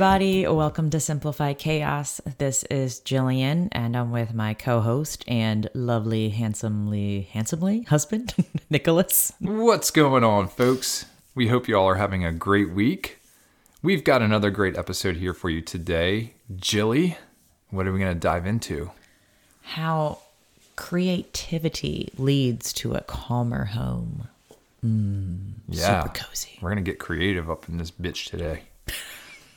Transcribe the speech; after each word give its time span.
Everybody. 0.00 0.46
Welcome 0.46 0.88
to 0.90 0.98
Simplify 0.98 1.52
Chaos. 1.52 2.22
This 2.38 2.64
is 2.70 3.00
Jillian, 3.00 3.68
and 3.70 3.94
I'm 3.94 4.10
with 4.10 4.32
my 4.32 4.54
co 4.54 4.80
host 4.80 5.22
and 5.28 5.68
lovely, 5.74 6.30
handsomely, 6.30 7.28
handsomely 7.30 7.82
husband, 7.82 8.34
Nicholas. 8.70 9.34
What's 9.40 9.90
going 9.90 10.24
on, 10.24 10.48
folks? 10.48 11.04
We 11.34 11.48
hope 11.48 11.68
you 11.68 11.76
all 11.76 11.86
are 11.86 11.96
having 11.96 12.24
a 12.24 12.32
great 12.32 12.70
week. 12.70 13.18
We've 13.82 14.02
got 14.02 14.22
another 14.22 14.48
great 14.48 14.74
episode 14.78 15.16
here 15.16 15.34
for 15.34 15.50
you 15.50 15.60
today. 15.60 16.32
Jilly, 16.56 17.18
what 17.68 17.86
are 17.86 17.92
we 17.92 17.98
going 17.98 18.14
to 18.14 18.18
dive 18.18 18.46
into? 18.46 18.92
How 19.60 20.20
creativity 20.76 22.08
leads 22.16 22.72
to 22.72 22.94
a 22.94 23.02
calmer 23.02 23.66
home. 23.66 24.28
Mm, 24.82 25.50
yeah. 25.68 26.04
Super 26.04 26.24
cozy. 26.24 26.58
We're 26.62 26.70
going 26.70 26.82
to 26.82 26.90
get 26.90 26.98
creative 26.98 27.50
up 27.50 27.68
in 27.68 27.76
this 27.76 27.90
bitch 27.90 28.30
today. 28.30 28.62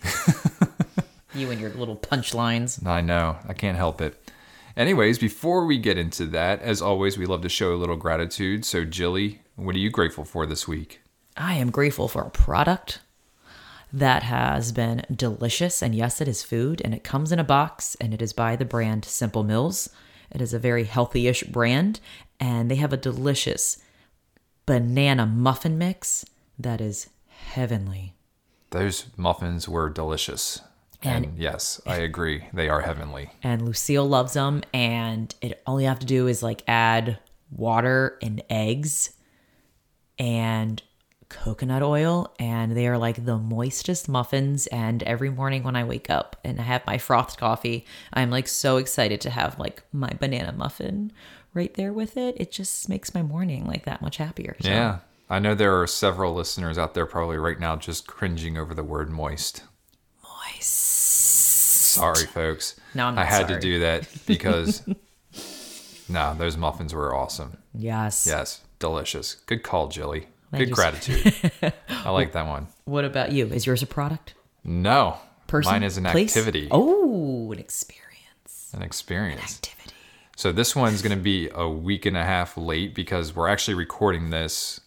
You 1.36 1.50
and 1.50 1.60
your 1.60 1.72
little 1.72 1.98
punchlines. 1.98 2.86
I 2.86 3.02
know. 3.02 3.38
I 3.48 3.54
can't 3.54 3.78
help 3.78 4.02
it. 4.02 4.16
Anyways, 4.78 5.18
before 5.18 5.66
we 5.66 5.78
get 5.78 5.98
into 5.98 6.26
that, 6.28 6.62
as 6.62 6.82
always, 6.82 7.18
we 7.18 7.26
love 7.26 7.42
to 7.42 7.50
show 7.50 7.74
a 7.74 7.78
little 7.78 7.96
gratitude. 7.96 8.66
So, 8.66 8.86
Jilly, 8.86 9.42
what 9.56 9.76
are 9.76 9.80
you 9.80 9.90
grateful 9.90 10.26
for 10.26 10.46
this 10.46 10.68
week? 10.68 11.02
I 11.36 11.56
am 11.56 11.72
grateful 11.72 12.08
for 12.08 12.22
a 12.22 12.30
product 12.30 13.00
that 13.92 14.24
has 14.24 14.72
been 14.72 15.06
delicious. 15.14 15.82
And 15.82 15.96
yes, 15.96 16.22
it 16.22 16.28
is 16.28 16.44
food 16.44 16.82
and 16.84 16.94
it 16.94 17.04
comes 17.04 17.32
in 17.32 17.40
a 17.40 17.44
box 17.44 17.96
and 18.00 18.14
it 18.14 18.22
is 18.22 18.34
by 18.34 18.56
the 18.56 18.66
brand 18.66 19.06
Simple 19.06 19.44
Mills. 19.44 19.90
It 20.32 20.42
is 20.42 20.54
a 20.54 20.60
very 20.60 20.84
healthy 20.84 21.28
ish 21.28 21.44
brand 21.44 22.00
and 22.40 22.70
they 22.70 22.76
have 22.76 22.94
a 22.94 22.98
delicious 22.98 23.78
banana 24.66 25.26
muffin 25.26 25.78
mix 25.78 26.26
that 26.58 26.82
is 26.82 27.10
heavenly. 27.28 28.14
Those 28.74 29.06
muffins 29.16 29.70
were 29.70 29.90
delicious. 29.90 30.60
And, 31.02 31.26
And- 31.26 31.38
yes, 31.38 31.80
I 31.86 31.98
agree. 31.98 32.46
They 32.54 32.70
are 32.70 32.82
heavenly. 32.82 33.30
And 33.44 33.62
Lucille 33.62 34.08
loves 34.08 34.34
them. 34.34 34.64
And 34.74 35.34
it 35.42 35.62
all 35.66 35.80
you 35.80 35.88
have 35.88 36.00
to 36.00 36.06
do 36.06 36.28
is 36.28 36.42
like 36.42 36.64
add 36.68 37.20
water 37.52 38.18
and 38.22 38.44
eggs 38.50 39.12
and 40.20 40.82
coconut 41.30 41.82
oil 41.82 42.32
and 42.38 42.76
they 42.78 42.88
are 42.88 42.98
like 42.98 43.26
the 43.26 43.38
moistest 43.40 44.08
muffins 44.08 44.68
and 44.68 45.02
every 45.04 45.32
morning 45.32 45.64
when 45.64 45.76
i 45.76 45.84
wake 45.84 46.08
up 46.08 46.36
and 46.44 46.60
i 46.60 46.64
have 46.64 46.86
my 46.86 46.96
frothed 47.00 47.38
coffee 47.40 47.86
i'm 48.14 48.30
like 48.30 48.48
so 48.48 48.78
excited 48.78 49.20
to 49.20 49.32
have 49.32 49.58
like 49.58 49.82
my 49.92 50.12
banana 50.20 50.52
muffin 50.52 51.12
right 51.56 51.74
there 51.74 51.92
with 51.92 52.18
it 52.18 52.36
it 52.40 52.52
just 52.52 52.88
makes 52.88 53.16
my 53.16 53.24
morning 53.24 53.66
like 53.66 53.84
that 53.86 54.00
much 54.00 54.18
happier 54.18 54.56
So, 54.62 54.70
Yeah. 54.70 55.00
I 55.34 55.40
know 55.40 55.56
there 55.56 55.82
are 55.82 55.88
several 55.88 56.36
listeners 56.36 56.78
out 56.78 56.94
there 56.94 57.08
probably 57.08 57.38
right 57.38 57.60
now 57.60 57.76
just 57.76 58.06
cringing 58.06 58.56
over 58.56 58.76
the 58.76 58.84
word 58.84 59.10
moist. 59.10 59.64
moist 60.22 60.70
Sorry, 60.70 62.28
folks. 62.28 62.76
No, 62.94 63.08
I'm 63.08 63.18
I 63.18 63.24
had 63.26 63.48
sorry. 63.48 63.56
to 63.56 63.60
do 63.60 63.80
that 63.80 64.08
because, 64.28 64.84
no, 66.08 66.36
those 66.38 66.56
muffins 66.56 66.94
were 66.94 67.16
awesome. 67.16 67.58
yes 67.74 68.28
Yes, 68.28 68.62
delicious. 68.78 69.38
Good 69.48 69.64
call, 69.64 69.88
Jilly. 69.88 70.28
Good 70.56 70.70
gratitude. 70.70 71.34
I 71.90 72.12
like 72.12 72.34
that 72.34 72.46
one. 72.46 72.68
what 72.86 73.04
about 73.04 73.32
you 73.32 73.48
is 73.48 73.66
yours 73.66 73.82
a 73.82 73.88
product 73.88 74.36
No, 74.64 75.18
person 75.48 75.72
mine 75.72 75.82
is 75.82 75.98
an 75.98 76.04
place? 76.04 76.38
activity, 76.38 76.68
oh 76.70 77.52
an 77.52 77.58
experience 77.58 78.72
an 78.76 78.84
experience. 78.84 79.42
activity 79.56 79.96
So 80.38 80.52
this 80.52 80.76
one's 80.76 81.02
going 81.02 81.18
to 81.18 81.24
be 81.24 81.50
a 81.56 81.68
week 81.68 82.06
and 82.06 82.16
a 82.16 82.24
half 82.24 82.56
late 82.56 82.94
because 82.94 83.36
we're 83.36 83.48
actually 83.48 83.74
recording 83.74 84.30
this 84.30 84.80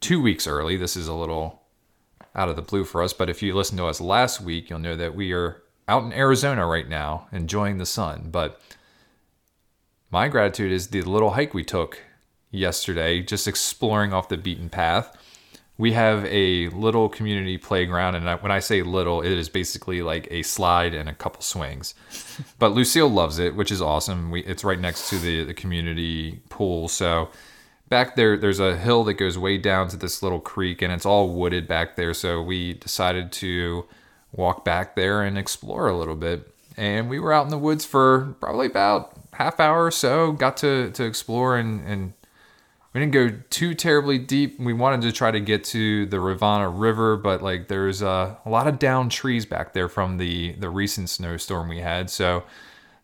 two 0.00 0.20
weeks 0.20 0.46
early. 0.46 0.76
This 0.76 0.96
is 0.96 1.08
a 1.08 1.14
little 1.14 1.62
out 2.34 2.48
of 2.48 2.56
the 2.56 2.62
blue 2.62 2.84
for 2.84 3.02
us, 3.02 3.12
but 3.12 3.30
if 3.30 3.42
you 3.42 3.54
listened 3.54 3.78
to 3.78 3.86
us 3.86 4.00
last 4.00 4.40
week, 4.40 4.68
you'll 4.68 4.78
know 4.78 4.96
that 4.96 5.14
we 5.14 5.32
are 5.32 5.62
out 5.88 6.04
in 6.04 6.12
Arizona 6.12 6.66
right 6.66 6.88
now 6.88 7.28
enjoying 7.32 7.78
the 7.78 7.86
sun. 7.86 8.28
But 8.30 8.60
my 10.10 10.28
gratitude 10.28 10.72
is 10.72 10.88
the 10.88 11.02
little 11.02 11.30
hike 11.30 11.54
we 11.54 11.64
took 11.64 12.02
yesterday, 12.50 13.22
just 13.22 13.48
exploring 13.48 14.12
off 14.12 14.28
the 14.28 14.36
beaten 14.36 14.68
path. 14.68 15.16
We 15.78 15.92
have 15.92 16.24
a 16.24 16.68
little 16.68 17.10
community 17.10 17.58
playground, 17.58 18.14
and 18.14 18.40
when 18.40 18.50
I 18.50 18.60
say 18.60 18.82
little, 18.82 19.20
it 19.20 19.32
is 19.32 19.50
basically 19.50 20.00
like 20.00 20.26
a 20.30 20.42
slide 20.42 20.94
and 20.94 21.08
a 21.08 21.14
couple 21.14 21.42
swings. 21.42 21.94
But 22.58 22.72
Lucille 22.72 23.08
loves 23.08 23.38
it, 23.38 23.54
which 23.54 23.70
is 23.70 23.80
awesome. 23.80 24.30
We, 24.30 24.42
it's 24.44 24.64
right 24.64 24.78
next 24.78 25.08
to 25.10 25.18
the, 25.18 25.44
the 25.44 25.54
community 25.54 26.42
pool, 26.50 26.88
so 26.88 27.30
back 27.88 28.16
there 28.16 28.36
there's 28.36 28.60
a 28.60 28.76
hill 28.76 29.04
that 29.04 29.14
goes 29.14 29.38
way 29.38 29.58
down 29.58 29.88
to 29.88 29.96
this 29.96 30.22
little 30.22 30.40
creek, 30.40 30.82
and 30.82 30.92
it's 30.92 31.06
all 31.06 31.30
wooded 31.30 31.68
back 31.68 31.96
there. 31.96 32.14
So 32.14 32.42
we 32.42 32.74
decided 32.74 33.32
to 33.32 33.86
walk 34.32 34.64
back 34.64 34.96
there 34.96 35.22
and 35.22 35.38
explore 35.38 35.88
a 35.88 35.96
little 35.96 36.16
bit. 36.16 36.52
And 36.76 37.08
we 37.08 37.18
were 37.18 37.32
out 37.32 37.44
in 37.44 37.50
the 37.50 37.58
woods 37.58 37.86
for 37.86 38.36
probably 38.40 38.66
about 38.66 39.12
half 39.32 39.60
hour 39.60 39.84
or 39.84 39.90
so. 39.90 40.32
Got 40.32 40.56
to 40.58 40.90
to 40.90 41.04
explore 41.04 41.56
and 41.56 41.86
and 41.86 42.12
we 42.92 43.00
didn't 43.00 43.12
go 43.12 43.42
too 43.50 43.74
terribly 43.74 44.18
deep. 44.18 44.58
We 44.58 44.72
wanted 44.72 45.02
to 45.02 45.12
try 45.12 45.30
to 45.30 45.38
get 45.38 45.64
to 45.64 46.06
the 46.06 46.18
Rivanna 46.18 46.70
River, 46.70 47.18
but 47.18 47.42
like 47.42 47.68
there's 47.68 48.02
uh, 48.02 48.36
a 48.42 48.48
lot 48.48 48.66
of 48.66 48.78
down 48.78 49.10
trees 49.10 49.44
back 49.44 49.74
there 49.74 49.88
from 49.88 50.16
the 50.16 50.52
the 50.52 50.70
recent 50.70 51.10
snowstorm 51.10 51.68
we 51.68 51.80
had. 51.80 52.08
So 52.08 52.44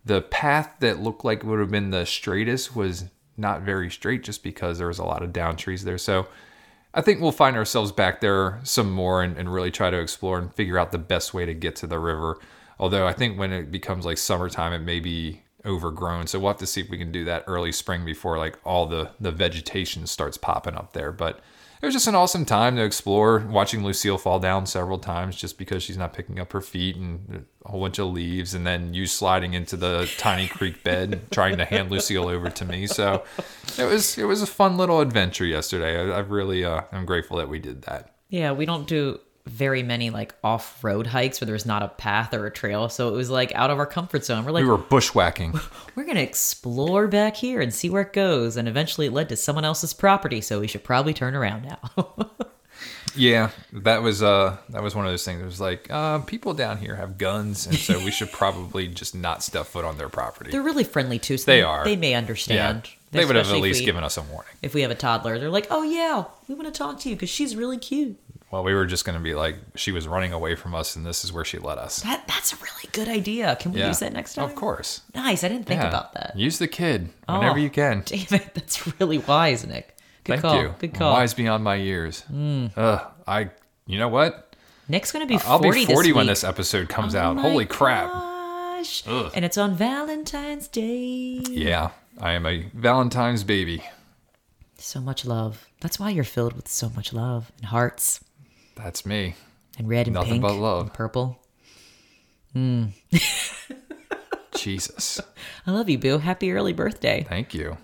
the 0.05 0.23
path 0.23 0.77
that 0.81 1.01
looked 1.01 1.25
like 1.25 1.45
would 1.45 1.61
have 1.61 1.71
been 1.71 1.91
the 1.91 2.07
straightest 2.07 2.75
was 2.75 3.05
not 3.43 3.61
very 3.61 3.91
straight, 3.91 4.25
just 4.25 4.43
because 4.43 4.79
there 4.79 4.87
was 4.87 4.99
a 4.99 5.05
lot 5.05 5.23
of 5.23 5.35
down 5.35 5.57
trees 5.57 5.85
there. 5.85 5.99
So 5.99 6.29
I 6.95 7.03
think 7.03 7.21
we'll 7.21 7.33
find 7.33 7.57
ourselves 7.57 7.93
back 7.93 8.23
there 8.23 8.61
some 8.63 8.91
more 8.91 9.23
and, 9.23 9.37
and 9.37 9.53
really 9.53 9.71
try 9.71 9.91
to 9.91 9.99
explore 9.99 10.39
and 10.39 10.55
figure 10.55 10.79
out 10.79 10.93
the 10.93 10.99
best 10.99 11.35
way 11.35 11.45
to 11.45 11.53
get 11.53 11.77
to 11.77 11.87
the 11.87 11.99
river. 11.99 12.39
Although 12.79 13.07
I 13.07 13.13
think 13.13 13.39
when 13.39 13.53
it 13.53 13.71
becomes 13.71 14.07
like 14.07 14.17
summertime, 14.17 14.73
it 14.73 14.79
may 14.79 15.01
be 15.01 15.43
overgrown. 15.65 16.27
So 16.27 16.39
we'll 16.39 16.49
have 16.49 16.59
to 16.59 16.67
see 16.67 16.81
if 16.81 16.89
we 16.89 16.99
can 16.99 17.13
do 17.13 17.25
that 17.25 17.45
early 17.47 17.73
spring 17.73 18.05
before 18.05 18.39
like 18.39 18.59
all 18.65 18.87
the, 18.87 19.11
the 19.21 19.31
vegetation 19.31 20.07
starts 20.07 20.37
popping 20.37 20.75
up 20.75 20.93
there. 20.93 21.13
But 21.13 21.41
it 21.83 21.87
was 21.87 21.95
just 21.95 22.07
an 22.07 22.15
awesome 22.15 22.45
time 22.45 22.77
to 22.77 22.85
explore, 22.85 23.41
watching 23.41 23.83
Lucille 23.83 24.17
fall 24.17 24.39
down 24.39 24.67
several 24.67 24.99
times 24.99 25.35
just 25.35 25.59
because 25.59 25.83
she's 25.83 25.97
not 25.97 26.13
picking 26.13 26.39
up 26.39 26.53
her 26.53 26.61
feet 26.61 26.95
and 26.95 27.45
a 27.65 27.69
whole 27.69 27.81
bunch 27.81 27.99
of 27.99 28.07
leaves, 28.07 28.55
and 28.55 28.65
then 28.65 28.95
you 28.95 29.05
sliding 29.05 29.55
into 29.55 29.77
the 29.77 30.09
tiny 30.17 30.47
creek 30.47 30.85
bed, 30.85 31.23
trying 31.33 31.57
to 31.59 31.65
hand 31.65 31.91
Lucille 31.91 32.29
over 32.29 32.51
to 32.51 32.65
me. 32.65 32.87
So 32.87 33.25
it 33.77 33.85
was 33.85 34.17
it 34.17 34.25
was 34.25 34.43
a 34.43 34.47
fun 34.47 34.77
little 34.77 35.01
adventure 35.01 35.45
yesterday. 35.45 35.99
I, 35.99 36.19
I 36.19 36.21
really 36.21 36.65
uh, 36.65 36.83
am 36.93 37.05
grateful 37.05 37.39
that 37.39 37.49
we 37.49 37.59
did 37.59 37.83
that. 37.83 38.15
Yeah, 38.29 38.53
we 38.53 38.65
don't 38.65 38.87
do 38.87 39.19
very 39.47 39.83
many 39.83 40.11
like 40.11 40.35
off-road 40.45 41.07
hikes 41.09 41.41
where 41.41 41.47
there's 41.47 41.67
not 41.67 41.83
a 41.83 41.89
path 41.89 42.33
or 42.33 42.47
a 42.47 42.51
trail, 42.51 42.89
so 42.89 43.09
it 43.09 43.13
was 43.17 43.29
like 43.31 43.53
out 43.55 43.71
of 43.71 43.79
our 43.79 43.87
comfort 43.87 44.25
zone. 44.25 44.45
We're 44.45 44.53
like, 44.53 44.65
We 44.65 44.71
were 44.71 44.79
bushwhacking. 44.79 45.59
we're 45.97 46.05
gonna 46.05 46.21
explore 46.21 47.09
back 47.09 47.37
here 47.37 47.61
and 47.61 47.75
see 47.75 47.91
where 47.91 48.03
it 48.03 48.13
goes, 48.13 48.57
and 48.57 48.69
eventually 48.69 49.09
it 49.09 49.13
led 49.13 49.29
to 49.31 49.37
someone 49.37 49.65
else's 49.65 49.93
property, 49.95 50.41
so 50.41 50.61
we 50.61 50.69
should 50.69 50.85
probably 50.85 51.13
turn 51.15 51.35
around 51.35 51.65
now. 51.65 52.15
Yeah, 53.15 53.51
that 53.75 54.03
was 54.03 54.23
uh 54.23 54.57
that 54.71 54.83
was 54.83 54.95
one 54.95 55.05
of 55.05 55.13
those 55.13 55.25
things. 55.25 55.43
It 55.43 55.45
was 55.45 55.61
like 55.61 55.87
uh, 55.91 56.21
people 56.21 56.55
down 56.55 56.79
here 56.79 56.97
have 56.97 57.19
guns, 57.19 57.67
and 57.67 57.77
so 57.77 58.03
we 58.03 58.11
should 58.11 58.33
probably 58.33 58.89
just 58.89 59.15
not 59.15 59.43
step 59.43 59.67
foot 59.67 59.85
on 59.85 59.99
their 59.99 60.09
property. 60.09 60.51
They're 60.51 60.63
really 60.63 60.83
friendly 60.85 61.19
too. 61.19 61.37
So 61.37 61.45
They 61.51 61.59
they, 61.59 61.63
are. 61.63 61.85
They 61.85 61.97
may 61.97 62.13
yeah, 62.13 62.19
understand. 62.19 62.89
they 63.11 63.27
would 63.27 63.37
have 63.37 63.45
at 63.45 63.49
especially 63.49 63.69
least 63.69 63.81
we- 63.81 63.85
given 63.87 64.03
us 64.03 64.17
a 64.17 64.23
warning. 64.23 64.53
If 64.63 64.73
we 64.73 64.81
have 64.81 64.91
a 64.91 64.95
toddler, 64.95 65.39
they're 65.39 65.51
like, 65.51 65.67
"Oh 65.71 65.83
yeah, 65.83 66.25
we 66.49 66.55
want 66.55 66.67
to 66.69 66.73
talk 66.73 67.01
to 67.01 67.11
you 67.11 67.15
because 67.15 67.29
she's 67.29 67.55
really 67.55 67.77
cute." 67.77 68.19
Well, 68.53 68.63
we 68.63 68.75
were 68.75 68.85
just 68.87 69.05
going 69.07 69.17
to 69.19 69.23
be 69.23 69.35
like, 69.35 69.57
she 69.77 69.91
was 69.93 70.07
running 70.07 70.33
away 70.35 70.55
from 70.57 70.75
us, 70.75 70.95
and 70.95 71.05
this 71.07 71.25
is 71.25 71.33
where 71.33 71.45
she 71.45 71.59
led 71.59 71.79
us. 71.79 72.01
That 72.03 72.29
that's 72.29 72.53
a 72.53 72.57
really 72.57 72.89
good 72.93 73.09
idea. 73.09 73.57
Can 73.59 73.73
we 73.73 73.81
Yeah, 73.81 73.89
use 73.89 74.01
that 74.01 74.13
next 74.13 74.35
time? 74.35 74.45
Of 74.45 74.55
course. 74.55 75.01
Nice. 75.15 75.43
I 75.43 75.49
didn't 75.49 75.65
think 75.67 75.81
Yeah. 75.81 75.89
about 75.89 76.13
that. 76.13 76.35
Use 76.37 76.59
the 76.59 76.69
kid 76.69 77.09
whenever 77.27 77.55
Oh. 77.59 77.63
you 77.63 77.71
can. 77.71 78.03
Damn 78.05 78.21
it, 78.31 78.51
that's 78.55 79.01
really 79.01 79.19
wise, 79.19 79.67
Nick. 79.67 79.97
Good 80.25 80.35
Thank 80.35 80.43
call. 80.43 80.57
you. 80.63 80.75
Good 80.79 80.95
call. 80.95 81.15
Wise 81.15 81.33
beyond 81.35 81.65
my 81.65 81.77
years. 81.77 82.21
Hmm. 82.23 82.67
Ugh, 82.77 83.01
I. 83.27 83.49
You 83.87 83.99
know 83.99 84.09
what? 84.09 84.55
Nick's 84.87 85.11
gonna 85.13 85.27
be 85.27 85.39
40 85.39 85.49
I'll 85.49 85.59
be 85.73 85.87
40 85.87 86.09
this 86.11 86.15
when 86.15 86.27
this 86.27 86.45
episode 86.45 86.89
comes 86.91 87.15
Oh 87.15 87.21
out. 87.21 87.39
Holy 87.39 87.65
crap. 87.65 88.11
Ugh. 88.13 89.33
And 89.35 89.45
it's 89.45 89.57
on 89.57 89.75
Valentine's 89.77 90.69
Day. 90.69 91.41
Yeah, 91.51 91.91
I 92.21 92.33
am 92.33 92.45
a 92.47 92.67
Valentine's 92.75 93.45
baby. 93.45 93.83
So 94.77 95.01
much 95.01 95.25
love. 95.25 95.67
That's 95.81 95.99
why 95.99 96.11
you're 96.11 96.23
filled 96.25 96.53
with 96.53 96.69
so 96.69 96.91
much 96.91 97.13
love 97.15 97.51
and 97.57 97.67
hearts 97.67 98.21
That's 98.77 99.05
me. 99.07 99.35
and 99.79 99.89
red 99.89 100.07
and 100.07 100.15
Nothing 100.15 100.33
pink 100.33 100.43
but 100.43 100.55
love. 100.55 100.83
and 100.83 100.93
purple. 100.95 101.39
Jesus. 104.55 105.21
I 105.67 105.71
love 105.71 105.89
you, 105.89 105.99
boo. 105.99 106.19
Happy 106.19 106.53
early 106.53 106.73
birthday. 106.73 107.25
Thank 107.29 107.55
you. 107.55 107.79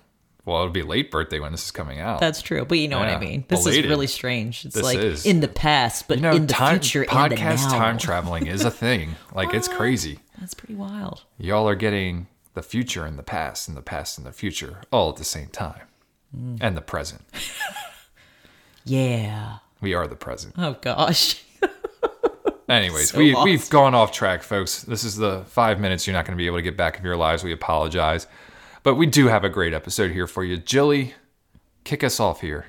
Well, 0.45 0.61
it'll 0.61 0.71
be 0.73 0.83
late 0.83 1.11
birthday 1.11 1.41
when 1.41 1.53
this 1.53 1.65
is 1.67 1.71
coming 1.71 2.01
out. 2.01 2.21
That's 2.21 2.41
true, 2.41 2.65
but 2.65 2.79
you 2.79 2.89
know 2.89 2.99
what 2.99 3.09
I 3.09 3.19
mean. 3.19 3.45
This 3.49 3.65
belated. 3.65 3.85
is 3.85 3.89
really 3.91 4.07
strange. 4.07 4.65
It's 4.65 4.75
This 4.75 4.83
like 4.85 4.99
is. 4.99 5.27
in 5.27 5.41
the 5.41 5.49
past, 5.49 6.09
but 6.09 6.19
you 6.19 6.23
know, 6.23 6.33
in 6.33 6.47
the 6.47 6.53
time, 6.55 6.77
future, 6.81 7.03
in 7.03 7.09
the 7.09 7.15
podcast 7.37 7.65
now. 7.71 7.79
time 7.79 7.99
traveling 7.99 8.47
is 8.47 8.65
a 8.65 8.71
thing. 8.71 9.17
Like 9.35 9.53
it's 9.53 9.69
crazy. 9.69 10.21
That's 10.41 10.55
pretty 10.55 10.75
wild. 10.75 11.25
Y'all 11.39 11.69
are 11.69 11.75
getting 11.75 12.29
the 12.55 12.63
future 12.63 13.05
and 13.05 13.19
the 13.19 13.23
past 13.23 13.69
and 13.69 13.77
the 13.77 13.83
past 13.83 14.17
and 14.19 14.27
the 14.27 14.33
future 14.33 14.81
all 14.91 15.11
at 15.11 15.17
the 15.17 15.25
same 15.25 15.49
time. 15.49 15.83
Mm. 16.37 16.59
And 16.61 16.77
the 16.77 16.83
present. 16.83 17.23
Yeah. 18.85 19.59
We 19.81 19.95
are 19.95 20.07
the 20.07 20.17
present. 20.17 20.55
Oh 20.59 20.77
gosh. 20.81 21.43
Anyways, 22.69 23.11
So 23.13 23.19
we, 23.19 23.35
lost. 23.35 23.45
we've 23.45 23.71
gone 23.71 23.95
off 23.95 24.13
track, 24.13 24.43
folks. 24.43 24.83
This 24.83 25.03
is 25.03 25.17
the 25.17 25.43
five 25.47 25.81
minutes 25.81 26.07
you're 26.07 26.13
not 26.15 26.27
going 26.27 26.37
to 26.37 26.41
be 26.41 26.47
able 26.47 26.59
to 26.59 26.63
get 26.63 26.77
back 26.77 26.99
of 26.99 27.05
your 27.05 27.17
lives. 27.17 27.43
We 27.43 27.53
apologize. 27.53 28.27
But 28.83 28.97
we 28.97 29.07
do 29.07 29.29
have 29.29 29.43
a 29.43 29.49
great 29.49 29.73
episode 29.73 30.11
here 30.11 30.27
for 30.27 30.45
you. 30.45 30.59
Jilly, 30.59 31.15
kick 31.85 32.05
us 32.05 32.21
off 32.21 32.43
here. 32.43 32.67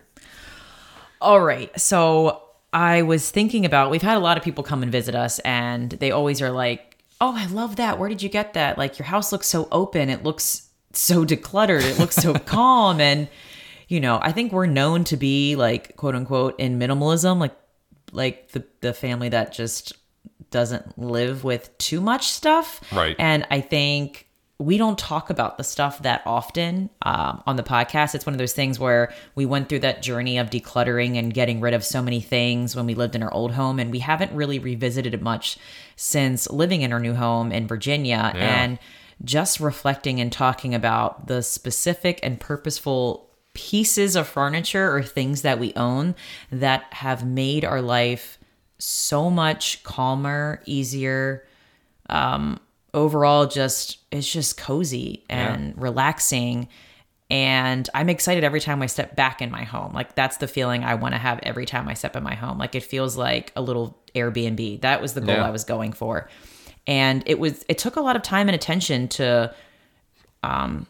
All 1.20 1.42
right. 1.42 1.78
So 1.80 2.42
I 2.72 3.02
was 3.02 3.30
thinking 3.30 3.66
about 3.66 3.92
we've 3.92 4.02
had 4.02 4.16
a 4.16 4.22
lot 4.22 4.38
of 4.38 4.44
people 4.44 4.64
come 4.64 4.84
and 4.84 4.92
visit 4.92 5.16
us, 5.16 5.40
and 5.40 5.92
they 5.92 6.12
always 6.12 6.42
are 6.42 6.52
like, 6.52 6.98
"Oh, 7.20 7.34
I 7.36 7.48
love 7.48 7.76
that. 7.76 8.00
Where 8.00 8.08
did 8.08 8.22
you 8.22 8.30
get 8.30 8.54
that? 8.54 8.78
Like 8.78 8.98
your 9.00 9.06
house 9.08 9.32
looks 9.34 9.48
so 9.48 9.68
open. 9.72 10.10
It 10.10 10.24
looks 10.24 10.70
so 10.94 11.26
decluttered. 11.26 11.82
It 11.84 12.00
looks 12.00 12.16
so 12.16 12.34
calm." 12.46 13.02
And 13.02 13.28
you 13.90 14.00
know, 14.00 14.20
I 14.22 14.32
think 14.32 14.54
we're 14.54 14.68
known 14.68 15.04
to 15.06 15.18
be 15.18 15.56
like 15.56 15.98
quote 15.98 16.16
unquote 16.16 16.60
in 16.60 16.80
minimalism, 16.80 17.40
like 17.40 17.56
like 18.12 18.52
the 18.52 18.64
the 18.82 18.94
family 18.94 19.30
that 19.30 19.52
just 19.52 19.94
doesn't 20.52 20.98
live 20.98 21.44
with 21.44 21.76
too 21.78 22.00
much 22.00 22.30
stuff. 22.30 22.82
Right. 22.92 23.16
And 23.20 23.46
I 23.52 23.62
think 23.62 24.28
we 24.60 24.78
don't 24.78 24.98
talk 24.98 25.30
about 25.30 25.58
the 25.58 25.64
stuff 25.64 26.02
that 26.04 26.22
often 26.26 26.90
um, 27.04 27.42
on 27.48 27.56
the 27.56 27.64
podcast. 27.64 28.14
It's 28.14 28.26
one 28.26 28.34
of 28.34 28.40
those 28.40 28.54
things 28.54 28.78
where 28.78 29.14
we 29.34 29.46
went 29.46 29.70
through 29.70 29.80
that 29.80 30.02
journey 30.02 30.38
of 30.38 30.50
decluttering 30.50 31.18
and 31.18 31.34
getting 31.34 31.62
rid 31.62 31.74
of 31.74 31.84
so 31.84 32.02
many 32.02 32.20
things 32.20 32.76
when 32.76 32.86
we 32.86 32.94
lived 32.94 33.16
in 33.16 33.24
our 33.24 33.34
old 33.34 33.54
home, 33.54 33.80
and 33.80 33.90
we 33.90 34.00
haven't 34.00 34.34
really 34.34 34.60
revisited 34.60 35.14
it 35.14 35.22
much 35.22 35.58
since 35.96 36.50
living 36.50 36.82
in 36.82 36.92
our 36.92 37.00
new 37.00 37.14
home 37.14 37.52
in 37.52 37.68
Virginia. 37.68 38.32
Yeah. 38.36 38.64
And 38.64 38.80
just 39.24 39.60
reflecting 39.60 40.20
and 40.20 40.32
talking 40.32 40.76
about 40.76 41.28
the 41.28 41.42
specific 41.42 42.20
and 42.22 42.40
purposeful 42.40 43.29
pieces 43.70 44.16
of 44.16 44.28
furniture 44.28 44.96
or 44.96 45.04
things 45.04 45.42
that 45.42 45.60
we 45.60 45.74
own 45.76 46.16
that 46.52 46.86
have 46.94 47.26
made 47.26 47.66
our 47.66 47.82
life 47.82 48.38
so 48.78 49.30
much 49.30 49.84
calmer, 49.84 50.62
easier, 50.66 51.46
Um, 52.10 52.60
overall 52.94 53.46
just 53.46 54.00
it's 54.12 54.32
just 54.32 54.58
cozy 54.58 55.24
and 55.30 55.80
relaxing. 55.80 56.68
And 57.30 57.88
i'm 57.94 58.10
excited 58.10 58.44
every 58.44 58.60
time 58.62 58.82
i 58.82 58.88
step 58.88 59.16
back 59.16 59.42
in 59.44 59.52
my 59.52 59.64
home. 59.64 59.94
Like 59.94 60.16
that's 60.16 60.38
the 60.38 60.48
feeling 60.48 60.84
i 60.84 60.96
want 60.96 61.14
to 61.14 61.20
have 61.20 61.40
every 61.44 61.66
time 61.68 61.88
i 61.88 61.94
step 61.94 62.16
in 62.16 62.24
my 62.24 62.34
home. 62.36 62.58
Like 62.58 62.74
it 62.74 62.84
feels 62.84 63.16
like 63.16 63.52
a 63.56 63.62
little 63.62 63.96
airbnb. 64.16 64.82
That 64.82 65.02
was 65.04 65.14
the 65.14 65.22
goal 65.22 65.36
Yeah. 65.36 65.46
i 65.48 65.52
was 65.52 65.64
going 65.66 65.94
for. 65.94 66.28
And 66.88 67.22
it 67.28 67.38
was 67.38 67.64
it 67.70 67.78
took 67.78 67.96
a 67.98 68.02
lot 68.02 68.16
of 68.16 68.24
time 68.24 68.48
and 68.50 68.56
attention 68.56 69.08
to 69.20 69.54
um 70.42 70.88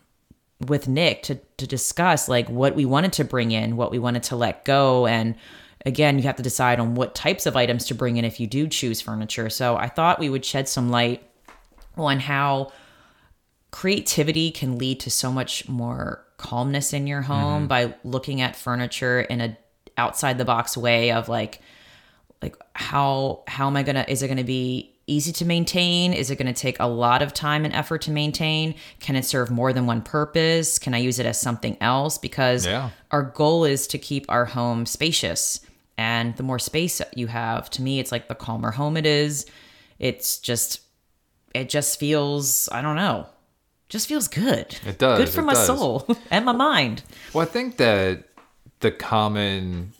with 0.67 0.87
nick 0.87 1.23
to 1.23 1.35
to 1.57 1.65
discuss 1.65 2.27
like 2.27 2.49
what 2.49 2.75
we 2.75 2.85
wanted 2.85 3.13
to 3.13 3.23
bring 3.23 3.51
in 3.51 3.77
what 3.77 3.91
we 3.91 3.99
wanted 3.99 4.23
to 4.23 4.35
let 4.35 4.65
go 4.65 5.07
and 5.07 5.35
again 5.85 6.17
you 6.17 6.23
have 6.23 6.35
to 6.35 6.43
decide 6.43 6.79
on 6.79 6.95
what 6.95 7.15
types 7.15 7.45
of 7.45 7.55
items 7.55 7.85
to 7.85 7.95
bring 7.95 8.17
in 8.17 8.25
if 8.25 8.39
you 8.39 8.47
do 8.47 8.67
choose 8.67 8.99
furniture. 8.99 9.49
So 9.49 9.77
i 9.77 9.87
thought 9.87 10.19
we 10.19 10.29
would 10.29 10.43
shed 10.43 10.67
some 10.67 10.89
light 10.89 11.23
on 11.95 12.19
how 12.19 12.71
creativity 13.71 14.51
can 14.51 14.77
lead 14.77 14.99
to 15.01 15.11
so 15.11 15.31
much 15.31 15.67
more 15.69 16.25
calmness 16.37 16.93
in 16.93 17.05
your 17.05 17.21
home 17.21 17.61
mm-hmm. 17.61 17.67
by 17.67 17.93
looking 18.03 18.41
at 18.41 18.55
furniture 18.55 19.21
in 19.21 19.41
a 19.41 19.57
outside 19.97 20.37
the 20.37 20.45
box 20.45 20.77
way 20.77 21.11
of 21.11 21.27
like 21.29 21.61
like 22.41 22.55
how 22.73 23.43
how 23.47 23.67
am 23.67 23.75
i 23.75 23.83
gonna 23.83 24.05
is 24.07 24.23
it 24.23 24.27
gonna 24.29 24.43
be 24.43 24.95
easy 25.09 25.31
to 25.33 25.45
maintain? 25.45 26.13
Is 26.13 26.29
it 26.31 26.37
gonna 26.37 26.53
take 26.53 26.79
a 26.79 26.85
lot 26.87 27.21
of 27.21 27.33
time 27.33 27.65
and 27.65 27.73
effort 27.73 28.01
to 28.03 28.11
maintain? 28.11 28.75
Can 28.99 29.15
it 29.15 29.25
serve 29.25 29.49
more 29.51 29.73
than 29.73 29.85
one 29.85 30.01
purpose? 30.01 30.77
Can 30.79 30.93
i 30.93 30.97
use 30.97 31.19
it 31.19 31.25
as 31.25 31.39
something 31.39 31.77
else? 31.81 32.17
Because 32.17 32.65
Yeah. 32.65 32.89
our 33.11 33.23
goal 33.23 33.65
is 33.65 33.87
to 33.87 33.97
keep 33.97 34.25
our 34.29 34.45
home 34.45 34.85
spacious. 34.85 35.61
And 35.97 36.35
the 36.37 36.43
more 36.43 36.59
space 36.59 37.01
you 37.15 37.27
have 37.27 37.69
to 37.71 37.81
me 37.81 37.99
it's 37.99 38.11
like 38.11 38.27
the 38.29 38.35
calmer 38.35 38.71
home 38.71 38.95
it 38.97 39.05
is. 39.05 39.45
It's 39.97 40.37
just 40.37 40.81
it 41.53 41.67
just 41.67 41.99
feels 41.99 42.69
i 42.71 42.79
don't 42.81 42.95
know 42.95 43.25
just 43.89 44.07
feels 44.07 44.27
good. 44.27 44.77
It 44.85 44.99
does, 44.99 45.17
good 45.17 45.29
for 45.29 45.41
it 45.41 45.45
my 45.45 45.53
does. 45.55 45.65
soul 45.65 46.07
and 46.31 46.45
my 46.45 46.51
mind. 46.51 47.01
Well, 47.33 47.41
I 47.41 47.49
think 47.49 47.77
that 47.77 48.23
the 48.81 48.91
common 48.91 49.93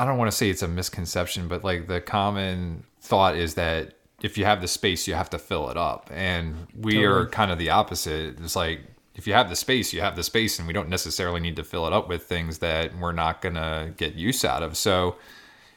I 0.00 0.04
don't 0.04 0.18
want 0.18 0.30
to 0.30 0.36
say 0.36 0.48
it's 0.50 0.62
a 0.62 0.68
misconception, 0.68 1.46
but 1.46 1.62
like 1.62 1.86
the 1.86 2.00
common 2.00 2.84
thought 3.00 3.36
is 3.36 3.54
that 3.54 3.94
if 4.22 4.36
you 4.36 4.44
have 4.44 4.60
the 4.60 4.68
space, 4.68 5.08
you 5.08 5.14
have 5.14 5.30
to 5.30 5.38
fill 5.38 5.70
it 5.70 5.76
up. 5.76 6.10
And 6.12 6.66
we 6.78 7.04
are 7.04 7.26
kind 7.26 7.50
of 7.50 7.58
the 7.58 7.70
opposite. 7.70 8.38
It's 8.40 8.56
like 8.56 8.80
if 9.14 9.26
you 9.26 9.32
have 9.32 9.48
the 9.48 9.56
space, 9.56 9.92
you 9.92 10.00
have 10.00 10.16
the 10.16 10.22
space, 10.22 10.58
and 10.58 10.68
we 10.68 10.74
don't 10.74 10.88
necessarily 10.88 11.40
need 11.40 11.56
to 11.56 11.64
fill 11.64 11.86
it 11.86 11.92
up 11.92 12.08
with 12.08 12.24
things 12.24 12.58
that 12.58 12.96
we're 12.98 13.12
not 13.12 13.40
gonna 13.40 13.94
get 13.96 14.14
use 14.14 14.44
out 14.44 14.62
of. 14.62 14.76
So, 14.76 15.16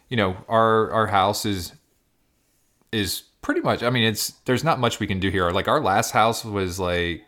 you 0.09 0.17
know, 0.17 0.37
our 0.47 0.91
our 0.91 1.07
house 1.07 1.45
is 1.45 1.73
is 2.91 3.23
pretty 3.41 3.61
much. 3.61 3.83
I 3.83 3.89
mean, 3.89 4.03
it's 4.03 4.31
there's 4.45 4.63
not 4.63 4.79
much 4.79 4.99
we 4.99 5.07
can 5.07 5.19
do 5.19 5.29
here. 5.29 5.49
Like 5.51 5.67
our 5.67 5.81
last 5.81 6.11
house 6.11 6.43
was 6.45 6.79
like 6.79 7.23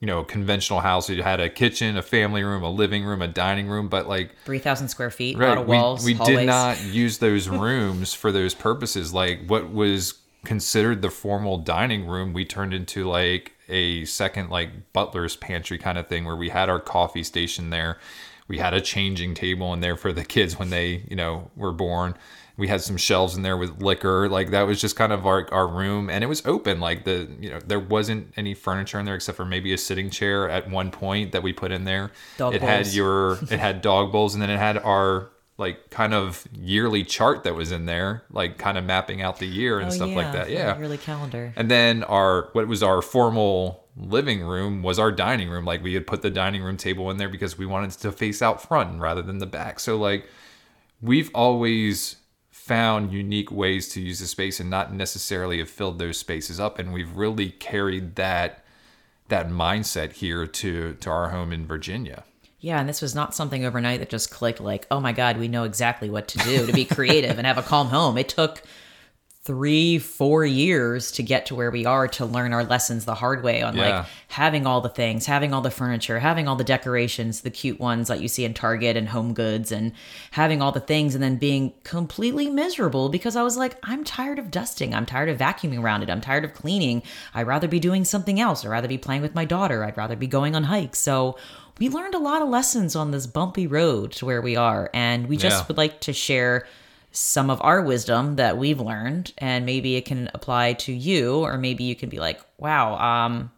you 0.00 0.06
know, 0.06 0.22
conventional 0.22 0.80
house. 0.80 1.10
It 1.10 1.18
had 1.18 1.40
a 1.40 1.48
kitchen, 1.48 1.96
a 1.96 2.02
family 2.02 2.44
room, 2.44 2.62
a 2.62 2.70
living 2.70 3.04
room, 3.04 3.20
a 3.20 3.28
dining 3.28 3.68
room, 3.68 3.88
but 3.88 4.08
like 4.08 4.34
3000 4.44 4.88
square 4.88 5.10
feet 5.10 5.36
a 5.36 5.38
lot 5.38 5.58
of 5.58 5.66
we, 5.66 5.76
walls 5.76 6.04
we 6.04 6.14
hallways. 6.14 6.38
did 6.38 6.46
not 6.46 6.82
use 6.84 7.18
those 7.18 7.48
rooms 7.48 8.14
for 8.14 8.30
those 8.30 8.54
purposes. 8.54 9.12
Like 9.12 9.46
what 9.46 9.72
was 9.72 10.14
considered 10.44 11.02
the 11.02 11.10
formal 11.10 11.58
dining 11.58 12.06
room, 12.06 12.32
we 12.32 12.44
turned 12.44 12.72
into 12.72 13.08
like 13.08 13.52
a 13.68 14.04
second 14.04 14.50
like 14.50 14.92
butler's 14.92 15.36
pantry 15.36 15.78
kind 15.78 15.98
of 15.98 16.06
thing 16.06 16.24
where 16.24 16.36
we 16.36 16.48
had 16.48 16.68
our 16.68 16.80
coffee 16.80 17.24
station 17.24 17.70
there. 17.70 17.98
We 18.46 18.58
had 18.58 18.72
a 18.72 18.80
changing 18.80 19.34
table 19.34 19.74
in 19.74 19.80
there 19.80 19.96
for 19.96 20.12
the 20.12 20.24
kids 20.24 20.58
when 20.58 20.70
they, 20.70 21.04
you 21.08 21.16
know, 21.16 21.50
were 21.54 21.72
born. 21.72 22.16
We 22.58 22.68
had 22.68 22.82
some 22.82 22.96
shelves 22.98 23.36
in 23.36 23.42
there 23.42 23.56
with 23.56 23.80
liquor. 23.80 24.28
Like 24.28 24.50
that 24.50 24.62
was 24.62 24.80
just 24.80 24.96
kind 24.96 25.12
of 25.12 25.26
our, 25.26 25.46
our 25.52 25.66
room 25.66 26.10
and 26.10 26.22
it 26.22 26.26
was 26.26 26.44
open. 26.44 26.80
Like 26.80 27.04
the, 27.04 27.26
you 27.40 27.48
know, 27.50 27.60
there 27.60 27.80
wasn't 27.80 28.32
any 28.36 28.52
furniture 28.52 28.98
in 28.98 29.06
there 29.06 29.14
except 29.14 29.36
for 29.36 29.44
maybe 29.46 29.72
a 29.72 29.78
sitting 29.78 30.10
chair 30.10 30.50
at 30.50 30.68
one 30.68 30.90
point 30.90 31.32
that 31.32 31.42
we 31.42 31.52
put 31.54 31.72
in 31.72 31.84
there. 31.84 32.10
Dog 32.36 32.54
it 32.54 32.60
had 32.60 32.88
your, 32.88 33.34
it 33.50 33.60
had 33.60 33.80
dog 33.80 34.12
bowls 34.12 34.34
and 34.34 34.42
then 34.42 34.50
it 34.50 34.58
had 34.58 34.76
our 34.76 35.30
like 35.56 35.90
kind 35.90 36.14
of 36.14 36.46
yearly 36.52 37.02
chart 37.02 37.42
that 37.44 37.54
was 37.54 37.72
in 37.72 37.86
there, 37.86 38.22
like 38.30 38.58
kind 38.58 38.76
of 38.78 38.84
mapping 38.84 39.22
out 39.22 39.38
the 39.38 39.46
year 39.46 39.78
and 39.80 39.88
Oh, 39.88 39.90
stuff 39.90 40.10
like 40.10 40.32
that. 40.32 40.50
Yeah. 40.50 40.76
yearly 40.78 40.98
calendar 40.98 41.52
And 41.56 41.68
then 41.70 42.04
our 42.04 42.50
what 42.52 42.68
was 42.68 42.82
our 42.82 43.02
formal 43.02 43.84
living 43.96 44.40
room 44.40 44.82
was 44.84 45.00
our 45.00 45.10
dining 45.10 45.48
room. 45.48 45.64
Like 45.64 45.82
we 45.82 45.94
had 45.94 46.06
put 46.06 46.22
the 46.22 46.30
dining 46.30 46.62
room 46.62 46.76
table 46.76 47.10
in 47.10 47.16
there 47.16 47.28
because 47.28 47.58
we 47.58 47.66
wanted 47.66 47.90
to 47.90 48.12
face 48.12 48.40
out 48.42 48.62
front 48.62 49.00
rather 49.00 49.22
than 49.22 49.38
the 49.38 49.46
back. 49.46 49.80
So 49.80 49.96
like 49.96 50.26
we've 51.02 51.30
always 51.34 52.16
found 52.68 53.12
unique 53.12 53.50
ways 53.50 53.88
to 53.88 54.00
use 54.00 54.20
the 54.20 54.26
space 54.26 54.60
and 54.60 54.68
not 54.68 54.92
necessarily 54.92 55.58
have 55.58 55.70
filled 55.70 55.98
those 55.98 56.18
spaces 56.18 56.60
up 56.60 56.78
and 56.78 56.92
we've 56.92 57.16
really 57.16 57.50
carried 57.50 58.14
that 58.16 58.62
that 59.28 59.48
mindset 59.48 60.12
here 60.12 60.46
to 60.46 60.92
to 60.94 61.10
our 61.10 61.30
home 61.30 61.52
in 61.52 61.66
Virginia. 61.66 62.24
Yeah, 62.60 62.80
and 62.80 62.88
this 62.88 63.00
was 63.00 63.14
not 63.14 63.34
something 63.34 63.64
overnight 63.64 64.00
that 64.00 64.10
just 64.10 64.30
clicked 64.30 64.60
like, 64.60 64.86
oh 64.90 65.00
my 65.00 65.12
God, 65.12 65.38
we 65.38 65.48
know 65.48 65.64
exactly 65.64 66.10
what 66.10 66.28
to 66.28 66.38
do 66.38 66.66
to 66.66 66.72
be 66.72 66.84
creative 66.84 67.38
and 67.38 67.46
have 67.46 67.56
a 67.56 67.62
calm 67.62 67.86
home. 67.88 68.18
It 68.18 68.28
took 68.28 68.62
three, 69.48 69.98
four 69.98 70.44
years 70.44 71.10
to 71.12 71.22
get 71.22 71.46
to 71.46 71.54
where 71.54 71.70
we 71.70 71.86
are 71.86 72.06
to 72.06 72.26
learn 72.26 72.52
our 72.52 72.64
lessons 72.64 73.06
the 73.06 73.14
hard 73.14 73.42
way 73.42 73.62
on 73.62 73.74
Yeah. 73.74 74.00
like 74.00 74.06
having 74.28 74.66
all 74.66 74.82
the 74.82 74.90
things, 74.90 75.24
having 75.24 75.54
all 75.54 75.62
the 75.62 75.70
furniture, 75.70 76.18
having 76.18 76.46
all 76.46 76.54
the 76.54 76.64
decorations, 76.64 77.40
the 77.40 77.50
cute 77.50 77.80
ones 77.80 78.08
that 78.08 78.20
you 78.20 78.28
see 78.28 78.44
in 78.44 78.52
Target 78.52 78.94
and 78.94 79.08
Home 79.08 79.32
Goods, 79.32 79.72
and 79.72 79.92
having 80.32 80.60
all 80.60 80.70
the 80.70 80.80
things, 80.80 81.14
and 81.14 81.24
then 81.24 81.36
being 81.36 81.72
completely 81.82 82.50
miserable 82.50 83.08
because 83.08 83.36
I 83.36 83.42
was 83.42 83.56
like, 83.56 83.78
I'm 83.82 84.04
tired 84.04 84.38
of 84.38 84.50
dusting. 84.50 84.94
I'm 84.94 85.06
tired 85.06 85.30
of 85.30 85.38
vacuuming 85.38 85.82
around 85.82 86.02
it. 86.02 86.10
I'm 86.10 86.20
tired 86.20 86.44
of 86.44 86.52
cleaning. 86.52 87.02
I'd 87.34 87.46
rather 87.46 87.68
be 87.68 87.80
doing 87.80 88.04
something 88.04 88.38
else. 88.38 88.66
I'd 88.66 88.68
rather 88.68 88.86
be 88.86 88.98
playing 88.98 89.22
with 89.22 89.34
my 89.34 89.46
daughter. 89.46 89.82
I'd 89.82 89.96
rather 89.96 90.14
be 90.16 90.26
going 90.26 90.54
on 90.54 90.64
hikes. 90.64 90.98
So 90.98 91.38
we 91.78 91.88
learned 91.88 92.14
a 92.14 92.18
lot 92.18 92.42
of 92.42 92.48
lessons 92.50 92.94
on 92.94 93.12
this 93.12 93.26
bumpy 93.26 93.66
road 93.66 94.12
to 94.12 94.26
where 94.26 94.42
we 94.42 94.56
are. 94.56 94.90
And 94.92 95.26
we 95.26 95.38
just 95.38 95.56
Yeah. 95.60 95.64
would 95.68 95.78
like 95.78 96.00
to 96.00 96.12
share 96.12 96.66
some 97.10 97.50
of 97.50 97.60
our 97.62 97.82
wisdom 97.82 98.36
that 98.36 98.58
we've 98.58 98.80
learned 98.80 99.32
and 99.38 99.64
maybe 99.64 99.96
it 99.96 100.04
can 100.04 100.30
apply 100.34 100.72
to 100.74 100.92
you 100.92 101.36
or 101.38 101.58
maybe 101.58 101.84
you 101.84 101.96
can 101.96 102.08
be 102.08 102.18
like 102.18 102.40
wow 102.58 102.96
um 102.98 103.50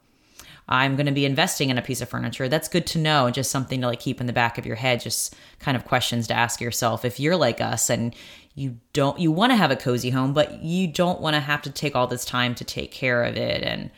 i'm 0.69 0.95
going 0.97 1.07
to 1.07 1.13
be 1.13 1.25
investing 1.25 1.69
in 1.69 1.77
a 1.77 1.83
piece 1.83 2.01
of 2.01 2.09
furniture 2.09 2.49
that's 2.49 2.69
good 2.69 2.87
to 2.87 2.99
know 2.99 3.27
and 3.27 3.35
just 3.35 3.51
something 3.51 3.81
to 3.81 3.87
like 3.89 4.01
keep 4.01 4.21
in 4.21 4.27
the 4.27 4.33
back 4.33 4.57
of 4.57 4.65
your 4.65 4.77
head 4.77 5.01
just 5.01 5.35
kind 5.59 5.77
of 5.77 5.85
questions 5.85 6.27
to 6.27 6.35
ask 6.35 6.61
yourself 6.61 7.05
if 7.05 7.19
you're 7.19 7.37
like 7.37 7.61
us 7.61 7.91
and 7.91 8.15
you 8.55 8.79
don't 8.93 9.19
you 9.19 9.33
want 9.33 9.51
to 9.51 9.57
have 9.57 9.71
a 9.71 9.77
cozy 9.77 10.11
home 10.11 10.33
but 10.33 10.63
you 10.63 10.87
don't 10.87 11.21
want 11.21 11.35
to 11.35 11.41
have 11.41 11.63
to 11.63 11.71
take 11.71 11.97
all 11.97 12.07
this 12.07 12.25
time 12.25 12.55
to 12.55 12.65
take 12.65 12.93
care 12.93 13.25
of 13.25 13.37
it 13.37 13.63
and 13.63 13.91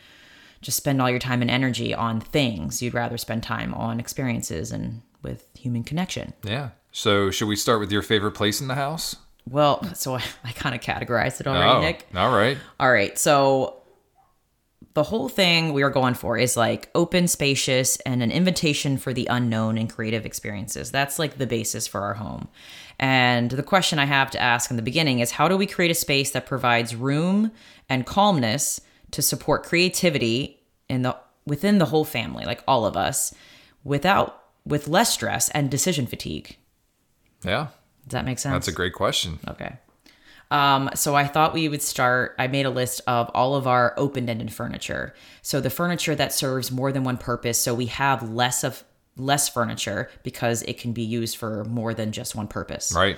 just 0.63 0.77
spend 0.77 1.01
all 1.01 1.09
your 1.09 1.19
time 1.19 1.41
and 1.41 1.51
energy 1.51 1.93
on 1.93 2.19
things. 2.19 2.81
You'd 2.81 2.93
rather 2.93 3.17
spend 3.17 3.43
time 3.43 3.73
on 3.73 3.99
experiences 3.99 4.71
and 4.71 5.01
with 5.21 5.45
human 5.57 5.83
connection. 5.83 6.33
Yeah. 6.43 6.69
So 6.91 7.29
should 7.29 7.47
we 7.47 7.55
start 7.55 7.79
with 7.79 7.91
your 7.91 8.01
favorite 8.01 8.31
place 8.31 8.61
in 8.61 8.67
the 8.67 8.75
house? 8.75 9.17
Well, 9.49 9.83
so 9.95 10.15
I, 10.15 10.23
I 10.43 10.51
kind 10.51 10.75
of 10.75 10.81
categorized 10.81 11.41
it 11.41 11.47
already, 11.47 11.71
oh, 11.71 11.81
Nick. 11.81 12.05
all 12.15 12.31
right. 12.31 12.57
All 12.79 12.91
right. 12.91 13.17
So 13.17 13.83
the 14.93 15.03
whole 15.03 15.27
thing 15.27 15.73
we 15.73 15.81
are 15.81 15.89
going 15.89 16.13
for 16.13 16.37
is 16.37 16.55
like 16.55 16.89
open, 16.93 17.27
spacious, 17.27 17.97
and 17.97 18.21
an 18.21 18.31
invitation 18.31 18.97
for 18.97 19.11
the 19.13 19.27
unknown 19.29 19.77
and 19.77 19.91
creative 19.91 20.25
experiences. 20.25 20.91
That's 20.91 21.17
like 21.17 21.37
the 21.37 21.47
basis 21.47 21.87
for 21.87 22.01
our 22.01 22.13
home. 22.13 22.47
And 22.99 23.49
the 23.49 23.63
question 23.63 23.97
I 23.97 24.05
have 24.05 24.29
to 24.31 24.41
ask 24.41 24.69
in 24.69 24.75
the 24.75 24.83
beginning 24.83 25.19
is 25.19 25.31
how 25.31 25.47
do 25.47 25.57
we 25.57 25.65
create 25.65 25.91
a 25.91 25.95
space 25.95 26.31
that 26.31 26.45
provides 26.45 26.95
room 26.95 27.51
and 27.89 28.05
calmness 28.05 28.79
to 29.11 29.21
support 29.21 29.63
creativity 29.63 30.59
in 30.89 31.01
the 31.01 31.17
within 31.45 31.79
the 31.79 31.85
whole 31.85 32.05
family, 32.05 32.45
like 32.45 32.63
all 32.67 32.85
of 32.85 32.95
us, 32.95 33.33
without 33.83 34.43
with 34.65 34.87
less 34.87 35.11
stress 35.13 35.49
and 35.49 35.71
decision 35.71 36.05
fatigue? 36.05 36.55
Yeah. 37.43 37.67
Does 38.07 38.13
that 38.13 38.25
make 38.25 38.39
sense? 38.39 38.53
That's 38.53 38.67
a 38.67 38.73
great 38.73 38.93
question. 38.93 39.39
Okay. 39.47 39.77
Um, 40.51 40.89
so 40.93 41.15
I 41.15 41.25
thought 41.25 41.53
we 41.53 41.67
would 41.67 41.81
start. 41.81 42.35
I 42.37 42.47
made 42.47 42.65
a 42.65 42.69
list 42.69 43.01
of 43.07 43.31
all 43.33 43.55
of 43.55 43.65
our 43.65 43.93
open-ended 43.97 44.53
furniture. 44.53 45.15
So 45.41 45.59
the 45.59 45.71
furniture 45.71 46.13
that 46.13 46.31
serves 46.31 46.71
more 46.71 46.91
than 46.91 47.03
one 47.03 47.17
purpose. 47.17 47.59
So 47.59 47.73
we 47.73 47.87
have 47.87 48.29
less 48.29 48.63
of 48.63 48.83
less 49.15 49.49
furniture 49.49 50.09
because 50.23 50.61
it 50.63 50.79
can 50.79 50.91
be 50.91 51.03
used 51.03 51.37
for 51.37 51.63
more 51.65 51.93
than 51.93 52.11
just 52.11 52.35
one 52.35 52.47
purpose. 52.47 52.93
Right. 52.95 53.17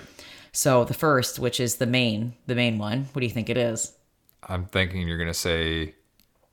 So 0.51 0.85
the 0.85 0.93
first, 0.93 1.39
which 1.39 1.59
is 1.59 1.75
the 1.75 1.85
main, 1.85 2.35
the 2.47 2.55
main 2.55 2.77
one. 2.77 3.07
What 3.11 3.19
do 3.19 3.25
you 3.25 3.33
think 3.33 3.49
it 3.49 3.57
is? 3.57 3.93
I'm 4.47 4.65
thinking 4.65 5.07
you're 5.07 5.17
going 5.17 5.27
to 5.27 5.33
say 5.33 5.95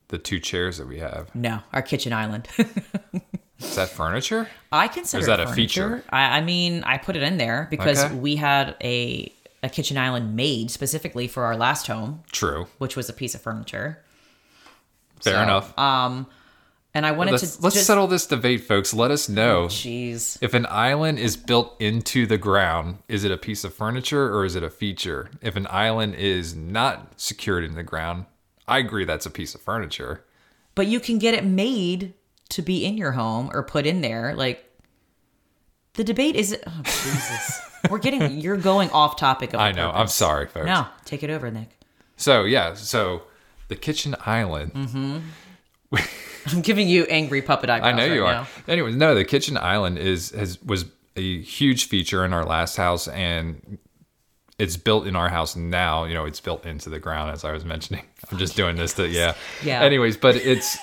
the 0.09 0.19
two 0.19 0.41
chairs 0.41 0.79
that 0.79 0.89
we 0.89 0.99
have. 0.99 1.33
No, 1.35 1.61
our 1.73 1.83
kitchen 1.83 2.13
island. 2.13 2.49
Is 3.63 3.77
that 3.77 3.89
furniture? 3.89 4.49
I 4.71 4.89
consider 4.89 5.21
Is 5.21 5.27
that 5.27 5.41
it 5.41 5.49
a 5.49 5.53
feature? 5.53 6.03
I, 6.11 6.39
I 6.39 6.41
mean, 6.41 6.83
I 6.85 6.99
put 6.99 7.17
it 7.17 7.23
in 7.23 7.39
there 7.39 7.67
because 7.71 8.05
Okay. 8.05 8.15
we 8.15 8.37
had 8.37 8.77
a 8.83 9.33
a 9.65 9.69
kitchen 9.69 9.97
island 9.97 10.35
made 10.35 10.71
specifically 10.73 11.29
for 11.29 11.45
our 11.45 11.57
last 11.57 11.87
home, 11.87 12.25
True. 12.33 12.67
which 12.79 12.97
was 12.97 13.09
a 13.09 13.13
piece 13.13 13.35
of 13.37 13.41
furniture. 13.41 14.03
Fair 15.21 15.35
So, 15.35 15.43
enough. 15.43 15.79
Um, 15.79 16.27
and 16.95 17.07
I 17.07 17.13
wanted 17.13 17.31
let's 17.33 17.57
to 17.57 17.63
let's 17.63 17.75
just, 17.77 17.87
settle 17.87 18.09
this 18.09 18.27
debate, 18.27 18.65
folks. 18.65 18.93
Let 18.93 19.11
us 19.13 19.29
know 19.29 19.63
oh, 19.63 19.69
Jeez. 19.69 20.37
if 20.43 20.53
an 20.53 20.67
island 20.69 21.21
is 21.21 21.37
built 21.37 21.81
into 21.81 22.27
the 22.27 22.39
ground, 22.39 22.99
is 23.09 23.23
it 23.23 23.31
a 23.31 23.39
piece 23.39 23.63
of 23.63 23.73
furniture 23.73 24.35
or 24.35 24.45
is 24.45 24.57
it 24.57 24.65
a 24.65 24.69
feature? 24.71 25.31
If 25.41 25.55
an 25.55 25.69
island 25.71 26.17
is 26.17 26.55
not 26.57 27.21
secured 27.21 27.63
in 27.65 27.75
the 27.77 27.85
ground, 27.85 28.27
I 28.67 28.79
agree 28.79 29.05
that's 29.05 29.27
a 29.27 29.31
piece 29.31 29.55
of 29.55 29.61
furniture. 29.61 30.25
But 30.75 30.89
you 30.89 30.99
can 31.01 31.19
get 31.19 31.35
it 31.35 31.45
made 31.45 32.15
to 32.53 32.63
be 32.63 32.85
in 32.85 32.97
your 32.97 33.13
home 33.13 33.51
or 33.53 33.63
put 33.63 33.87
in 33.87 34.01
there. 34.01 34.35
Like 34.35 34.65
the 35.95 36.05
debate 36.05 36.37
is 36.37 36.57
oh, 36.67 36.81
Jesus. 36.85 37.61
We're 37.91 37.99
getting 37.99 38.41
you're 38.41 38.57
going 38.57 38.91
off 38.91 39.17
topic 39.17 39.55
of 39.55 39.61
I 39.61 39.73
know. 39.73 39.91
I'm 39.91 40.09
sorry, 40.09 40.47
folks. 40.47 40.67
No, 40.67 40.87
take 41.05 41.23
it 41.23 41.31
over, 41.31 41.51
Nick. 41.51 41.71
So 42.17 42.45
yeah, 42.45 42.75
so 42.75 43.23
the 43.69 43.77
kitchen 43.77 44.15
island. 44.25 44.75
Mm-hmm. 44.75 45.19
I'm 46.47 46.61
giving 46.63 46.89
you 46.89 47.05
angry 47.05 47.43
puppet 47.43 47.71
eyebrows. 47.71 47.93
I 47.95 47.97
know 47.97 48.13
you 48.13 48.25
are. 48.25 48.33
now. 48.33 48.47
Anyways, 48.69 48.97
no, 48.97 49.15
the 49.15 49.25
kitchen 49.25 49.57
island 49.57 49.99
is 49.99 50.31
has 50.31 50.61
was 50.63 50.85
a 51.17 51.41
huge 51.41 51.89
feature 51.89 52.25
in 52.25 52.33
our 52.33 52.45
last 52.45 52.77
house, 52.77 53.09
and 53.09 53.79
it's 54.59 54.77
built 54.77 55.07
in 55.07 55.17
our 55.17 55.29
house 55.29 55.57
now. 55.57 56.05
You 56.05 56.15
know, 56.15 56.25
it's 56.25 56.41
built 56.41 56.67
into 56.67 56.91
the 56.91 56.99
ground, 56.99 57.33
as 57.33 57.45
I 57.45 57.53
was 57.53 57.65
mentioning. 57.65 58.05
I'm 58.31 58.39
just 58.39 58.57
doing 58.57 58.77
this 58.77 58.95
to 58.95 59.09
yeah. 59.09 59.35
Yeah. 59.65 59.83
Anyways, 59.83 60.17
but 60.17 60.37
it's 60.37 60.77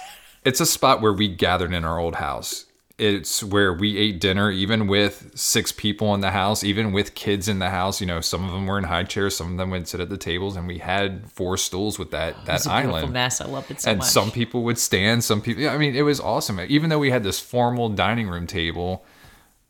it's 0.46 0.60
a 0.62 0.66
spot 0.66 1.02
where 1.02 1.14
we 1.14 1.28
gathered 1.28 1.74
in 1.74 1.86
our 1.86 2.00
old 2.00 2.16
house. 2.16 2.66
It's 2.98 3.42
where 3.42 3.74
we 3.74 3.98
ate 3.98 4.20
dinner, 4.20 4.52
even 4.52 4.86
with 4.86 5.32
six 5.34 5.72
people 5.72 6.14
in 6.14 6.20
the 6.20 6.32
house, 6.32 6.66
even 6.66 6.92
with 6.92 7.16
kids 7.16 7.48
in 7.48 7.60
the 7.60 7.70
house. 7.70 8.02
You 8.02 8.08
know, 8.08 8.20
some 8.20 8.44
of 8.44 8.52
them 8.52 8.68
were 8.68 8.78
in 8.78 8.84
high 8.84 9.06
chairs, 9.06 9.38
some 9.38 9.54
of 9.54 9.58
them 9.58 9.70
would 9.70 9.88
sit 9.88 10.02
at 10.02 10.10
the 10.10 10.18
tables, 10.18 10.58
and 10.58 10.68
we 10.68 10.80
had 10.80 11.32
four 11.32 11.56
stools 11.56 11.98
with 11.98 12.12
that 12.12 12.46
that 12.46 12.58
It's 12.58 12.66
a 12.66 12.70
beautiful 12.70 12.96
island 12.98 13.14
mess. 13.14 13.40
I 13.40 13.46
loved 13.46 13.72
it 13.72 13.80
so 13.80 13.92
and 13.92 14.00
much. 14.00 14.08
some 14.10 14.32
people 14.32 14.64
would 14.64 14.78
stand 14.78 15.24
some 15.24 15.42
people 15.42 15.64
yeah, 15.64 15.74
i 15.74 15.78
mean 15.78 15.96
it 15.96 16.02
was 16.02 16.20
awesome 16.20 16.60
even 16.68 16.90
though 16.90 17.00
we 17.00 17.10
had 17.10 17.24
this 17.24 17.40
formal 17.40 17.88
dining 17.88 18.28
room 18.28 18.48
table 18.48 19.06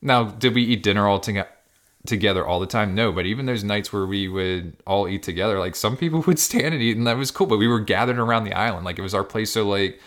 now 0.01 0.23
did 0.23 0.55
we 0.55 0.63
eat 0.63 0.81
dinner 0.81 1.07
all 1.07 1.19
toge- 1.19 1.45
together 2.07 2.45
all 2.45 2.59
the 2.59 2.65
time 2.65 2.95
no 2.95 3.11
but 3.11 3.25
even 3.27 3.45
those 3.45 3.63
nights 3.63 3.93
where 3.93 4.05
we 4.07 4.27
would 4.27 4.75
all 4.87 5.07
eat 5.07 5.21
together 5.21 5.59
like 5.59 5.75
some 5.75 5.95
people 5.95 6.21
would 6.27 6.39
stand 6.39 6.73
and 6.73 6.81
eat 6.81 6.97
and 6.97 7.05
that 7.05 7.17
was 7.17 7.29
cool 7.29 7.45
but 7.45 7.57
we 7.57 7.67
were 7.67 7.79
gathered 7.79 8.17
around 8.17 8.43
the 8.43 8.53
island 8.53 8.85
like 8.85 8.97
it 8.97 9.03
was 9.03 9.13
our 9.13 9.23
place 9.23 9.51
so 9.51 9.67
like 9.67 9.99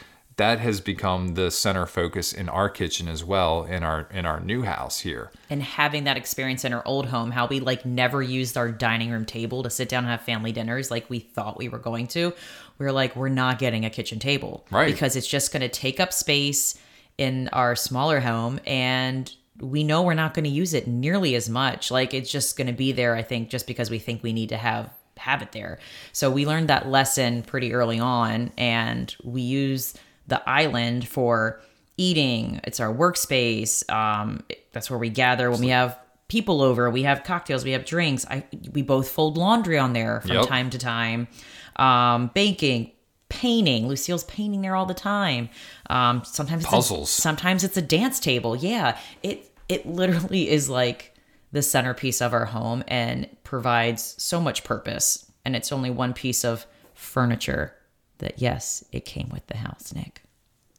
that 0.43 0.59
has 0.59 0.81
become 0.81 1.35
the 1.35 1.51
center 1.51 1.87
focus 1.87 2.33
in 2.33 2.49
our 2.49 2.69
kitchen 2.69 3.07
as 3.09 3.25
well 3.25 3.65
in 3.65 3.83
our 3.83 4.09
in 4.13 4.27
our 4.27 4.41
new 4.41 4.63
house 4.63 4.99
here 4.99 5.31
and 5.53 5.63
having 5.63 6.05
that 6.05 6.17
experience 6.17 6.65
in 6.65 6.73
our 6.73 6.83
old 6.87 7.05
home, 7.05 7.31
how 7.31 7.47
we 7.47 7.61
like 7.61 7.85
never 7.85 8.23
used 8.23 8.57
our 8.57 8.73
dining 8.73 9.11
room 9.11 9.27
table 9.27 9.63
to 9.63 9.69
sit 9.69 9.87
down 9.89 10.05
and 10.05 10.11
have 10.11 10.23
family 10.23 10.51
dinners 10.51 10.91
like 10.91 11.11
we 11.11 11.19
thought 11.19 11.59
we 11.59 11.69
were 11.69 11.79
going 11.79 12.07
to. 12.07 12.33
We 12.79 12.87
were 12.87 12.93
like, 12.93 13.15
we're 13.15 13.29
not 13.29 13.59
getting 13.59 13.85
a 13.85 13.91
kitchen 13.91 14.19
table. 14.19 14.67
Right. 14.71 14.91
Because 14.91 15.15
it's 15.15 15.27
just 15.27 15.53
going 15.53 15.61
to 15.61 15.69
take 15.69 16.01
up 16.01 16.11
space 16.13 16.79
in 17.19 17.49
our 17.53 17.77
smaller 17.77 18.19
home 18.19 18.61
and 18.67 19.31
we 19.61 19.85
know 19.85 20.01
we're 20.01 20.15
not 20.15 20.33
going 20.33 20.45
to 20.45 20.51
use 20.51 20.73
it 20.73 20.87
nearly 20.87 21.35
as 21.35 21.51
much. 21.51 21.91
Like 21.91 22.15
it's 22.15 22.31
just 22.31 22.57
going 22.57 22.69
to 22.69 22.73
be 22.73 22.93
there, 22.93 23.15
I 23.15 23.23
think, 23.23 23.51
just 23.51 23.67
because 23.67 23.91
we 23.91 23.99
think 23.99 24.23
we 24.23 24.33
need 24.33 24.49
to 24.49 24.57
have 24.57 24.91
have 25.19 25.43
it 25.43 25.53
there. 25.53 25.79
So 26.13 26.31
we 26.31 26.47
learned 26.47 26.69
that 26.69 26.89
lesson 26.89 27.43
pretty 27.43 27.75
early 27.75 28.01
on 28.01 28.53
and 28.57 29.15
we 29.23 29.43
use 29.43 29.93
the 30.27 30.47
island 30.49 31.07
for 31.09 31.61
eating. 31.97 32.61
It's 32.65 32.81
our 32.81 32.93
workspace. 32.93 33.89
Um, 33.93 34.45
that's 34.73 34.89
where 34.91 34.99
we 34.99 35.11
gather 35.11 35.51
when 35.51 35.61
we 35.61 35.69
have 35.69 35.99
people 36.29 36.63
over. 36.63 36.89
We 36.91 37.03
have 37.03 37.25
cocktails. 37.25 37.65
We 37.65 37.73
have 37.73 37.85
drinks. 37.85 38.25
I 38.31 38.45
we 38.73 38.83
both 38.83 39.09
fold 39.11 39.37
laundry 39.37 39.79
on 39.79 39.93
there 39.93 40.21
from 40.23 40.33
Yep. 40.33 40.47
time 40.49 40.71
to 40.71 40.79
time. 40.79 41.29
Um, 41.77 42.31
baking, 42.35 42.93
painting. 43.29 43.89
Lucille's 43.89 44.25
painting 44.25 44.63
there 44.63 44.75
all 44.75 44.87
the 44.87 44.95
time. 44.95 45.49
Um, 45.91 46.23
sometimes 46.25 46.63
it's 46.65 46.73
a- 46.73 46.77
Puzzles. 46.77 47.11
sometimes 47.11 47.65
it's 47.65 47.77
a 47.77 47.83
dance 47.83 48.19
table. 48.21 48.57
Yeah, 48.57 48.99
it 49.23 49.51
it 49.69 49.87
literally 49.87 50.49
is 50.51 50.69
like 50.71 51.15
the 51.53 51.63
centerpiece 51.63 52.23
of 52.23 52.33
our 52.33 52.47
home 52.47 52.83
and 52.89 53.29
provides 53.45 54.15
so 54.19 54.41
much 54.41 54.65
purpose. 54.65 55.31
And 55.45 55.55
it's 55.55 55.71
only 55.73 55.91
one 55.91 56.13
piece 56.15 56.45
of 56.45 56.67
furniture 56.95 57.75
that 58.23 58.41
yes, 58.41 58.85
it 58.93 59.05
came 59.05 59.29
with 59.33 59.47
the 59.47 59.59
house, 59.59 59.93
Nick. 59.95 60.23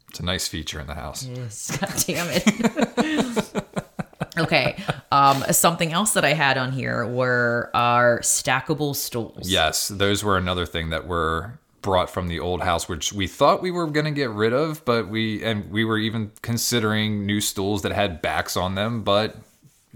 it's 0.10 0.20
a 0.20 0.26
nice 0.26 0.48
feature 0.48 0.80
in 0.80 0.88
the 0.88 0.96
house 0.96 1.26
Yes. 1.26 1.78
God 1.80 1.94
damn 2.06 2.28
it. 2.30 3.64
okay. 4.38 4.76
Um, 5.12 5.44
something 5.52 5.94
else 5.94 6.14
that 6.14 6.26
I 6.26 6.34
had 6.34 6.58
on 6.58 6.72
here 6.72 7.06
were 7.06 7.70
our 7.74 8.20
stackable 8.22 8.96
stools. 8.96 9.50
Yes, 9.50 9.88
those 9.90 10.24
were 10.24 10.38
another 10.38 10.66
thing 10.66 10.90
that 10.90 11.08
were 11.08 11.60
brought 11.82 12.10
from 12.10 12.28
the 12.30 12.40
old 12.40 12.62
house, 12.62 12.88
which 12.90 13.14
we 13.14 13.28
thought 13.28 13.62
we 13.62 13.70
were 13.70 13.86
going 13.88 14.06
to 14.06 14.12
get 14.12 14.30
rid 14.32 14.54
of, 14.54 14.84
but 14.86 15.10
we 15.10 15.44
and 15.44 15.70
we 15.70 15.86
were 15.86 15.98
even 16.00 16.32
considering 16.42 17.26
new 17.26 17.40
stools 17.42 17.82
that 17.84 17.92
had 17.92 18.22
backs 18.22 18.58
on 18.58 18.74
them, 18.76 19.04
but 19.04 19.36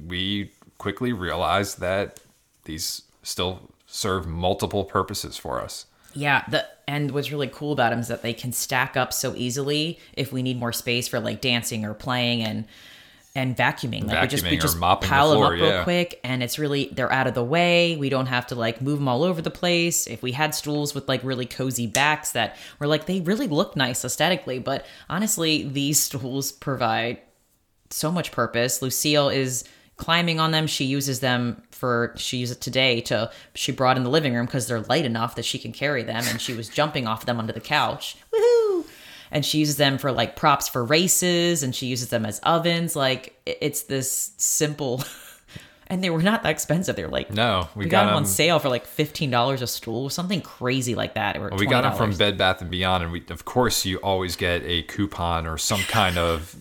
we 0.06 0.52
quickly 0.78 1.12
realized 1.14 1.80
that 1.80 2.20
these 2.66 3.02
still 3.24 3.72
serve 3.88 4.28
multiple 4.28 4.84
purposes 4.84 5.38
for 5.38 5.60
us. 5.62 5.87
Yeah, 6.14 6.44
the 6.50 6.66
and 6.88 7.12
what's 7.12 7.32
really 7.32 7.48
cool 7.48 7.74
about 7.74 7.90
them 7.90 8.00
is 8.00 8.08
that 8.08 8.22
they 8.22 8.34
can 8.34 8.52
stack 8.52 8.96
up 8.96 9.12
so 9.12 9.36
easily 9.36 10.00
if 10.14 10.32
we 10.32 10.42
need 10.42 10.58
more 10.58 10.72
space 10.72 11.08
for 11.08 11.20
like 11.20 11.42
dancing 11.42 11.86
or 11.86 11.94
playing 11.94 12.44
and 12.44 12.66
and 13.38 13.56
vacuuming. 13.56 14.08
Like 14.08 14.24
we 14.24 14.28
just 14.28 14.44
we 14.44 14.58
just 14.58 14.78
mopping 14.78 15.08
the 15.08 15.14
pile 15.14 15.32
floor, 15.32 15.56
them 15.56 15.62
up 15.62 15.72
real 15.74 15.84
quick, 15.84 16.20
and 16.24 16.42
it's 16.42 16.58
really 16.58 16.90
they're 16.92 17.12
out 17.12 17.28
of 17.28 17.36
the 17.36 17.44
way. 17.44 17.96
We 17.96 18.10
don't 18.10 18.26
have 18.26 18.48
to 18.48 18.56
like 18.56 18.82
move 18.82 18.98
them 18.98 19.08
all 19.08 19.24
over 19.24 19.42
the 19.42 19.52
place. 19.52 20.08
If 20.08 20.24
we 20.24 20.32
had 20.32 20.56
stools 20.56 20.96
with 20.96 21.08
like 21.08 21.24
really 21.24 21.46
cozy 21.46 21.88
backs 21.88 22.32
that 22.32 22.58
were 22.80 22.88
like 22.88 23.06
they 23.06 23.22
really 23.22 23.48
look 23.48 23.76
nice 23.76 24.04
aesthetically, 24.04 24.60
but 24.60 24.86
honestly, 25.08 25.64
these 25.64 26.00
stools 26.00 26.52
provide 26.52 27.22
so 27.92 28.12
much 28.12 28.32
purpose. 28.32 28.82
Lucille 28.82 29.30
is 29.30 29.64
climbing 29.98 30.40
on 30.40 30.52
them. 30.52 30.68
She 30.68 30.86
uses 30.86 31.20
them 31.20 31.62
for 31.72 32.14
she 32.16 32.38
used 32.38 32.52
it 32.52 32.62
today 32.62 33.02
to 33.02 33.30
she 33.54 33.72
brought 33.72 33.98
in 33.98 34.04
the 34.04 34.10
living 34.10 34.34
room 34.34 34.46
because 34.46 34.68
they're 34.68 34.82
light 34.82 35.06
enough 35.06 35.36
that 35.36 35.46
she 35.46 35.60
can 35.60 35.72
carry 35.72 36.04
them 36.04 36.24
and 36.28 36.42
she 36.42 36.54
was 36.54 36.70
jumping 36.70 37.06
off 37.06 37.26
them 37.26 37.40
onto 37.40 37.54
the 37.54 37.60
couch. 37.60 38.18
Woohoo! 38.34 38.86
And 39.30 39.46
she 39.46 39.60
uses 39.60 39.78
them 39.78 39.98
for 39.98 40.12
like 40.12 40.36
props 40.36 40.68
for 40.68 40.84
races 40.84 41.62
and 41.62 41.76
she 41.76 41.88
uses 41.88 42.10
them 42.10 42.26
as 42.26 42.40
ovens. 42.40 42.96
Like 42.96 43.40
it's 43.46 43.84
this 43.84 44.32
simple 44.38 45.04
and 45.88 46.04
they 46.04 46.10
were 46.10 46.22
not 46.22 46.44
that 46.44 46.50
expensive. 46.50 46.96
They 46.96 47.04
were 47.04 47.12
like 47.12 47.32
No, 47.32 47.68
we, 47.76 47.86
we, 47.86 47.90
got, 47.90 48.04
got, 48.04 48.08
them 48.08 48.16
on 48.18 48.26
sale 48.26 48.60
for 48.60 48.70
like 48.70 48.86
fifteen 48.86 49.32
dollars 49.32 49.62
a 49.62 49.68
stool, 49.68 50.10
something 50.10 50.42
crazy 50.42 50.96
like 50.96 51.16
that. 51.16 51.38
Or 51.38 51.50
We 51.56 51.66
got 51.66 51.82
them 51.82 51.96
from 51.96 52.16
Bed 52.16 52.38
Bath 52.38 52.62
and 52.62 52.70
Beyond, 52.72 53.04
and 53.04 53.12
we 53.12 53.24
of 53.30 53.46
course 53.46 53.86
you 53.86 53.98
always 53.98 54.36
get 54.36 54.62
a 54.64 54.84
coupon 54.84 55.48
or 55.48 55.58
some 55.58 55.82
kind 55.82 56.18
of 56.18 56.56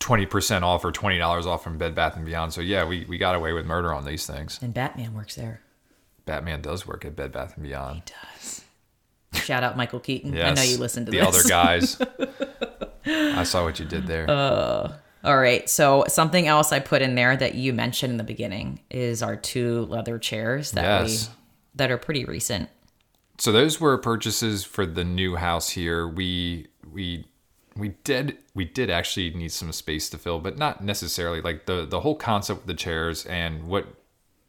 twenty 0.00 0.26
percent 0.26 0.64
off 0.64 0.84
or 0.84 0.90
twenty 0.90 1.18
dollars 1.18 1.46
off 1.46 1.62
from 1.62 1.78
Bed 1.78 1.94
Bath 1.94 2.16
and 2.16 2.26
Beyond. 2.26 2.52
So 2.52 2.60
yeah, 2.60 2.84
we 2.84 3.04
we 3.08 3.16
got 3.18 3.36
away 3.36 3.52
with 3.52 3.64
murder 3.66 3.94
on 3.94 4.04
these 4.04 4.26
things. 4.26 4.58
and 4.60 4.74
Batman 4.74 5.14
works 5.14 5.36
there. 5.36 5.60
Batman 6.26 6.60
does 6.62 6.86
work 6.86 7.04
at 7.04 7.14
Bed 7.16 7.30
Bath 7.32 7.54
and 7.56 7.62
Beyond. 7.64 7.96
He 7.96 8.02
does. 8.36 8.64
Shout 9.44 9.62
out 9.62 9.76
Michael 9.76 10.00
Keaton. 10.00 10.36
I 10.36 10.52
know 10.54 10.62
you 10.62 10.76
listened 10.76 11.06
to 11.06 11.12
this. 11.12 11.20
the 11.20 11.32
this. 11.32 11.40
other 11.44 11.48
guys. 11.48 12.00
I 13.06 13.44
saw 13.44 13.62
what 13.64 13.78
you 13.78 13.84
did 13.86 14.06
there. 14.06 14.28
Uh, 14.28 14.92
all 15.24 15.36
right. 15.38 15.68
So 15.68 16.04
something 16.08 16.46
else 16.48 16.72
I 16.72 16.80
put 16.80 17.00
in 17.02 17.14
there 17.14 17.36
that 17.36 17.54
you 17.54 17.72
mentioned 17.72 18.10
in 18.12 18.16
the 18.16 18.24
beginning 18.24 18.80
is 18.90 19.22
our 19.22 19.36
two 19.36 19.86
leather 19.86 20.18
chairs 20.18 20.72
that 20.72 20.82
Yes. 21.02 21.28
we 21.28 21.34
that 21.76 21.90
are 21.90 21.98
pretty 21.98 22.24
recent. 22.24 22.68
so 23.38 23.52
those 23.52 23.80
were 23.80 23.96
purchases 23.98 24.64
for 24.64 24.84
the 24.84 25.04
new 25.04 25.36
house 25.36 25.70
here. 25.70 26.06
We 26.08 26.66
we 26.92 27.26
we 27.80 27.88
did 28.04 28.38
we 28.54 28.64
did 28.64 28.90
actually 28.90 29.30
need 29.30 29.52
some 29.52 29.72
space 29.72 30.08
to 30.10 30.18
fill, 30.18 30.38
but 30.38 30.58
not 30.58 30.84
necessarily. 30.84 31.40
Like 31.40 31.66
the 31.66 31.86
the 31.86 32.00
whole 32.00 32.14
concept 32.14 32.60
of 32.60 32.66
the 32.66 32.74
chairs 32.74 33.26
and 33.26 33.66
what 33.66 33.86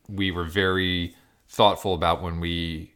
we 0.08 0.30
were 0.32 0.44
very 0.44 1.16
thoughtful 1.48 1.94
about 1.94 2.22
when 2.22 2.40
we 2.40 2.94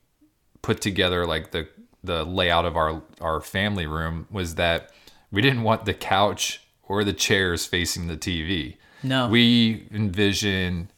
put 0.61 0.81
together 0.81 1.25
like 1.25 1.51
the 1.51 1.67
the 2.03 2.23
layout 2.23 2.65
of 2.65 2.75
our 2.75 3.01
our 3.21 3.41
family 3.41 3.87
room 3.87 4.27
was 4.29 4.55
that 4.55 4.91
we 5.31 5.41
didn't 5.41 5.63
want 5.63 5.85
the 5.85 5.93
couch 5.93 6.61
or 6.83 7.03
the 7.03 7.13
chairs 7.13 7.65
facing 7.65 8.07
the 8.07 8.17
TV. 8.17 8.77
No. 9.03 9.27
We 9.27 9.87
envision 9.91 10.91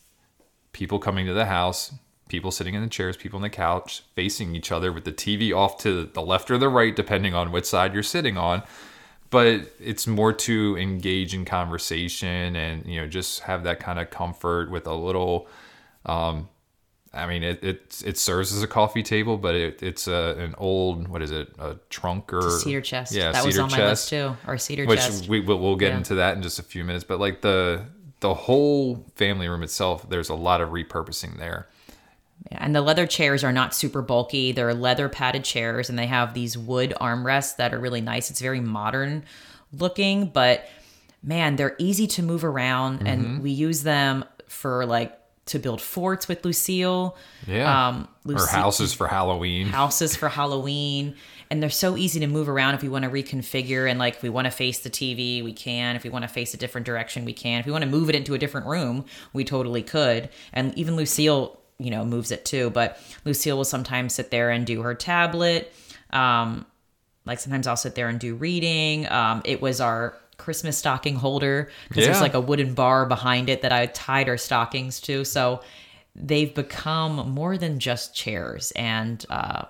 people 0.71 0.99
coming 0.99 1.25
to 1.25 1.33
the 1.33 1.45
house, 1.45 1.93
people 2.29 2.51
sitting 2.51 2.75
in 2.75 2.81
the 2.81 2.89
chairs, 2.89 3.17
people 3.17 3.37
on 3.37 3.41
the 3.41 3.49
couch, 3.49 4.03
facing 4.15 4.55
each 4.55 4.71
other 4.71 4.91
with 4.91 5.05
the 5.05 5.11
TV 5.11 5.55
off 5.55 5.77
to 5.79 6.05
the 6.05 6.21
left 6.21 6.51
or 6.51 6.57
the 6.57 6.69
right, 6.69 6.95
depending 6.95 7.33
on 7.33 7.51
which 7.51 7.65
side 7.65 7.93
you're 7.93 8.03
sitting 8.03 8.37
on. 8.37 8.63
But 9.29 9.69
it's 9.79 10.07
more 10.07 10.31
to 10.31 10.77
engage 10.77 11.33
in 11.33 11.43
conversation 11.43 12.55
and 12.55 12.85
you 12.85 13.01
know 13.01 13.07
just 13.07 13.41
have 13.41 13.63
that 13.63 13.79
kind 13.79 13.99
of 13.99 14.09
comfort 14.09 14.71
with 14.71 14.87
a 14.87 14.93
little. 14.93 15.47
Um, 16.05 16.47
I 17.13 17.25
mean, 17.25 17.43
it 17.43 17.63
it, 17.63 18.03
it 18.05 18.17
serves 18.17 18.53
as 18.55 18.61
a 18.63 18.67
coffee 18.67 19.03
table, 19.03 19.37
but 19.37 19.55
it, 19.55 19.81
it's 19.83 20.07
a, 20.07 20.35
an 20.37 20.55
old 20.57 21.07
what 21.07 21.21
is 21.21 21.31
it 21.31 21.49
a 21.59 21.77
trunk 21.89 22.31
or 22.31 22.49
Cedar 22.49 22.81
chest. 22.81 23.13
Yeah, 23.13 23.31
that 23.31 23.45
was 23.45 23.57
on 23.59 23.69
my 23.71 23.77
chest 23.77 23.89
list 23.89 24.09
too. 24.09 24.37
Our 24.45 24.57
cedar 24.57 24.85
which 24.85 24.99
chest. 24.99 25.27
we 25.27 25.39
we'll, 25.41 25.59
we'll 25.59 25.75
get 25.77 25.91
Yeah. 25.91 25.97
into 25.97 26.15
that 26.15 26.35
in 26.37 26.43
just 26.43 26.59
a 26.59 26.63
few 26.63 26.83
minutes 26.83 27.03
but 27.03 27.19
like 27.19 27.41
the 27.41 27.85
the 28.19 28.33
whole 28.33 29.05
family 29.15 29.47
room 29.47 29.63
itself 29.63 30.07
there's 30.09 30.29
a 30.29 30.35
lot 30.35 30.61
of 30.61 30.69
repurposing 30.69 31.37
there 31.37 31.67
and 32.51 32.75
the 32.75 32.81
leather 32.81 33.05
chairs 33.07 33.43
are 33.43 33.51
not 33.51 33.73
super 33.75 34.01
bulky. 34.01 34.51
They're 34.51 34.73
leather 34.73 35.09
padded 35.09 35.43
chairs 35.43 35.89
and 35.89 35.97
they 35.99 36.05
have 36.07 36.33
these 36.33 36.57
wood 36.57 36.93
armrests 37.01 37.57
that 37.57 37.73
are 37.73 37.79
really 37.79 38.01
nice. 38.01 38.29
It's 38.31 38.39
very 38.41 38.59
modern 38.61 39.23
looking, 39.73 40.27
but 40.27 40.67
man, 41.23 41.55
they're 41.55 41.75
easy 41.77 42.07
to 42.07 42.23
move 42.23 42.43
around 42.45 42.99
Mm-hmm. 42.99 43.07
and 43.07 43.43
we 43.43 43.51
use 43.51 43.83
them 43.83 44.23
for 44.47 44.85
like 44.85 45.17
to 45.47 45.59
build 45.59 45.81
forts 45.81 46.27
with 46.27 46.43
Lucille. 46.45 47.15
yeah 47.47 47.87
Um, 47.89 48.07
or 48.27 48.45
houses 48.47 48.93
for 48.93 49.07
halloween 49.07 49.67
houses 49.67 50.15
for 50.15 50.29
Halloween. 50.39 51.15
And 51.49 51.63
they're 51.63 51.69
so 51.69 51.95
easy 51.95 52.19
to 52.19 52.27
move 52.27 52.49
around 52.49 52.75
if 52.75 52.81
we 52.81 52.89
want 52.89 53.05
to 53.05 53.09
reconfigure. 53.09 53.89
And 53.89 53.97
like, 53.97 54.15
if 54.15 54.21
we 54.23 54.27
want 54.27 54.45
to 54.45 54.51
face 54.51 54.79
the 54.79 54.89
TV, 54.89 55.41
we 55.41 55.53
can. 55.53 55.95
If 55.95 56.03
we 56.03 56.09
want 56.09 56.23
to 56.23 56.27
face 56.27 56.53
a 56.53 56.57
different 56.57 56.85
direction, 56.85 57.23
we 57.23 57.31
can. 57.31 57.61
If 57.61 57.65
we 57.65 57.71
want 57.71 57.85
to 57.85 57.89
move 57.89 58.09
it 58.09 58.15
into 58.15 58.33
a 58.33 58.37
different 58.37 58.67
room, 58.67 59.05
we 59.31 59.45
totally 59.45 59.81
could. 59.81 60.27
And 60.51 60.77
even 60.77 60.97
Lucille, 60.97 61.57
you 61.79 61.91
know, 61.91 62.03
moves 62.05 62.31
it 62.31 62.43
too. 62.45 62.69
But 62.71 62.99
Lucille 63.25 63.57
will 63.57 63.65
sometimes 63.65 64.13
sit 64.15 64.31
there 64.31 64.49
and 64.49 64.65
do 64.65 64.81
her 64.81 64.95
tablet. 64.95 65.73
Um, 66.11 66.65
like 67.25 67.39
sometimes 67.39 67.67
I'll 67.67 67.75
sit 67.77 67.95
there 67.95 68.07
and 68.09 68.19
do 68.19 68.35
reading. 68.35 69.09
Um, 69.11 69.41
it 69.45 69.61
was 69.61 69.81
our 69.81 70.15
Christmas 70.37 70.77
stocking 70.77 71.15
holder 71.15 71.69
because 71.89 72.05
there's 72.05 72.21
like 72.21 72.33
a 72.35 72.39
wooden 72.39 72.73
bar 72.73 73.05
behind 73.05 73.49
it 73.49 73.61
that 73.63 73.71
I 73.73 73.87
tied 73.87 74.29
our 74.29 74.37
stockings 74.37 75.01
to. 75.01 75.25
So 75.25 75.61
they've 76.15 76.53
become 76.55 77.29
more 77.31 77.57
than 77.57 77.79
just 77.79 78.15
chairs 78.15 78.71
and 78.71 79.23
uh, 79.29 79.65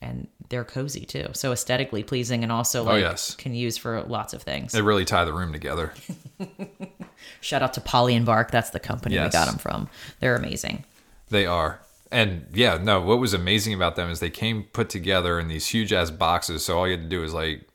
and 0.00 0.28
they're 0.50 0.64
cozy 0.64 1.04
too. 1.04 1.26
So 1.32 1.50
aesthetically 1.52 2.04
pleasing 2.04 2.42
and 2.42 2.52
also 2.52 2.84
like 2.84 2.94
Oh, 2.94 2.96
yes. 3.08 3.34
can 3.34 3.54
use 3.54 3.76
for 3.76 4.00
lots 4.02 4.32
of 4.32 4.42
things. 4.42 4.72
they 4.72 4.80
really 4.82 5.04
tie 5.04 5.24
the 5.24 5.32
room 5.32 5.52
together 5.52 5.92
Shout 7.40 7.62
out 7.62 7.74
to 7.74 7.80
Poly 7.80 8.14
and 8.14 8.24
Bark. 8.24 8.50
That's 8.50 8.70
the 8.70 8.80
company 8.80 9.16
Yes. 9.16 9.26
we 9.26 9.32
got 9.32 9.46
them 9.48 9.58
from. 9.58 9.88
They're 10.20 10.36
amazing. 10.36 10.84
They 11.30 11.46
are. 11.46 11.80
And 12.10 12.46
yeah 12.54 12.78
no 12.78 13.02
what 13.02 13.18
was 13.18 13.34
amazing 13.34 13.74
about 13.74 13.96
them 13.96 14.10
is 14.10 14.18
they 14.18 14.30
came 14.30 14.64
put 14.72 14.88
together 14.88 15.38
in 15.38 15.48
these 15.48 15.68
huge 15.68 15.92
ass 15.92 16.10
boxes. 16.10 16.64
So 16.64 16.78
all 16.78 16.86
you 16.86 16.92
had 16.92 17.02
to 17.02 17.08
do 17.08 17.20
was 17.20 17.34
like 17.34 17.68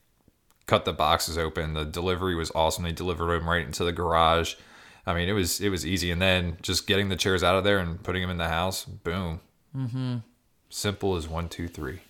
cut 0.66 0.86
the 0.86 0.94
boxes 0.94 1.38
open. 1.38 1.74
The 1.74 1.86
delivery 1.86 2.36
was 2.36 2.52
awesome. 2.56 2.84
They 2.84 2.92
delivered 2.92 3.40
them 3.40 3.48
right 3.48 3.66
into 3.66 3.84
the 3.84 3.92
garage. 3.92 4.56
I 5.06 5.14
mean 5.14 5.30
it 5.30 5.34
was 5.34 5.62
it 5.62 5.70
was 5.70 5.86
easy. 5.86 6.10
And 6.10 6.22
then 6.22 6.58
just 6.62 6.88
getting 6.88 7.10
the 7.10 7.16
chairs 7.16 7.44
out 7.44 7.56
of 7.56 7.64
there 7.64 7.78
and 7.78 8.02
putting 8.02 8.22
them 8.22 8.32
in 8.32 8.38
the 8.38 8.50
house 8.50 8.86
boom. 8.86 9.42
Mm-hmm. 9.76 10.18
simple 10.70 11.16
as 11.16 11.28
one 11.28 11.48
two 11.48 11.68
three. 11.68 12.02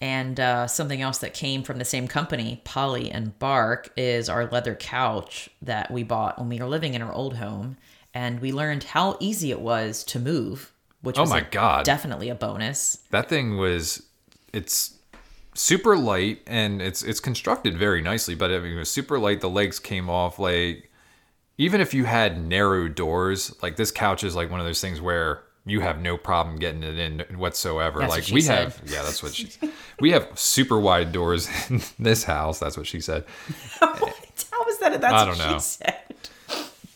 And 0.00 0.40
uh, 0.40 0.66
something 0.66 1.00
else 1.00 1.18
that 1.18 1.32
came 1.32 1.62
from 1.62 1.78
the 1.78 1.84
same 1.84 2.08
company, 2.08 2.60
Poly 2.64 3.08
and 3.08 3.38
Bark, 3.38 3.88
is 3.96 4.28
our 4.28 4.46
leather 4.46 4.74
couch 4.74 5.48
that 5.62 5.92
we 5.92 6.02
bought 6.02 6.40
when 6.40 6.48
we 6.48 6.58
were 6.58 6.66
living 6.66 6.94
in 6.94 7.02
our 7.02 7.12
old 7.12 7.36
home. 7.36 7.76
And 8.14 8.40
we 8.40 8.52
learned 8.52 8.84
how 8.84 9.16
easy 9.20 9.50
it 9.50 9.60
was 9.60 10.04
to 10.04 10.18
move, 10.18 10.72
which 11.00 11.16
Oh 11.18 11.22
was 11.22 11.30
my 11.30 11.36
like, 11.36 11.50
God. 11.50 11.84
definitely 11.84 12.28
a 12.28 12.34
bonus. 12.34 12.98
that 13.10 13.28
thing 13.28 13.56
was 13.56 14.02
it's 14.52 14.98
super 15.54 15.96
light 15.96 16.40
and 16.46 16.80
it's 16.80 17.02
it's 17.02 17.20
constructed 17.20 17.76
very 17.76 18.00
nicely 18.00 18.34
but 18.34 18.50
I 18.50 18.58
mean, 18.58 18.72
it 18.72 18.78
was 18.78 18.90
super 18.90 19.18
light 19.18 19.40
the 19.42 19.50
legs 19.50 19.78
came 19.78 20.08
off 20.08 20.38
like 20.38 20.90
even 21.58 21.80
if 21.82 21.92
you 21.92 22.04
had 22.06 22.42
narrow 22.42 22.88
doors 22.88 23.54
like 23.62 23.76
this 23.76 23.90
couch 23.90 24.24
is 24.24 24.34
like 24.34 24.50
one 24.50 24.60
of 24.60 24.66
those 24.66 24.80
things 24.80 24.98
where 25.00 25.42
you 25.66 25.80
have 25.80 26.00
no 26.00 26.16
problem 26.16 26.56
getting 26.56 26.82
it 26.82 26.98
in 26.98 27.20
whatsoever 27.38 28.00
That's 28.00 28.10
like 28.10 28.22
what 28.24 28.32
we 28.32 28.40
said. 28.40 28.58
have 28.72 28.82
yeah 28.86 29.02
that's 29.02 29.22
what 29.22 29.34
she 29.34 29.50
we 30.00 30.12
have 30.12 30.26
super 30.38 30.78
wide 30.80 31.12
doors 31.12 31.48
in 31.70 31.82
this 31.98 32.24
house 32.24 32.58
that's 32.58 32.76
what 32.78 32.86
she 32.86 33.00
said 33.00 33.24
How 33.80 33.94
is 34.68 34.78
that? 34.78 35.00
That's 35.00 35.12
I 35.14 35.24
don't 35.26 35.36
she 35.36 35.84
know. 35.86 35.92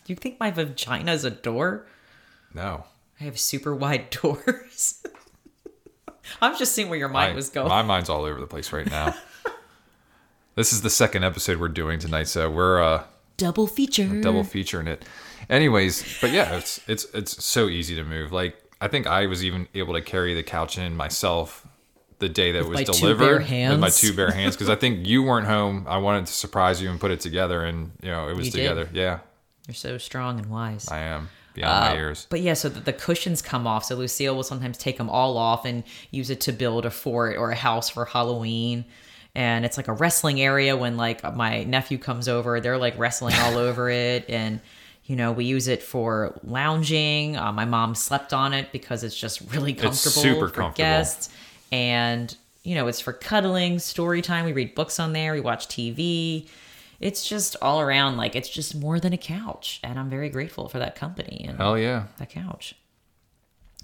Said. 0.06 0.10
You 0.10 0.16
think 0.16 0.38
my 0.40 0.50
vagina 0.50 1.12
is 1.12 1.24
a 1.24 1.30
door? 1.30 1.86
no 2.54 2.84
I 3.20 3.24
have 3.24 3.38
super 3.38 3.74
wide 3.74 4.10
doors. 4.22 5.02
I'm 6.42 6.56
just 6.56 6.72
seeing 6.74 6.88
where 6.88 6.98
your 6.98 7.08
mind 7.08 7.32
my, 7.32 7.36
was 7.36 7.48
going. 7.50 7.68
my 7.68 7.82
mind's 7.82 8.08
all 8.08 8.24
over 8.24 8.40
the 8.40 8.46
place 8.46 8.72
right 8.72 8.88
now 8.90 9.14
this 10.54 10.72
is 10.72 10.82
the 10.82 10.90
second 10.90 11.24
episode 11.24 11.58
we're 11.60 11.68
doing 11.68 11.98
tonight 11.98 12.28
so 12.28 12.50
we're 12.50 12.82
uh 12.82 13.04
Double 13.38 13.66
feature. 13.66 14.22
double 14.22 14.44
featuring 14.44 14.86
it. 14.86 15.04
Anyways, 15.50 16.20
but 16.22 16.30
yeah, 16.30 16.56
it's 16.56 16.80
it's 16.88 17.04
it's 17.12 17.44
so 17.44 17.68
easy 17.68 17.94
to 17.96 18.02
move. 18.02 18.32
Like 18.32 18.56
I 18.80 18.88
think 18.88 19.06
I 19.06 19.26
was 19.26 19.44
even 19.44 19.68
able 19.74 19.92
to 19.92 20.00
carry 20.00 20.32
the 20.34 20.42
couch 20.42 20.78
in 20.78 20.96
myself 20.96 21.66
the 22.18 22.30
day 22.30 22.52
that 22.52 22.60
it 22.60 22.66
was 22.66 22.76
my 22.78 22.84
two 22.84 22.92
delivered 22.92 23.46
bare 23.46 23.70
with 23.72 23.78
my 23.80 23.90
two 23.90 24.14
bare 24.14 24.30
hands 24.30 24.56
because 24.56 24.70
I 24.70 24.74
think 24.74 25.06
you 25.06 25.22
weren't 25.22 25.46
home. 25.46 25.84
I 25.86 25.98
wanted 25.98 26.24
to 26.28 26.32
surprise 26.32 26.80
you 26.80 26.88
and 26.90 26.98
put 26.98 27.10
it 27.10 27.20
together, 27.20 27.62
and 27.62 27.92
you 28.02 28.10
know 28.10 28.30
it 28.30 28.36
was 28.36 28.46
You 28.46 28.52
did. 28.52 28.58
together. 28.62 28.88
Yeah, 28.94 29.18
You're 29.66 29.74
so 29.74 29.98
strong 29.98 30.38
and 30.38 30.50
wise. 30.50 30.88
I 30.88 31.00
am 31.00 31.28
beyond 31.54 31.80
my 31.80 31.96
ears. 31.96 32.26
But 32.30 32.40
yeah, 32.40 32.54
so 32.54 32.68
the, 32.68 32.80
the 32.80 32.92
cushions 32.92 33.42
come 33.42 33.66
off. 33.66 33.84
So 33.84 33.96
Lucille 33.96 34.36
will 34.36 34.42
sometimes 34.42 34.78
take 34.78 34.98
them 34.98 35.10
all 35.10 35.36
off 35.36 35.64
and 35.64 35.82
use 36.10 36.30
it 36.30 36.40
to 36.42 36.52
build 36.52 36.86
a 36.86 36.90
fort 36.90 37.36
or 37.36 37.50
a 37.50 37.56
house 37.56 37.88
for 37.88 38.04
Halloween. 38.04 38.84
And 39.34 39.64
it's 39.64 39.76
like 39.76 39.88
a 39.88 39.92
wrestling 39.92 40.40
area 40.40 40.76
when 40.76 40.96
like 40.96 41.22
my 41.34 41.64
nephew 41.64 41.98
comes 41.98 42.28
over, 42.28 42.60
they're 42.60 42.78
like 42.78 42.96
wrestling 42.98 43.34
all 43.40 43.58
over 43.58 43.90
it. 43.90 44.28
And 44.28 44.60
you 45.04 45.14
know, 45.14 45.32
we 45.32 45.44
use 45.44 45.68
it 45.68 45.82
for 45.82 46.38
lounging. 46.42 47.36
Uh, 47.36 47.52
my 47.52 47.64
mom 47.64 47.94
slept 47.94 48.32
on 48.32 48.52
it 48.52 48.72
because 48.72 49.04
it's 49.04 49.16
just 49.16 49.40
really 49.52 49.72
comfortable 49.72 49.90
it's 49.90 50.14
super 50.14 50.48
for 50.48 50.54
comfortable. 50.54 50.72
guests. 50.76 51.28
And 51.70 52.36
you 52.64 52.74
know, 52.74 52.88
it's 52.88 53.00
for 53.00 53.12
cuddling, 53.12 53.78
story 53.78 54.22
time. 54.22 54.44
We 54.44 54.52
read 54.52 54.74
books 54.74 54.98
on 54.98 55.12
there. 55.12 55.32
We 55.32 55.40
watch 55.40 55.68
TV. 55.68 56.48
It's 57.00 57.28
just 57.28 57.56
all 57.60 57.80
around 57.80 58.16
like 58.16 58.34
it's 58.34 58.48
just 58.48 58.74
more 58.74 58.98
than 59.00 59.12
a 59.12 59.18
couch, 59.18 59.80
and 59.84 59.98
I'm 59.98 60.08
very 60.10 60.28
grateful 60.28 60.68
for 60.68 60.78
that 60.78 60.94
company 60.96 61.44
and 61.48 61.58
Hell 61.58 61.78
yeah. 61.78 62.04
that 62.18 62.30
couch. 62.30 62.74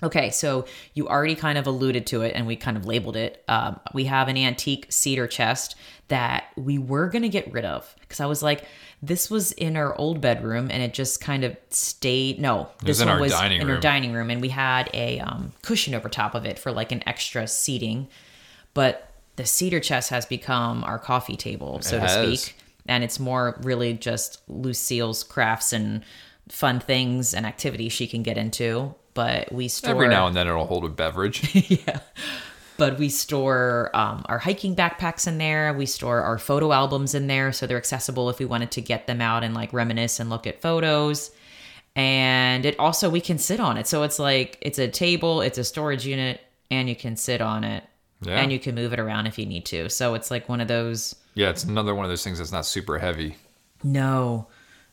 Okay, 0.03 0.31
so 0.31 0.66
you 0.94 1.07
already 1.09 1.37
kind 1.37 1.57
of 1.59 1.66
alluded 1.68 2.07
to 2.09 2.22
it, 2.22 2.33
and 2.35 2.44
we 2.46 2.57
kind 2.57 2.77
of 2.77 2.87
labeled 2.87 3.14
it. 3.16 3.44
Um, 3.46 3.79
we 3.94 4.05
have 4.07 4.27
an 4.27 4.37
antique 4.37 4.87
cedar 4.88 5.29
chest 5.29 5.77
that 6.09 6.46
we 6.57 6.77
were 6.77 7.09
gonna 7.09 7.29
get 7.29 7.53
rid 7.53 7.64
of 7.64 7.94
because 8.01 8.18
I 8.18 8.27
was 8.27 8.42
like, 8.42 8.64
this 9.01 9.31
was 9.31 9.53
in 9.53 9.77
our 9.77 9.96
old 9.96 10.20
bedroom, 10.20 10.70
and 10.72 10.83
it 10.83 10.92
just 10.92 11.20
kind 11.20 11.44
of 11.44 11.57
stayed. 11.70 12.40
No, 12.40 12.68
this 12.81 12.88
was 12.88 13.01
in 13.03 13.09
one 13.09 13.16
our 13.16 13.20
was 13.22 13.33
dining 13.33 13.61
in 13.61 13.70
our 13.70 13.79
dining 13.79 14.12
room, 14.12 14.31
and 14.31 14.40
we 14.40 14.48
had 14.48 14.90
a 14.92 15.20
um, 15.20 15.53
cushion 15.62 15.94
over 15.94 16.09
top 16.09 16.35
of 16.35 16.44
it 16.46 16.59
for 16.59 16.72
like 16.72 16.90
an 16.90 17.03
extra 17.07 17.46
seating. 17.46 18.09
But 18.75 19.09
the 19.37 19.46
cedar 19.46 19.81
chest 19.81 20.11
has 20.11 20.27
become 20.27 20.83
our 20.83 20.98
coffee 20.98 21.37
table, 21.37 21.81
so 21.81 21.96
It 21.96 22.01
to 22.01 22.07
has. 22.07 22.40
speak 22.40 22.57
and 22.87 23.05
it's 23.05 23.18
more 23.18 23.61
really 23.62 23.95
just 23.95 24.42
Lucille's 24.49 25.23
crafts 25.23 25.73
and 25.73 26.03
fun 26.49 26.81
things 26.81 27.35
and 27.35 27.47
activities 27.47 27.92
she 27.92 28.07
can 28.07 28.23
get 28.23 28.37
into. 28.37 28.95
But 29.14 29.53
we 29.53 29.68
store 29.68 29.90
Every 29.90 30.09
now 30.09 30.27
and 30.27 30.37
then 30.37 30.49
it'll 30.49 30.66
hold 30.66 30.85
a 30.85 30.88
beverage. 30.88 31.55
yeah. 31.85 32.01
But 32.79 32.99
we 32.99 33.11
store 33.11 33.90
um, 33.95 34.25
our 34.27 34.38
hiking 34.38 34.75
backpacks 34.75 35.29
in 35.29 35.38
there. 35.38 35.73
We 35.75 35.87
store 35.87 36.23
our 36.23 36.38
photo 36.38 36.73
albums 36.73 37.14
in 37.14 37.27
there, 37.27 37.53
so 37.53 37.66
they're 37.66 37.77
accessible 37.77 38.31
if 38.31 38.38
we 38.38 38.47
wanted 38.47 38.71
to 38.73 38.81
get 38.81 39.07
them 39.07 39.21
out 39.21 39.45
and 39.45 39.55
like 39.55 39.73
reminisce 39.73 40.18
and 40.18 40.31
look 40.31 40.47
at 40.47 40.62
photos. 40.62 41.31
And 41.95 42.64
it 42.64 42.79
also 42.79 43.11
we 43.11 43.21
can 43.21 43.37
sit 43.37 43.61
on 43.61 43.77
it, 43.77 43.87
so 43.87 44.03
it's 44.03 44.18
like 44.18 44.57
it's 44.62 44.79
a 44.79 44.88
table, 44.88 45.42
it's 45.42 45.59
a 45.59 45.64
storage 45.64 46.07
unit, 46.07 46.40
and 46.71 46.88
you 46.88 46.97
can 46.97 47.16
sit 47.16 47.42
on 47.42 47.64
it. 47.64 47.85
Yeah. 48.23 48.41
and 48.41 48.53
you 48.53 48.59
can 48.59 48.75
move 48.75 48.93
it 48.93 49.01
around 49.01 49.27
if 49.27 49.39
you 49.39 49.47
need 49.47 49.65
to. 49.67 49.89
So 49.91 50.15
it's 50.15 50.31
like 50.31 50.49
one 50.49 50.61
of 50.61 50.69
those. 50.69 51.15
Yeah, 51.35 51.51
it's 51.51 51.65
another 51.65 51.95
one 51.95 52.05
of 52.05 52.11
those 52.11 52.23
things 52.25 52.39
that's 52.39 52.53
not 52.53 52.67
super 52.67 52.99
heavy. 52.99 53.37
No, 53.83 54.47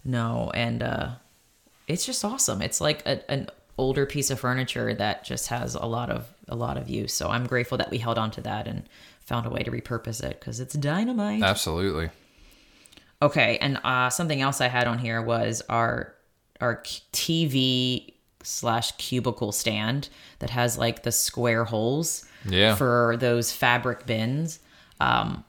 no, 0.04 0.52
and 0.54 0.82
uh, 0.82 1.10
it's 1.88 2.06
just 2.06 2.26
awesome. 2.26 2.62
It's 2.62 2.82
like 2.82 3.06
a, 3.06 3.30
an 3.32 3.50
older 3.78 4.06
piece 4.06 4.30
of 4.32 4.39
furniture 4.39 4.94
that 4.94 5.24
just 5.24 5.48
has 5.48 5.76
a 5.76 5.86
lot 5.86 6.10
of 6.10 6.28
a 6.48 6.56
lot 6.56 6.78
of 6.78 6.89
use. 6.89 7.13
So 7.13 7.30
I'm 7.30 7.46
grateful 7.46 7.78
that 7.78 7.92
we 7.92 8.00
held 8.00 8.18
on 8.18 8.32
to 8.32 8.42
that 8.42 8.68
and 8.68 8.84
found 9.22 9.46
a 9.46 9.50
way 9.50 9.62
to 9.63 9.72
repurpose 9.72 10.24
it 10.24 10.39
because 10.39 10.60
it's 10.60 10.74
dynamite. 10.74 11.44
Absolutely. 11.44 12.10
Okay, 13.22 13.58
and 13.60 13.80
uh, 13.84 14.10
something 14.10 14.42
else 14.42 14.62
I 14.62 14.68
had 14.68 14.88
on 14.88 14.98
here 14.98 15.22
was 15.22 15.62
our 15.70 16.13
our 16.62 16.78
TV 17.13 18.13
slash 18.44 18.94
cubicle 18.94 19.52
stand 19.52 20.10
that 20.39 20.50
has 20.50 20.78
like 20.78 21.04
the 21.04 21.12
square 21.12 21.65
holes 21.65 22.26
Yeah. 22.45 22.75
for 22.75 23.15
those 23.19 23.52
fabric 23.52 24.06
bins. 24.06 24.60
Um, 25.02 25.43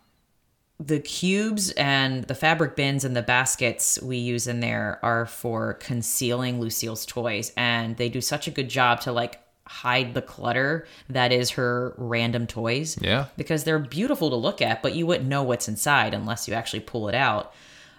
the 0.79 0.99
cubes 1.01 1.71
and 1.73 2.25
the 2.25 2.35
fabric 2.35 2.75
bins 2.75 3.05
and 3.05 3.15
the 3.15 3.23
baskets 3.23 4.01
we 4.01 4.17
use 4.17 4.47
in 4.47 4.61
there 4.61 4.99
are 5.03 5.27
for 5.27 5.75
concealing 5.75 6.59
Lucille's 6.61 7.05
toys, 7.05 7.53
and 7.57 7.97
they 7.99 8.09
do 8.09 8.21
such 8.23 8.47
a 8.49 8.51
good 8.51 8.71
job 8.71 9.01
to 9.03 9.13
like 9.13 9.41
hide 9.67 10.15
the 10.15 10.23
clutter 10.23 10.87
that 11.11 11.33
is 11.33 11.51
her 11.51 11.95
random 11.99 12.47
toys 12.47 12.99
Yeah. 13.01 13.27
because 13.37 13.63
they're 13.65 13.79
beautiful 13.79 14.31
to 14.31 14.37
look 14.37 14.63
at, 14.63 14.83
but 14.83 14.95
you 14.95 15.07
wouldn't 15.07 15.29
know 15.29 15.43
what's 15.43 15.69
inside 15.69 16.15
unless 16.15 16.49
you 16.49 16.55
actually 16.55 16.81
pull 16.81 17.09
it 17.09 17.15
out. 17.15 17.53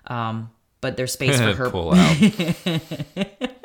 Um, 0.07 0.49
but 0.81 0.97
there's 0.97 1.13
space 1.13 1.39
for 1.39 1.53
her. 1.55 1.69
Pull 1.69 1.93
out. 1.93 2.17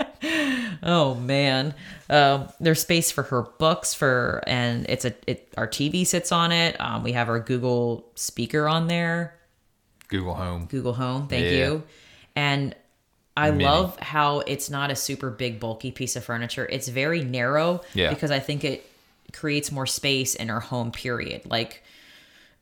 Oh 0.83 1.15
man, 1.15 1.75
um, 2.11 2.49
there's 2.61 2.81
space 2.81 3.11
for 3.11 3.23
her 3.25 3.43
books 3.59 3.95
for, 3.95 4.43
and 4.47 4.87
it's 4.89 5.05
a 5.05 5.15
it. 5.27 5.53
Our 5.57 5.67
TV 5.69 6.07
sits 6.07 6.33
on 6.33 6.53
it. 6.53 6.81
Um, 6.81 7.03
we 7.03 7.13
have 7.13 7.29
our 7.29 7.41
Google 7.41 8.11
speaker 8.15 8.69
on 8.69 8.87
there, 8.89 9.35
Google 10.09 10.35
Home. 10.35 10.67
Google 10.67 10.95
Home. 10.95 11.29
Thank 11.29 11.45
Yeah. 11.47 11.51
you. 11.51 11.83
And 12.35 12.75
I 13.37 13.51
Mini. 13.51 13.65
love 13.65 13.99
how 14.01 14.41
it's 14.41 14.71
not 14.71 14.91
a 14.91 14.97
super 14.97 15.31
big 15.31 15.61
bulky 15.61 15.91
piece 15.91 16.17
of 16.17 16.25
furniture. 16.25 16.67
It's 16.71 16.89
very 16.89 17.23
narrow 17.23 17.83
Yeah. 17.95 18.11
because 18.11 18.31
I 18.31 18.39
think 18.39 18.65
it 18.65 18.85
creates 19.33 19.71
more 19.73 19.87
space 19.87 20.35
in 20.35 20.49
her 20.49 20.61
home. 20.61 20.91
Period. 20.93 21.43
Like 21.47 21.83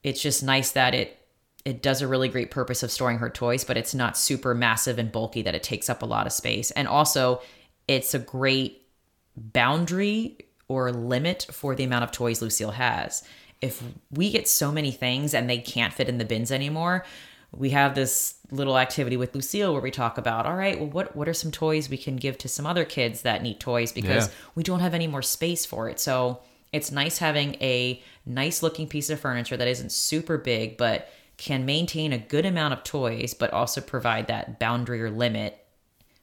it's 0.02 0.20
just 0.20 0.42
nice 0.42 0.72
that 0.72 0.94
it 0.94 1.18
it 1.64 1.80
does 1.82 2.02
a 2.02 2.06
really 2.06 2.28
great 2.28 2.50
purpose 2.50 2.82
of 2.82 2.90
storing 2.90 3.16
her 3.18 3.30
toys, 3.30 3.64
but 3.64 3.76
it's 3.78 3.94
not 3.94 4.18
super 4.18 4.54
massive 4.54 4.98
and 4.98 5.10
bulky 5.10 5.40
that 5.40 5.54
it 5.54 5.62
takes 5.62 5.88
up 5.88 6.02
a 6.02 6.06
lot 6.06 6.26
of 6.26 6.32
space. 6.32 6.70
And 6.72 6.86
also, 6.86 7.40
it's 7.88 8.14
a 8.14 8.18
great 8.18 8.82
boundary 9.36 10.38
or 10.68 10.92
limit 10.92 11.46
for 11.50 11.74
the 11.74 11.84
amount 11.84 12.04
of 12.04 12.12
toys 12.12 12.40
Lucille 12.40 12.70
has. 12.72 13.22
If 13.60 13.82
we 14.10 14.30
get 14.30 14.48
so 14.48 14.70
many 14.72 14.90
things 14.90 15.34
and 15.34 15.48
they 15.48 15.58
can't 15.58 15.92
fit 15.92 16.08
in 16.08 16.18
the 16.18 16.24
bins 16.24 16.50
anymore, 16.52 17.04
we 17.52 17.70
have 17.70 17.94
this 17.94 18.34
little 18.50 18.78
activity 18.78 19.16
with 19.16 19.34
Lucille 19.34 19.72
where 19.72 19.82
we 19.82 19.90
talk 19.90 20.18
about, 20.18 20.44
all 20.46 20.56
right, 20.56 20.78
well, 20.78 20.88
what 20.88 21.14
what 21.14 21.28
are 21.28 21.34
some 21.34 21.50
toys 21.50 21.88
we 21.88 21.96
can 21.96 22.16
give 22.16 22.36
to 22.38 22.48
some 22.48 22.66
other 22.66 22.84
kids 22.84 23.22
that 23.22 23.42
need 23.42 23.60
toys 23.60 23.92
because 23.92 24.26
Yeah. 24.26 24.34
we 24.54 24.62
don't 24.62 24.80
have 24.80 24.94
any 24.94 25.06
more 25.06 25.22
space 25.22 25.64
for 25.64 25.88
it. 25.88 26.00
So 26.00 26.40
it's 26.72 26.90
nice 26.90 27.18
having 27.18 27.54
a 27.60 28.02
nice 28.26 28.62
looking 28.62 28.88
piece 28.88 29.08
of 29.08 29.20
furniture 29.20 29.56
that 29.56 29.68
isn't 29.68 29.92
super 29.92 30.36
big, 30.36 30.76
but 30.76 31.08
can 31.36 31.64
maintain 31.64 32.12
a 32.12 32.18
good 32.18 32.44
amount 32.44 32.74
of 32.74 32.82
toys, 32.84 33.34
but 33.34 33.52
also 33.52 33.80
provide 33.80 34.26
that 34.28 34.58
boundary 34.58 35.02
or 35.02 35.10
limit 35.10 35.63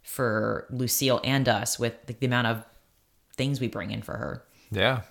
for 0.04 0.68
Lucille 0.70 1.22
and 1.24 1.48
us 1.48 1.78
with 1.80 2.06
the, 2.08 2.14
the 2.14 2.26
amount 2.26 2.48
of 2.48 2.66
things 3.36 3.60
we 3.62 3.68
bring 3.68 3.92
in 3.92 4.02
for 4.02 4.18
her. 4.18 4.44
Yeah. 4.72 5.02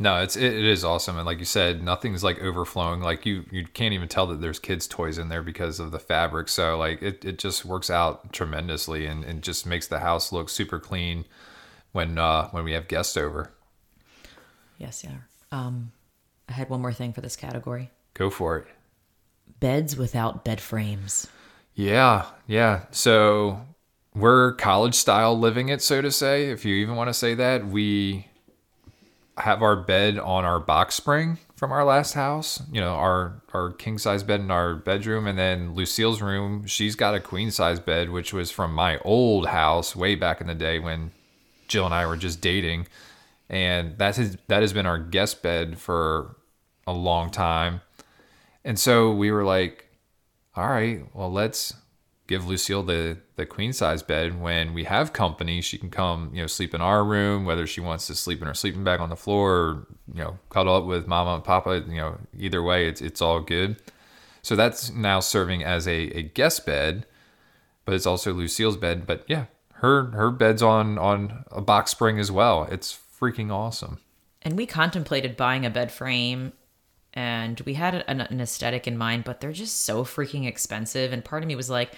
No, 0.00 0.22
it's 0.22 0.36
it, 0.36 0.44
it 0.54 0.64
is 0.64 0.84
awesome, 0.84 1.16
and 1.16 1.26
like 1.26 1.40
you 1.40 1.44
said, 1.44 1.82
nothing's 1.82 2.22
like 2.22 2.40
overflowing. 2.40 3.00
Like 3.00 3.26
you 3.26 3.44
you 3.50 3.66
can't 3.66 3.94
even 3.94 4.06
tell 4.08 4.28
that 4.28 4.40
there's 4.40 4.60
kids' 4.60 4.86
toys 4.86 5.18
in 5.18 5.28
there 5.28 5.42
because 5.42 5.80
of 5.80 5.90
the 5.90 5.98
fabric. 5.98 6.48
So 6.48 6.78
like 6.78 7.02
it, 7.02 7.24
it 7.24 7.38
just 7.38 7.64
works 7.64 7.90
out 7.90 8.32
tremendously, 8.32 9.06
and, 9.06 9.24
and 9.24 9.42
just 9.42 9.66
makes 9.66 9.88
the 9.88 9.98
house 9.98 10.30
look 10.30 10.50
super 10.50 10.78
clean 10.78 11.24
when 11.90 12.16
uh 12.16 12.48
when 12.50 12.62
we 12.62 12.72
have 12.74 12.86
guests 12.86 13.16
over. 13.16 13.50
Yes, 14.78 15.02
yeah. 15.02 15.16
Um, 15.50 15.90
I 16.48 16.52
had 16.52 16.68
one 16.70 16.80
more 16.80 16.92
thing 16.92 17.12
for 17.12 17.20
this 17.20 17.34
category: 17.34 17.90
Go 18.14 18.30
for 18.30 18.56
it. 18.58 18.66
beds 19.58 19.96
without 19.96 20.44
bed 20.44 20.60
frames. 20.60 21.26
Yeah, 21.74 22.26
yeah. 22.46 22.82
So 22.92 23.62
we're 24.18 24.52
college 24.52 24.94
style 24.94 25.38
living 25.38 25.68
it, 25.68 25.82
so 25.82 26.00
to 26.02 26.10
say, 26.10 26.50
if 26.50 26.64
you 26.64 26.74
even 26.76 26.96
want 26.96 27.08
to 27.08 27.14
say 27.14 27.34
that. 27.34 27.66
We 27.66 28.26
have 29.38 29.62
our 29.62 29.76
bed 29.76 30.18
on 30.18 30.44
our 30.44 30.58
box 30.58 30.94
spring 30.94 31.38
from 31.56 31.72
our 31.72 31.84
last 31.84 32.14
house. 32.14 32.62
You 32.72 32.80
know, 32.80 32.94
our 32.94 33.42
our 33.54 33.72
king 33.72 33.98
size 33.98 34.22
bed 34.22 34.40
in 34.40 34.50
our 34.50 34.74
bedroom, 34.74 35.26
and 35.26 35.38
then 35.38 35.74
Lucille's 35.74 36.20
room. 36.20 36.66
She's 36.66 36.96
got 36.96 37.14
a 37.14 37.20
queen 37.20 37.50
size 37.50 37.80
bed, 37.80 38.10
which 38.10 38.32
was 38.32 38.50
from 38.50 38.74
my 38.74 38.98
old 38.98 39.48
house 39.48 39.94
way 39.94 40.14
back 40.14 40.40
in 40.40 40.46
the 40.46 40.54
day 40.54 40.78
when 40.78 41.12
Jill 41.68 41.84
and 41.84 41.94
I 41.94 42.06
were 42.06 42.16
just 42.16 42.40
dating, 42.40 42.86
and 43.48 43.96
that 43.98 44.16
has 44.16 44.36
that 44.48 44.62
has 44.62 44.72
been 44.72 44.86
our 44.86 44.98
guest 44.98 45.42
bed 45.42 45.78
for 45.78 46.36
a 46.86 46.92
long 46.92 47.30
time. 47.30 47.80
And 48.64 48.78
so 48.78 49.12
we 49.12 49.30
were 49.30 49.44
like, 49.44 49.86
all 50.56 50.68
right, 50.68 51.04
well, 51.14 51.32
let's 51.32 51.74
give 52.28 52.46
Lucille 52.46 52.84
the 52.84 53.18
the 53.34 53.44
queen 53.44 53.72
size 53.72 54.02
bed. 54.02 54.40
When 54.40 54.74
we 54.74 54.84
have 54.84 55.12
company, 55.12 55.60
she 55.60 55.78
can 55.78 55.90
come, 55.90 56.30
you 56.32 56.42
know, 56.42 56.46
sleep 56.46 56.74
in 56.74 56.80
our 56.80 57.02
room, 57.02 57.44
whether 57.44 57.66
she 57.66 57.80
wants 57.80 58.06
to 58.06 58.14
sleep 58.14 58.40
in 58.40 58.46
her 58.46 58.54
sleeping 58.54 58.84
bag 58.84 59.00
on 59.00 59.08
the 59.08 59.16
floor 59.16 59.52
or, 59.52 59.86
you 60.14 60.22
know, 60.22 60.38
cuddle 60.50 60.76
up 60.76 60.84
with 60.84 61.08
mama 61.08 61.34
and 61.34 61.44
papa, 61.44 61.82
you 61.88 61.96
know, 61.96 62.18
either 62.38 62.62
way, 62.62 62.86
it's 62.86 63.00
it's 63.00 63.20
all 63.20 63.40
good. 63.40 63.82
So 64.42 64.54
that's 64.54 64.92
now 64.92 65.18
serving 65.18 65.64
as 65.64 65.88
a, 65.88 66.16
a 66.16 66.22
guest 66.22 66.64
bed, 66.64 67.06
but 67.84 67.94
it's 67.94 68.06
also 68.06 68.32
Lucille's 68.32 68.76
bed. 68.76 69.06
But 69.06 69.24
yeah, 69.26 69.46
her 69.74 70.10
her 70.12 70.30
bed's 70.30 70.62
on 70.62 70.98
on 70.98 71.44
a 71.50 71.60
box 71.60 71.90
spring 71.90 72.20
as 72.20 72.30
well. 72.30 72.68
It's 72.70 72.96
freaking 73.20 73.50
awesome. 73.50 73.98
And 74.42 74.56
we 74.56 74.66
contemplated 74.66 75.36
buying 75.36 75.66
a 75.66 75.70
bed 75.70 75.90
frame 75.90 76.52
and 77.14 77.60
we 77.62 77.74
had 77.74 78.04
an, 78.06 78.20
an 78.20 78.40
aesthetic 78.40 78.86
in 78.86 78.96
mind, 78.96 79.24
but 79.24 79.40
they're 79.40 79.50
just 79.50 79.82
so 79.82 80.04
freaking 80.04 80.46
expensive. 80.46 81.12
And 81.12 81.24
part 81.24 81.42
of 81.42 81.48
me 81.48 81.56
was 81.56 81.68
like, 81.68 81.92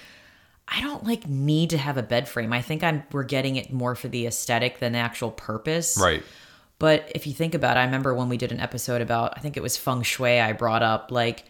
I 0.71 0.81
don't 0.81 1.05
like 1.05 1.27
need 1.27 1.71
to 1.71 1.79
have 1.79 1.97
a 1.97 2.03
bed 2.03 2.29
frame. 2.29 2.53
I 2.53 2.63
think 2.63 2.85
I'm 2.85 3.03
we're 3.11 3.25
getting 3.25 3.57
it 3.57 3.73
more 3.73 3.95
for 3.95 4.09
the 4.09 4.27
aesthetic 4.27 4.79
than 4.79 4.93
the 4.93 4.99
actual 4.99 5.31
purpose. 5.31 5.99
Right. 6.01 6.23
But 6.79 7.11
if 7.15 7.27
you 7.27 7.35
think 7.35 7.55
about 7.55 7.77
it, 7.77 7.81
I 7.81 7.85
remember 7.85 8.15
when 8.15 8.29
we 8.29 8.37
did 8.37 8.53
an 8.53 8.61
episode 8.61 9.03
about 9.03 9.35
I 9.37 9.41
think 9.41 9.57
it 9.57 9.63
was 9.63 9.77
feng 9.77 10.03
shui 10.03 10.41
I 10.41 10.53
brought 10.53 10.83
up 10.83 11.11
like 11.11 11.45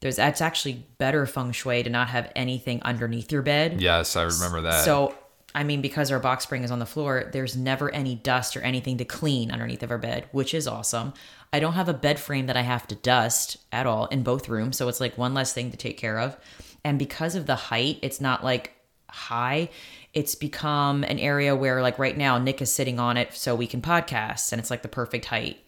there's 0.00 0.18
it's 0.18 0.40
actually 0.40 0.84
better 0.98 1.26
feng 1.26 1.52
shui 1.52 1.82
to 1.82 1.90
not 1.90 2.08
have 2.08 2.32
anything 2.34 2.80
underneath 2.82 3.30
your 3.30 3.42
bed. 3.42 3.80
Yes, 3.80 4.16
I 4.16 4.22
remember 4.22 4.62
that. 4.62 4.84
So, 4.84 5.14
I 5.54 5.64
mean, 5.64 5.82
because 5.82 6.10
our 6.10 6.20
box 6.20 6.44
spring 6.44 6.64
is 6.64 6.70
on 6.70 6.78
the 6.78 6.86
floor, 6.86 7.28
there's 7.32 7.56
never 7.56 7.92
any 7.92 8.14
dust 8.14 8.56
or 8.56 8.60
anything 8.62 8.98
to 8.98 9.04
clean 9.04 9.50
underneath 9.50 9.82
of 9.82 9.90
our 9.90 9.98
bed, 9.98 10.26
which 10.32 10.54
is 10.54 10.66
awesome. 10.66 11.12
I 11.52 11.60
don't 11.60 11.72
have 11.72 11.88
a 11.88 11.94
bed 11.94 12.18
frame 12.18 12.46
that 12.46 12.56
I 12.56 12.62
have 12.62 12.86
to 12.88 12.94
dust 12.94 13.58
at 13.72 13.86
all 13.86 14.06
in 14.06 14.22
both 14.22 14.48
rooms, 14.48 14.76
so 14.76 14.88
it's 14.88 15.00
like 15.00 15.18
one 15.18 15.34
less 15.34 15.52
thing 15.52 15.70
to 15.72 15.76
take 15.76 15.98
care 15.98 16.18
of. 16.18 16.36
And 16.84 16.98
because 16.98 17.34
of 17.34 17.46
the 17.46 17.56
height, 17.56 17.98
it's 18.02 18.20
not 18.20 18.42
like 18.44 18.72
high. 19.10 19.68
It's 20.14 20.34
become 20.34 21.04
an 21.04 21.18
area 21.18 21.54
where, 21.54 21.82
like 21.82 21.98
right 21.98 22.16
now, 22.16 22.38
Nick 22.38 22.60
is 22.62 22.72
sitting 22.72 22.98
on 22.98 23.16
it 23.16 23.34
so 23.34 23.54
we 23.54 23.66
can 23.66 23.80
podcast, 23.82 24.52
and 24.52 24.58
it's 24.60 24.70
like 24.70 24.82
the 24.82 24.88
perfect 24.88 25.26
height 25.26 25.58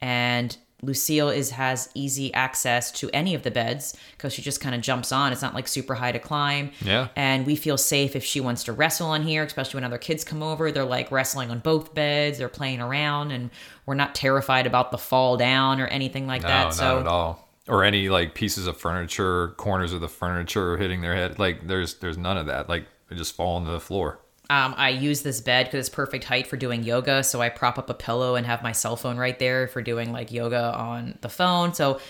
and 0.00 0.56
Lucille 0.80 1.28
is 1.28 1.50
has 1.50 1.88
easy 1.94 2.32
access 2.34 2.92
to 2.92 3.10
any 3.12 3.34
of 3.34 3.42
the 3.42 3.50
beds 3.50 3.96
because 4.12 4.32
she 4.32 4.42
just 4.42 4.60
kind 4.60 4.76
of 4.76 4.80
jumps 4.80 5.10
on. 5.10 5.32
It's 5.32 5.42
not 5.42 5.52
like 5.52 5.66
super 5.66 5.96
high 5.96 6.12
to 6.12 6.20
climb. 6.20 6.70
Yeah. 6.84 7.08
And 7.16 7.46
we 7.46 7.56
feel 7.56 7.76
safe 7.76 8.14
if 8.14 8.22
she 8.22 8.40
wants 8.40 8.62
to 8.64 8.72
wrestle 8.72 9.08
on 9.08 9.22
here, 9.22 9.42
especially 9.42 9.78
when 9.78 9.84
other 9.84 9.98
kids 9.98 10.22
come 10.22 10.40
over. 10.40 10.70
They're 10.70 10.84
like 10.84 11.10
wrestling 11.10 11.50
on 11.50 11.58
both 11.58 11.94
beds. 11.94 12.38
They're 12.38 12.48
playing 12.48 12.80
around, 12.80 13.32
and 13.32 13.50
we're 13.86 13.96
not 13.96 14.14
terrified 14.14 14.68
about 14.68 14.92
the 14.92 14.98
fall 14.98 15.36
down 15.36 15.80
or 15.80 15.88
anything 15.88 16.28
like 16.28 16.42
No, 16.42 16.48
that. 16.48 16.62
not 16.64 16.74
so 16.74 17.00
at 17.00 17.08
all. 17.08 17.47
Or 17.68 17.84
any 17.84 18.08
like 18.08 18.34
pieces 18.34 18.66
of 18.66 18.76
furniture, 18.76 19.48
corners 19.56 19.92
of 19.92 20.00
the 20.00 20.08
furniture 20.08 20.76
hitting 20.76 21.00
their 21.02 21.14
head. 21.14 21.38
Like 21.38 21.66
there's 21.66 21.94
there's 21.94 22.18
none 22.18 22.36
of 22.38 22.46
that. 22.46 22.68
Like 22.68 22.86
they 23.08 23.16
just 23.16 23.34
fall 23.34 23.56
onto 23.56 23.70
the 23.70 23.80
floor. 23.80 24.20
Um, 24.50 24.74
I 24.78 24.88
use 24.90 25.22
this 25.22 25.42
bed 25.42 25.66
because 25.66 25.80
it's 25.80 25.94
perfect 25.94 26.24
height 26.24 26.46
for 26.46 26.56
doing 26.56 26.82
yoga. 26.82 27.22
So 27.22 27.42
I 27.42 27.50
prop 27.50 27.78
up 27.78 27.90
a 27.90 27.94
pillow 27.94 28.34
and 28.34 28.46
have 28.46 28.62
my 28.62 28.72
cell 28.72 28.96
phone 28.96 29.18
right 29.18 29.38
there 29.38 29.68
for 29.68 29.82
doing 29.82 30.10
like 30.10 30.32
yoga 30.32 30.74
on 30.74 31.18
the 31.20 31.28
phone. 31.28 31.74
So 31.74 32.00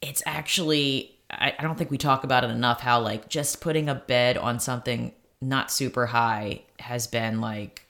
it's 0.00 0.22
actually, 0.26 1.16
I, 1.30 1.54
I 1.56 1.62
don't 1.62 1.78
think 1.78 1.92
we 1.92 1.98
talk 1.98 2.24
about 2.24 2.42
it 2.42 2.50
enough 2.50 2.80
how 2.80 3.00
like 3.00 3.28
just 3.28 3.60
putting 3.60 3.88
a 3.88 3.94
bed 3.94 4.36
on 4.36 4.58
something 4.58 5.12
not 5.40 5.70
super 5.70 6.06
high 6.06 6.62
has 6.80 7.06
been 7.06 7.40
like, 7.40 7.86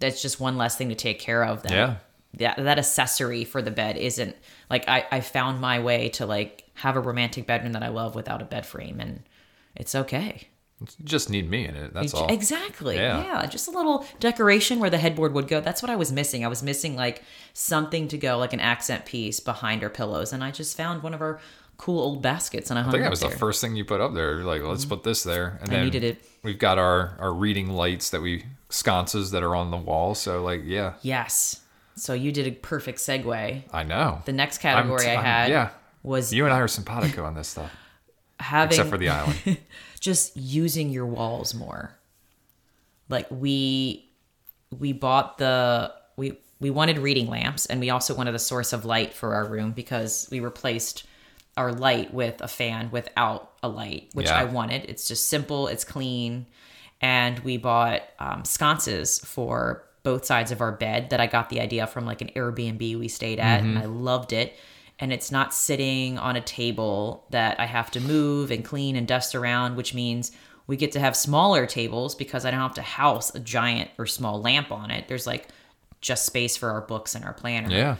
that's 0.00 0.20
just 0.20 0.40
one 0.40 0.56
less 0.56 0.76
thing 0.76 0.88
to 0.88 0.96
take 0.96 1.20
care 1.20 1.44
of. 1.44 1.62
That, 1.62 1.72
Yeah. 1.72 1.96
That, 2.34 2.58
that 2.58 2.78
accessory 2.78 3.44
for 3.44 3.60
the 3.60 3.72
bed 3.72 3.96
isn't 3.96 4.36
like 4.70 4.88
I, 4.88 5.04
I 5.10 5.20
found 5.20 5.60
my 5.60 5.80
way 5.80 6.08
to 6.10 6.26
like 6.26 6.64
have 6.74 6.96
a 6.96 7.00
romantic 7.00 7.46
bedroom 7.46 7.72
that 7.72 7.82
I 7.82 7.88
love 7.88 8.14
without 8.14 8.40
a 8.40 8.44
bed 8.44 8.64
frame 8.64 9.00
and 9.00 9.22
it's 9.74 9.94
okay. 9.94 10.48
Just 11.04 11.28
need 11.28 11.50
me 11.50 11.66
in 11.66 11.76
it. 11.76 11.92
That's 11.92 12.14
all. 12.14 12.32
Exactly. 12.32 12.96
Yeah. 12.96 13.22
Yeah. 13.22 13.46
Just 13.46 13.68
a 13.68 13.70
little 13.70 14.06
decoration 14.18 14.78
where 14.78 14.88
the 14.88 14.96
headboard 14.96 15.34
would 15.34 15.46
go. 15.46 15.60
That's 15.60 15.82
what 15.82 15.90
I 15.90 15.96
was 15.96 16.10
missing. 16.10 16.42
I 16.44 16.48
was 16.48 16.62
missing 16.62 16.96
like 16.96 17.22
something 17.52 18.08
to 18.08 18.16
go, 18.16 18.38
like 18.38 18.54
an 18.54 18.60
accent 18.60 19.04
piece 19.04 19.40
behind 19.40 19.82
our 19.82 19.90
pillows. 19.90 20.32
And 20.32 20.42
I 20.42 20.50
just 20.50 20.76
found 20.76 21.02
one 21.02 21.12
of 21.12 21.20
our 21.20 21.38
cool 21.76 22.00
old 22.00 22.22
baskets 22.22 22.70
and 22.70 22.78
I 22.78 22.82
hung 22.82 22.90
I 22.90 22.92
think 22.92 23.04
that 23.04 23.10
was 23.10 23.20
there. 23.20 23.28
Mm-hmm. 23.28 23.34
the 23.34 23.40
first 23.40 23.60
thing 23.60 23.76
you 23.76 23.84
put 23.84 24.00
up 24.00 24.14
there. 24.14 24.36
You're 24.36 24.44
like, 24.44 24.62
let's 24.62 24.84
put 24.86 25.02
this 25.02 25.22
there. 25.22 25.58
And 25.60 25.70
I 25.70 25.74
then 25.74 25.84
needed 25.84 26.04
it. 26.04 26.24
we've 26.42 26.58
got 26.58 26.78
our 26.78 27.16
our 27.18 27.32
reading 27.32 27.68
lights 27.70 28.10
that 28.10 28.22
we 28.22 28.46
sconces 28.70 29.32
that 29.32 29.42
are 29.42 29.54
on 29.54 29.70
the 29.70 29.76
wall. 29.76 30.14
So 30.14 30.42
like, 30.42 30.62
yeah, 30.64 30.94
Yes. 31.02 31.59
So 32.00 32.14
you 32.14 32.32
did 32.32 32.46
a 32.46 32.52
perfect 32.52 32.98
segue. 32.98 33.62
I 33.72 33.82
know. 33.82 34.22
The 34.24 34.32
next 34.32 34.58
category 34.58 35.06
I 35.06 35.20
had 35.20 35.50
yeah. 35.50 35.70
was 36.02 36.32
You 36.32 36.44
and 36.44 36.54
I 36.54 36.58
are 36.60 36.68
simpatico 36.68 37.24
on 37.24 37.34
this 37.34 37.48
stuff, 37.48 37.70
having 38.38 38.72
except 38.72 38.88
for 38.88 38.96
the 38.98 39.10
island. 39.10 39.58
just 40.00 40.36
using 40.36 40.88
your 40.88 41.04
walls 41.06 41.54
more. 41.54 41.94
Like 43.08 43.26
we 43.30 44.10
we 44.78 44.92
bought 44.92 45.36
the 45.38 45.92
we 46.16 46.38
we 46.58 46.70
wanted 46.70 46.98
reading 46.98 47.26
lamps 47.26 47.66
and 47.66 47.80
we 47.80 47.90
also 47.90 48.14
wanted 48.14 48.34
a 48.34 48.38
source 48.38 48.72
of 48.72 48.84
light 48.84 49.12
for 49.12 49.34
our 49.34 49.46
room 49.46 49.72
because 49.72 50.26
we 50.30 50.40
replaced 50.40 51.04
our 51.56 51.72
light 51.72 52.14
with 52.14 52.40
a 52.40 52.48
fan 52.48 52.90
without 52.90 53.52
a 53.62 53.68
light, 53.68 54.08
which 54.14 54.28
Yeah. 54.28 54.38
I 54.40 54.44
wanted. 54.44 54.86
It's 54.88 55.06
just 55.06 55.28
simple, 55.28 55.66
it's 55.66 55.84
clean, 55.84 56.46
and 57.02 57.38
we 57.40 57.58
bought 57.58 58.02
um, 58.18 58.44
sconces 58.44 59.18
for 59.18 59.84
both 60.02 60.24
sides 60.24 60.50
of 60.50 60.60
our 60.60 60.72
bed 60.72 61.10
that 61.10 61.20
I 61.20 61.26
got 61.26 61.50
the 61.50 61.60
idea 61.60 61.86
from 61.86 62.06
like 62.06 62.20
an 62.22 62.30
Airbnb 62.34 62.98
we 62.98 63.08
stayed 63.08 63.38
at, 63.38 63.60
and 63.62 63.78
I 63.78 63.84
loved 63.86 64.32
it. 64.32 64.54
And 64.98 65.12
it's 65.12 65.30
not 65.32 65.54
sitting 65.54 66.18
on 66.18 66.36
a 66.36 66.40
table 66.40 67.24
that 67.30 67.58
I 67.58 67.66
have 67.66 67.90
to 67.92 68.00
move 68.00 68.50
and 68.50 68.64
clean 68.64 68.96
and 68.96 69.06
dust 69.08 69.34
around, 69.34 69.76
which 69.76 69.94
means 69.94 70.32
we 70.66 70.76
get 70.76 70.92
to 70.92 71.00
have 71.00 71.16
smaller 71.16 71.66
tables 71.66 72.14
because 72.14 72.44
I 72.44 72.50
don't 72.50 72.60
have 72.60 72.74
to 72.74 72.82
house 72.82 73.34
a 73.34 73.40
giant 73.40 73.90
or 73.98 74.06
small 74.06 74.40
lamp 74.40 74.70
on 74.70 74.90
it. 74.90 75.08
There's 75.08 75.26
like 75.26 75.48
just 76.00 76.26
space 76.26 76.56
for 76.56 76.70
our 76.70 76.82
books 76.82 77.14
and 77.14 77.24
our 77.24 77.32
planner. 77.32 77.70
Yeah. 77.70 77.96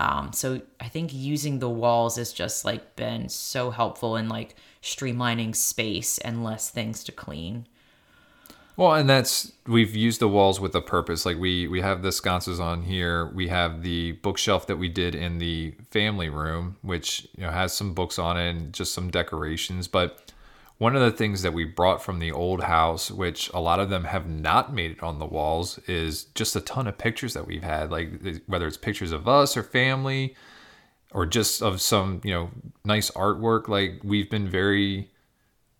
Um, 0.00 0.32
so 0.32 0.60
I 0.80 0.88
think 0.88 1.12
using 1.14 1.58
the 1.58 1.70
walls 1.70 2.16
has 2.16 2.32
just 2.32 2.64
like 2.64 2.96
been 2.96 3.28
so 3.28 3.70
helpful 3.70 4.16
in 4.16 4.28
like 4.28 4.54
streamlining 4.82 5.54
space 5.54 6.18
and 6.18 6.44
less 6.44 6.70
things 6.70 7.04
to 7.04 7.12
clean. 7.12 7.66
Well, 8.76 8.94
and 8.94 9.08
that's 9.08 9.52
we've 9.66 9.94
used 9.94 10.20
the 10.20 10.28
walls 10.28 10.58
with 10.58 10.74
a 10.74 10.80
purpose. 10.80 11.24
Like 11.24 11.38
we 11.38 11.68
we 11.68 11.80
have 11.80 12.02
the 12.02 12.10
sconces 12.10 12.58
on 12.58 12.82
here. 12.82 13.26
We 13.26 13.48
have 13.48 13.82
the 13.82 14.12
bookshelf 14.12 14.66
that 14.66 14.76
we 14.76 14.88
did 14.88 15.14
in 15.14 15.38
the 15.38 15.74
family 15.90 16.28
room, 16.28 16.76
which 16.82 17.28
you 17.36 17.44
know 17.44 17.50
has 17.50 17.72
some 17.72 17.94
books 17.94 18.18
on 18.18 18.36
it 18.36 18.50
and 18.50 18.72
just 18.72 18.92
some 18.92 19.10
decorations. 19.10 19.86
But 19.86 20.32
one 20.78 20.96
of 20.96 21.02
the 21.02 21.12
things 21.12 21.42
that 21.42 21.52
we 21.52 21.64
brought 21.64 22.02
from 22.02 22.18
the 22.18 22.32
old 22.32 22.64
house, 22.64 23.12
which 23.12 23.48
a 23.54 23.60
lot 23.60 23.78
of 23.78 23.90
them 23.90 24.04
have 24.04 24.28
not 24.28 24.74
made 24.74 24.90
it 24.90 25.02
on 25.04 25.20
the 25.20 25.26
walls, 25.26 25.78
is 25.86 26.24
just 26.34 26.56
a 26.56 26.60
ton 26.60 26.88
of 26.88 26.98
pictures 26.98 27.34
that 27.34 27.46
we've 27.46 27.62
had. 27.62 27.92
Like 27.92 28.42
whether 28.46 28.66
it's 28.66 28.76
pictures 28.76 29.12
of 29.12 29.28
us 29.28 29.56
or 29.56 29.62
family, 29.62 30.34
or 31.12 31.26
just 31.26 31.62
of 31.62 31.80
some 31.80 32.20
you 32.24 32.32
know 32.32 32.50
nice 32.84 33.10
artwork. 33.12 33.68
Like 33.68 34.00
we've 34.02 34.28
been 34.28 34.48
very 34.48 35.10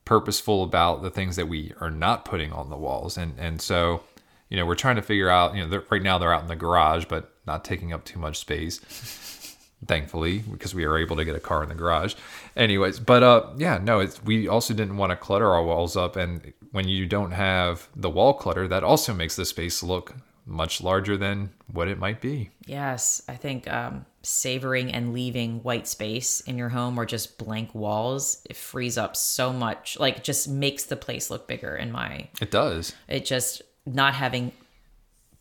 purposeful 0.05 0.63
about 0.63 1.03
the 1.03 1.11
things 1.11 1.37
that 1.37 1.47
we 1.47 1.73
are 1.81 1.91
not 1.91 2.25
putting 2.25 2.53
on 2.53 2.71
the 2.71 2.77
walls. 2.77 3.17
And 3.17 3.35
and 3.39 3.61
so 3.61 4.03
you 4.49 4.57
know 4.57 4.67
we're 4.67 4.75
trying 4.75 4.97
to 4.97 5.03
figure 5.03 5.29
out 5.29 5.55
you 5.55 5.67
know 5.67 5.83
right 5.91 6.03
now 6.03 6.19
they're 6.19 6.33
out 6.33 6.43
in 6.43 6.49
the 6.49 6.57
garage 6.57 7.07
but 7.07 7.33
not 7.47 7.65
taking 7.65 7.93
up 7.93 8.05
too 8.05 8.19
much 8.19 8.39
space 8.39 8.79
thankfully 9.87 10.39
because 10.39 10.75
we 10.75 10.85
are 10.85 10.97
able 10.97 11.17
to 11.17 11.25
get 11.25 11.37
a 11.37 11.41
car 11.41 11.63
in 11.63 11.69
the 11.69 11.75
garage. 11.75 12.15
Anyways 12.57 13.01
but 13.01 13.23
uh 13.23 13.53
yeah 13.57 13.79
no 13.79 14.01
it's 14.01 14.23
we 14.23 14.49
also 14.49 14.75
didn't 14.75 14.97
want 14.97 15.11
to 15.11 15.17
clutter 15.17 15.51
our 15.51 15.65
walls 15.65 15.97
up. 15.97 16.17
And 16.17 16.53
when 16.73 16.89
you 16.89 17.07
don't 17.07 17.33
have 17.33 17.89
the 17.97 18.11
wall 18.11 18.35
clutter 18.35 18.69
that 18.69 18.85
also 18.85 19.15
makes 19.15 19.37
the 19.37 19.45
space 19.45 19.83
look 19.83 20.15
much 20.47 20.83
larger 20.83 21.17
than 21.17 21.51
what 21.73 21.89
it 21.89 21.99
might 21.99 22.21
be. 22.21 22.51
Yes, 22.67 23.23
I 23.29 23.35
think 23.37 23.71
um, 23.73 24.05
savoring 24.25 24.93
and 24.93 25.13
leaving 25.13 25.63
white 25.63 25.87
space 25.87 26.41
in 26.41 26.57
your 26.57 26.71
home 26.71 26.99
or 26.99 27.05
just 27.05 27.37
blank 27.37 27.75
walls 27.75 28.43
it 28.49 28.57
frees 28.57 28.97
up 28.97 29.15
so 29.15 29.53
much. 29.53 29.99
Like, 29.99 30.25
just 30.25 30.49
makes 30.49 30.85
the 30.85 30.97
place 30.97 31.31
look 31.31 31.47
bigger. 31.47 31.77
In 31.77 31.93
my, 31.93 32.29
it 32.41 32.51
does 32.51 32.95
it 33.07 33.25
just 33.25 33.63
not 33.87 34.15
having 34.15 34.53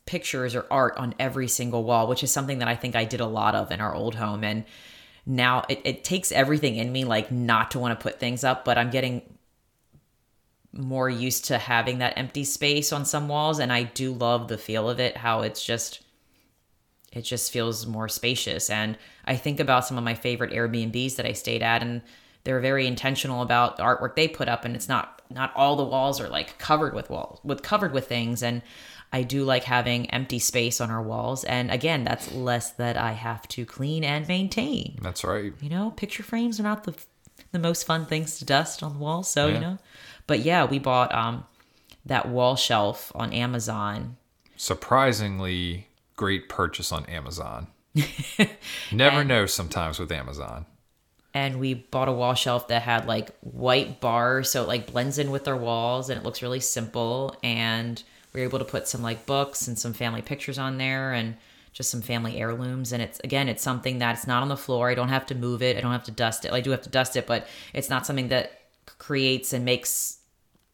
pictures 0.06 0.54
or 0.54 0.66
art 0.70 0.98
on 0.98 1.16
every 1.18 1.48
single 1.48 1.84
wall, 1.84 2.08
which 2.08 2.24
is 2.24 2.32
something 2.32 2.60
that 2.60 2.68
I 2.68 2.76
think 2.76 2.96
I 2.96 3.06
did 3.06 3.22
a 3.22 3.26
lot 3.26 3.56
of 3.56 3.72
in 3.72 3.80
our 3.80 3.96
old 3.96 4.16
home. 4.16 4.44
And 4.44 4.66
now 5.26 5.64
it, 5.70 5.82
it 5.86 6.04
takes 6.04 6.32
everything 6.32 6.76
in 6.76 6.92
me, 6.92 7.06
like 7.06 7.32
not 7.32 7.72
to 7.72 7.80
want 7.80 7.98
to 7.98 8.04
put 8.04 8.20
things 8.20 8.44
up, 8.44 8.66
but 8.66 8.78
I'm 8.78 8.90
getting 8.90 9.22
more 10.74 11.10
used 11.10 11.46
to 11.46 11.58
having 11.58 12.00
that 12.00 12.18
empty 12.18 12.44
space 12.44 12.92
on 12.92 13.06
some 13.06 13.30
walls. 13.30 13.60
And 13.60 13.72
I 13.72 13.84
do 13.84 14.12
love 14.12 14.50
the 14.50 14.58
feel 14.58 14.90
of 14.90 15.00
it, 15.00 15.16
how 15.16 15.42
it's 15.42 15.64
just, 15.64 16.03
it 17.14 17.22
just 17.22 17.52
feels 17.52 17.86
more 17.86 18.10
spacious. 18.10 18.70
And 18.70 18.98
I 19.26 19.36
think 19.36 19.60
about 19.60 19.86
some 19.86 19.98
of 19.98 20.04
my 20.04 20.16
favorite 20.16 20.52
Airbnbs 20.52 21.16
that 21.16 21.26
I 21.26 21.34
stayed 21.34 21.62
at, 21.64 21.82
and 21.82 22.02
they're 22.44 22.60
very 22.60 22.88
intentional 22.88 23.42
about 23.42 23.78
the 23.78 23.84
artwork 23.84 24.16
they 24.16 24.28
put 24.28 24.50
up. 24.50 24.66
And 24.66 24.76
it's 24.76 24.90
not, 24.90 25.22
not 25.30 25.54
all 25.56 25.76
the 25.76 25.84
walls 25.86 26.20
are 26.20 26.28
like 26.28 26.58
covered 26.58 26.94
with 26.94 27.10
walls, 27.10 27.40
with 27.44 27.62
covered 27.64 27.94
with 27.94 28.08
things. 28.08 28.44
And 28.44 28.62
I 29.14 29.22
do 29.24 29.44
like 29.46 29.64
having 29.64 30.10
empty 30.10 30.40
space 30.40 30.82
on 30.82 30.90
our 30.90 31.02
walls. 31.02 31.44
And 31.44 31.70
again, 31.72 32.04
that's 32.04 32.32
less 32.34 32.72
that 32.72 32.98
I 32.98 33.12
have 33.12 33.48
to 33.50 33.66
clean 33.66 34.04
and 34.04 34.28
maintain. 34.28 34.98
that's 35.02 35.24
right 35.24 35.54
You 35.62 35.70
know, 35.70 35.92
picture 35.92 36.24
frames 36.24 36.60
are 36.60 36.64
not 36.64 36.84
the 36.84 36.96
the 37.52 37.60
most 37.60 37.86
fun 37.86 38.06
things 38.08 38.40
to 38.40 38.46
dust 38.46 38.82
on 38.82 38.94
the 38.94 39.00
wall. 39.00 39.22
So 39.22 39.48
Yeah. 39.48 39.54
you 39.54 39.60
know, 39.60 39.78
but 40.26 40.40
yeah, 40.40 40.66
we 40.66 40.80
bought 40.80 41.14
um 41.14 41.46
that 42.06 42.28
wall 42.28 42.56
shelf 42.56 43.12
on 43.16 43.32
Amazon. 43.32 44.18
surprisingly 44.58 45.88
great 46.16 46.50
purchase 46.50 46.92
on 46.92 47.06
Amazon. 47.08 47.68
Never 48.92 49.24
know 49.24 49.46
sometimes 49.46 50.00
with 50.00 50.12
Amazon. 50.12 50.66
and 51.34 51.60
we 51.60 51.74
bought 51.74 52.08
a 52.10 52.12
wall 52.12 52.34
shelf 52.36 52.68
that 52.68 52.82
had 52.84 53.08
like 53.08 53.32
white 53.42 54.00
bars 54.00 54.50
so 54.52 54.64
it 54.64 54.68
like 54.68 54.92
blends 54.92 55.18
in 55.18 55.32
with 55.32 55.48
our 55.48 55.58
walls 55.58 56.10
and 56.10 56.20
it 56.20 56.24
looks 56.24 56.42
really 56.42 56.60
simple 56.60 57.36
and 57.44 58.04
we 58.34 58.40
were 58.42 58.48
able 58.48 58.60
to 58.60 58.66
put 58.66 58.88
some 58.88 59.02
like 59.02 59.26
books 59.26 59.68
and 59.68 59.78
some 59.78 59.94
family 59.94 60.22
pictures 60.22 60.58
on 60.60 60.78
there 60.78 61.12
and 61.14 61.36
just 61.72 61.90
some 61.90 62.02
family 62.04 62.38
heirlooms 62.40 62.92
and 62.92 63.02
it's 63.02 63.20
again 63.24 63.50
it's 63.50 63.64
something 63.64 63.98
that's 64.00 64.28
not 64.28 64.42
on 64.44 64.48
the 64.50 64.58
floor 64.58 64.90
i 64.90 64.96
don't 64.96 65.10
have 65.10 65.26
to 65.26 65.34
move 65.36 65.62
it 65.64 65.76
i 65.78 65.82
don't 65.82 65.92
have 65.92 66.04
to 66.04 66.12
dust 66.12 66.46
it 66.46 66.52
i 66.52 66.62
do 66.62 66.70
have 66.72 66.82
to 66.84 66.90
dust 66.90 67.16
it 67.16 67.26
but 67.26 67.48
it's 67.74 67.90
not 67.90 68.06
something 68.06 68.28
that 68.28 68.62
creates 69.00 69.54
and 69.54 69.66
makes 69.66 70.18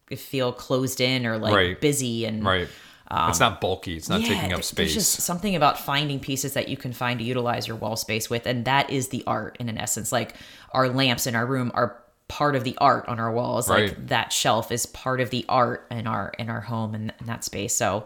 it 0.10 0.20
feel 0.20 0.52
closed 0.52 1.00
in 1.00 1.26
or 1.26 1.38
like 1.38 1.54
Right. 1.54 1.80
busy 1.80 2.26
and 2.26 2.44
Right. 2.44 2.68
It's 3.12 3.40
not 3.40 3.60
bulky. 3.60 3.98
It's 3.98 4.10
not 4.10 4.22
taking 4.22 4.54
up 4.54 4.64
space. 4.64 4.94
There's 4.94 4.94
just 4.94 5.22
something 5.22 5.56
about 5.56 5.80
finding 5.80 6.20
pieces 6.20 6.54
that 6.54 6.70
you 6.70 6.78
can 6.78 6.94
find 6.94 7.20
to 7.20 7.26
utilize 7.26 7.68
your 7.68 7.78
wall 7.78 7.96
space 7.96 8.30
with, 8.30 8.46
and 8.46 8.66
that 8.66 8.90
is 8.90 9.10
the 9.10 9.24
art 9.26 9.58
in 9.60 9.68
an 9.70 9.78
essence. 9.78 10.12
Like 10.12 10.36
our 10.72 10.90
lamps 10.90 11.26
in 11.26 11.36
our 11.36 11.46
room 11.46 11.72
are 11.74 12.02
part 12.28 12.56
of 12.56 12.64
the 12.64 12.78
art 12.78 13.08
on 13.08 13.20
our 13.20 13.32
walls. 13.32 13.68
Like 13.68 14.08
that 14.08 14.32
shelf 14.32 14.72
is 14.72 14.86
part 14.86 15.22
of 15.22 15.32
the 15.32 15.46
art 15.50 15.88
in 15.90 16.08
our 16.08 16.34
in 16.38 16.50
our 16.50 16.62
home 16.62 16.94
and 16.94 17.14
in 17.20 17.26
that 17.26 17.44
space. 17.44 17.76
So 17.76 18.06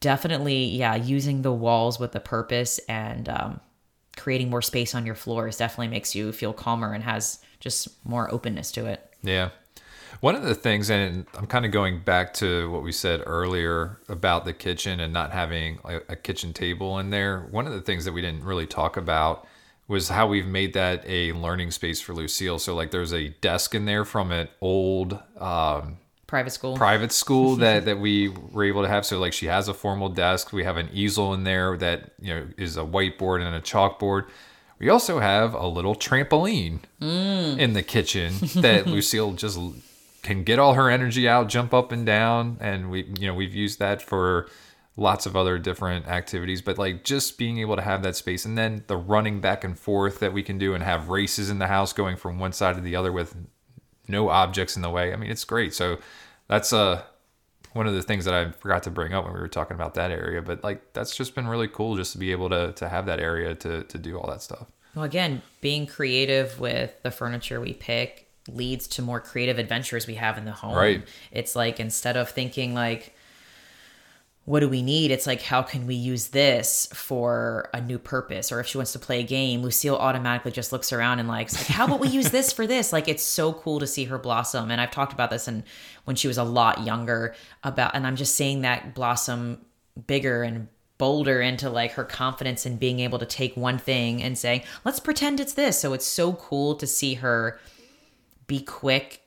definitely, 0.00 0.66
yeah, 0.66 0.94
using 0.94 1.42
the 1.42 1.52
walls 1.52 1.98
with 1.98 2.14
a 2.14 2.20
purpose 2.20 2.78
and 2.88 3.28
um, 3.28 3.60
creating 4.16 4.50
more 4.50 4.62
space 4.62 4.94
on 4.94 5.04
your 5.04 5.14
floors 5.14 5.56
definitely 5.56 5.88
makes 5.88 6.14
you 6.14 6.32
feel 6.32 6.52
calmer 6.52 6.92
and 6.92 7.02
has 7.02 7.40
just 7.60 7.88
more 8.06 8.32
openness 8.32 8.72
to 8.72 8.86
it. 8.86 9.12
Yeah. 9.22 9.50
One 10.20 10.34
of 10.34 10.42
the 10.42 10.54
things, 10.54 10.90
and 10.90 11.26
I'm 11.36 11.46
kind 11.46 11.64
of 11.66 11.72
going 11.72 12.00
back 12.00 12.32
to 12.34 12.70
what 12.70 12.82
we 12.82 12.92
said 12.92 13.22
earlier 13.26 13.98
about 14.08 14.44
the 14.44 14.52
kitchen 14.52 15.00
and 15.00 15.12
not 15.12 15.32
having 15.32 15.78
a, 15.84 16.16
kitchen 16.16 16.52
table 16.52 16.98
in 16.98 17.10
there. 17.10 17.46
One 17.50 17.66
of 17.66 17.72
the 17.72 17.80
things 17.82 18.04
that 18.06 18.12
we 18.12 18.22
didn't 18.22 18.44
really 18.44 18.66
talk 18.66 18.96
about 18.96 19.46
was 19.88 20.08
how 20.08 20.26
we've 20.26 20.46
made 20.46 20.72
that 20.74 21.04
a 21.06 21.32
learning 21.32 21.70
space 21.70 22.00
for 22.00 22.14
Lucille. 22.14 22.58
So, 22.58 22.74
like, 22.74 22.90
there's 22.90 23.12
a 23.12 23.28
desk 23.28 23.74
in 23.74 23.84
there 23.84 24.04
from 24.04 24.32
an 24.32 24.48
old 24.60 25.18
um, 25.38 25.98
Private 26.26 26.50
school. 26.50 26.76
private 26.76 27.12
school 27.12 27.54
that 27.64 27.84
that 27.84 28.00
we 28.00 28.28
were 28.28 28.64
able 28.64 28.82
to 28.82 28.88
have. 28.88 29.06
So 29.06 29.20
like 29.20 29.32
she 29.32 29.46
has 29.46 29.68
a 29.68 29.74
formal 29.74 30.08
desk. 30.08 30.52
We 30.52 30.64
have 30.64 30.76
an 30.76 30.88
easel 30.92 31.32
in 31.34 31.44
there 31.44 31.76
that 31.76 32.14
you 32.20 32.34
know 32.34 32.46
is 32.56 32.76
a 32.76 32.80
whiteboard 32.80 33.42
and 33.46 33.54
a 33.54 33.60
chalkboard. 33.60 34.26
We 34.80 34.88
also 34.88 35.20
have 35.20 35.54
a 35.54 35.68
little 35.68 35.94
trampoline 35.94 36.80
in 37.00 37.74
the 37.74 37.82
kitchen 37.84 38.34
that 38.56 38.86
Lucille 38.88 39.34
just 39.34 39.56
can 40.26 40.44
get 40.44 40.58
all 40.58 40.74
her 40.74 40.90
energy 40.90 41.28
out, 41.28 41.48
jump 41.48 41.72
up 41.72 41.92
and 41.92 42.04
down, 42.04 42.58
and 42.60 42.90
we 42.90 43.12
you 43.18 43.26
know 43.26 43.34
we've 43.34 43.54
used 43.54 43.78
that 43.78 44.02
for 44.02 44.48
lots 44.98 45.26
of 45.26 45.36
other 45.36 45.58
different 45.58 46.06
activities 46.08 46.62
but 46.62 46.78
like 46.78 47.04
just 47.04 47.36
being 47.36 47.58
able 47.58 47.76
to 47.76 47.82
have 47.82 48.02
that 48.02 48.16
space 48.16 48.46
and 48.46 48.56
then 48.56 48.82
the 48.86 48.96
running 48.96 49.42
back 49.42 49.62
and 49.62 49.78
forth 49.78 50.20
that 50.20 50.32
we 50.32 50.42
can 50.42 50.56
do 50.56 50.72
and 50.72 50.82
have 50.82 51.10
races 51.10 51.50
in 51.50 51.58
the 51.58 51.66
house 51.66 51.92
going 51.92 52.16
from 52.16 52.38
one 52.38 52.50
side 52.50 52.74
to 52.74 52.80
the 52.80 52.96
other 52.96 53.12
with 53.12 53.36
no 54.08 54.28
objects 54.28 54.74
in 54.74 54.82
the 54.82 54.90
way. 54.90 55.12
I 55.12 55.16
mean, 55.16 55.30
it's 55.30 55.44
great. 55.44 55.74
So 55.74 55.98
that's 56.48 56.72
uh 56.72 57.02
one 57.72 57.86
of 57.86 57.92
the 57.92 58.02
things 58.02 58.24
that 58.24 58.32
I 58.32 58.52
forgot 58.52 58.84
to 58.84 58.90
bring 58.90 59.12
up 59.12 59.24
when 59.24 59.34
we 59.34 59.40
were 59.40 59.48
talking 59.48 59.74
about 59.74 59.94
that 59.94 60.10
area. 60.10 60.40
But 60.40 60.64
like 60.64 60.92
that's 60.92 61.14
just 61.14 61.34
been 61.34 61.46
really 61.46 61.68
cool 61.68 61.96
just 61.96 62.12
to 62.12 62.18
be 62.18 62.32
able 62.32 62.48
to 62.50 62.72
to 62.72 62.88
have 62.88 63.06
that 63.06 63.20
area 63.20 63.54
to 63.56 63.82
to 63.84 63.98
do 63.98 64.18
all 64.18 64.28
that 64.30 64.42
stuff. 64.42 64.66
Well, 64.94 65.04
again, 65.04 65.42
being 65.60 65.86
creative 65.86 66.58
with 66.58 67.02
the 67.02 67.10
furniture 67.10 67.60
we 67.60 67.74
pick 67.74 68.25
leads 68.48 68.86
to 68.86 69.02
more 69.02 69.20
creative 69.20 69.58
adventures 69.58 70.06
we 70.06 70.14
have 70.14 70.38
in 70.38 70.44
the 70.44 70.52
home. 70.52 70.76
Right. 70.76 71.02
It's 71.30 71.56
like 71.56 71.80
instead 71.80 72.16
of 72.16 72.30
thinking 72.30 72.74
like 72.74 73.14
what 74.46 74.60
do 74.60 74.68
we 74.68 74.80
need? 74.80 75.10
It's 75.10 75.26
like, 75.26 75.42
how 75.42 75.60
can 75.60 75.88
we 75.88 75.96
use 75.96 76.28
this 76.28 76.88
for 76.94 77.68
a 77.74 77.80
new 77.80 77.98
purpose? 77.98 78.52
Or 78.52 78.60
if 78.60 78.68
she 78.68 78.78
wants 78.78 78.92
to 78.92 78.98
play 79.00 79.18
a 79.18 79.24
game, 79.24 79.60
Lucille 79.60 79.96
automatically 79.96 80.52
just 80.52 80.70
looks 80.70 80.92
around 80.92 81.18
and 81.18 81.28
likes, 81.28 81.56
like, 81.56 81.66
how 81.66 81.84
about 81.84 81.98
we 81.98 82.06
use 82.08 82.30
this 82.30 82.52
for 82.52 82.64
this? 82.64 82.92
Like, 82.92 83.08
it's 83.08 83.24
so 83.24 83.52
cool 83.52 83.80
to 83.80 83.88
see 83.88 84.04
her 84.04 84.18
blossom. 84.18 84.70
And 84.70 84.80
I've 84.80 84.92
talked 84.92 85.12
about 85.12 85.30
this 85.30 85.48
and 85.48 85.64
when 86.04 86.14
she 86.14 86.28
was 86.28 86.38
a 86.38 86.44
lot 86.44 86.86
younger 86.86 87.34
about, 87.64 87.96
and 87.96 88.06
I'm 88.06 88.14
just 88.14 88.36
seeing 88.36 88.60
that 88.62 88.94
blossom 88.94 89.66
bigger 90.06 90.44
and 90.44 90.68
bolder 90.96 91.40
into 91.40 91.68
like 91.68 91.92
her 91.92 92.04
confidence 92.04 92.64
in 92.64 92.76
being 92.76 93.00
able 93.00 93.18
to 93.18 93.26
take 93.26 93.56
one 93.56 93.78
thing 93.78 94.22
and 94.22 94.38
say, 94.38 94.64
let's 94.84 95.00
pretend 95.00 95.40
it's 95.40 95.54
this. 95.54 95.76
So 95.76 95.92
it's 95.92 96.06
so 96.06 96.34
cool 96.34 96.76
to 96.76 96.86
see 96.86 97.14
her 97.14 97.58
be 98.46 98.60
quick 98.60 99.22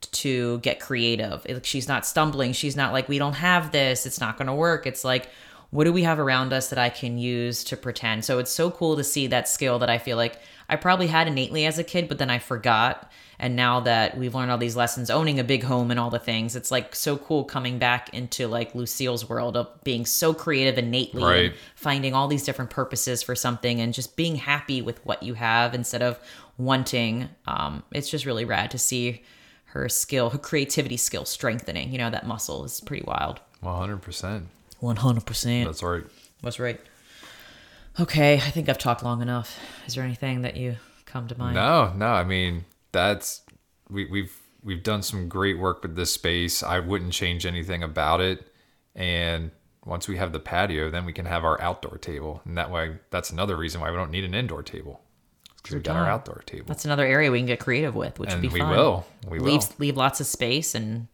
to 0.00 0.58
get 0.58 0.80
creative. 0.80 1.46
Like 1.48 1.64
she's 1.64 1.88
not 1.88 2.04
stumbling. 2.06 2.52
She's 2.52 2.76
not 2.76 2.92
like 2.92 3.08
we 3.08 3.18
don't 3.18 3.34
have 3.34 3.72
this. 3.72 4.04
It's 4.06 4.20
not 4.20 4.36
going 4.36 4.48
to 4.48 4.54
work. 4.54 4.86
It's 4.86 5.04
like 5.04 5.28
what 5.70 5.84
do 5.84 5.92
we 5.92 6.02
have 6.02 6.18
around 6.18 6.52
us 6.52 6.68
that 6.68 6.78
I 6.78 6.90
can 6.90 7.16
use 7.16 7.64
to 7.64 7.78
pretend? 7.78 8.26
So 8.26 8.38
it's 8.38 8.52
so 8.52 8.70
cool 8.70 8.96
to 8.96 9.04
see 9.04 9.28
that 9.28 9.48
skill 9.48 9.78
that 9.78 9.88
I 9.88 9.96
feel 9.96 10.18
like 10.18 10.38
I 10.68 10.76
probably 10.76 11.06
had 11.06 11.28
innately 11.28 11.64
as 11.64 11.78
a 11.78 11.84
kid, 11.84 12.08
but 12.08 12.18
then 12.18 12.28
I 12.28 12.38
forgot. 12.40 13.10
And 13.38 13.56
now 13.56 13.80
that 13.80 14.16
we've 14.18 14.34
learned 14.34 14.50
all 14.50 14.58
these 14.58 14.76
lessons, 14.76 15.08
owning 15.10 15.40
a 15.40 15.44
big 15.44 15.64
home 15.64 15.90
and 15.90 15.98
all 15.98 16.10
the 16.10 16.18
things, 16.18 16.56
it's 16.56 16.70
like 16.70 16.94
so 16.94 17.16
cool 17.16 17.44
coming 17.44 17.78
back 17.78 18.10
into 18.12 18.48
like 18.48 18.74
Lucille's 18.74 19.26
world 19.26 19.56
of 19.56 19.66
being 19.82 20.04
so 20.04 20.34
creative 20.34 20.76
innately 20.76 21.24
Right. 21.24 21.44
and 21.46 21.54
finding 21.74 22.12
all 22.12 22.28
these 22.28 22.44
different 22.44 22.70
purposes 22.70 23.22
for 23.22 23.34
something 23.34 23.80
and 23.80 23.94
just 23.94 24.14
being 24.14 24.36
happy 24.36 24.82
with 24.82 25.04
what 25.06 25.22
you 25.22 25.34
have 25.34 25.74
instead 25.74 26.02
of 26.02 26.20
wanting. 26.58 27.28
Um, 27.46 27.82
it's 27.92 28.08
just 28.08 28.26
really 28.26 28.44
rad 28.44 28.70
to 28.72 28.78
see 28.78 29.22
her 29.66 29.88
skill, 29.88 30.30
her 30.30 30.38
creativity 30.38 30.96
skill 30.96 31.24
strengthening. 31.24 31.92
You 31.92 31.98
know, 31.98 32.10
that 32.10 32.26
muscle 32.26 32.64
is 32.64 32.80
pretty 32.80 33.04
wild. 33.04 33.40
100%. 33.62 34.44
100%. 34.82 35.64
That's 35.64 35.82
right. 35.82 36.04
That's 36.42 36.58
right. 36.58 36.80
Okay, 38.00 38.34
I 38.34 38.50
think 38.50 38.68
I've 38.68 38.78
talked 38.78 39.02
long 39.02 39.22
enough. 39.22 39.58
Is 39.86 39.94
there 39.94 40.04
anything 40.04 40.42
that 40.42 40.56
you 40.56 40.76
come 41.04 41.28
to 41.28 41.38
mind? 41.38 41.54
No, 41.54 41.92
no. 41.94 42.06
I 42.06 42.24
mean, 42.24 42.64
that's 42.90 43.42
we, 43.90 44.06
we've 44.06 44.34
we've 44.64 44.82
done 44.82 45.02
some 45.02 45.28
great 45.28 45.58
work 45.58 45.82
with 45.82 45.94
this 45.94 46.12
space. 46.12 46.62
I 46.62 46.78
wouldn't 46.78 47.12
change 47.12 47.44
anything 47.44 47.82
about 47.82 48.20
it. 48.20 48.46
And 48.94 49.50
once 49.84 50.08
we 50.08 50.16
have 50.16 50.32
the 50.32 50.40
patio, 50.40 50.90
then 50.90 51.04
we 51.04 51.12
can 51.12 51.26
have 51.26 51.44
our 51.44 51.60
outdoor 51.60 51.98
table, 51.98 52.40
and 52.44 52.56
that 52.56 52.70
way, 52.70 52.98
that's 53.10 53.30
another 53.30 53.56
reason 53.56 53.80
why 53.80 53.90
we 53.90 53.96
don't 53.96 54.10
need 54.10 54.24
an 54.24 54.34
indoor 54.34 54.62
table. 54.62 55.01
Because 55.62 55.82
we 55.82 55.90
our 55.90 56.08
outdoor 56.08 56.42
table, 56.46 56.64
That's 56.66 56.84
another 56.84 57.06
area 57.06 57.30
we 57.30 57.38
can 57.38 57.46
get 57.46 57.60
creative 57.60 57.94
with, 57.94 58.18
which 58.18 58.30
and 58.30 58.42
would 58.42 58.48
be 58.48 58.52
we 58.52 58.60
fun. 58.60 58.70
will. 58.70 59.06
We 59.28 59.38
will. 59.38 59.46
leave 59.46 59.62
leave 59.78 59.96
lots 59.96 60.20
of 60.20 60.26
space 60.26 60.74
and 60.74 61.06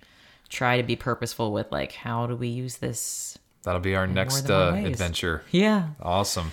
try 0.48 0.78
to 0.78 0.82
be 0.82 0.96
purposeful 0.96 1.52
with 1.52 1.70
like 1.70 1.92
how 1.92 2.26
do 2.26 2.34
we 2.34 2.48
use 2.48 2.78
this? 2.78 3.38
That'll 3.62 3.80
be 3.80 3.94
our 3.94 4.06
next 4.06 4.48
uh, 4.50 4.72
adventure. 4.82 5.42
Yeah, 5.50 5.88
Awesome. 6.00 6.52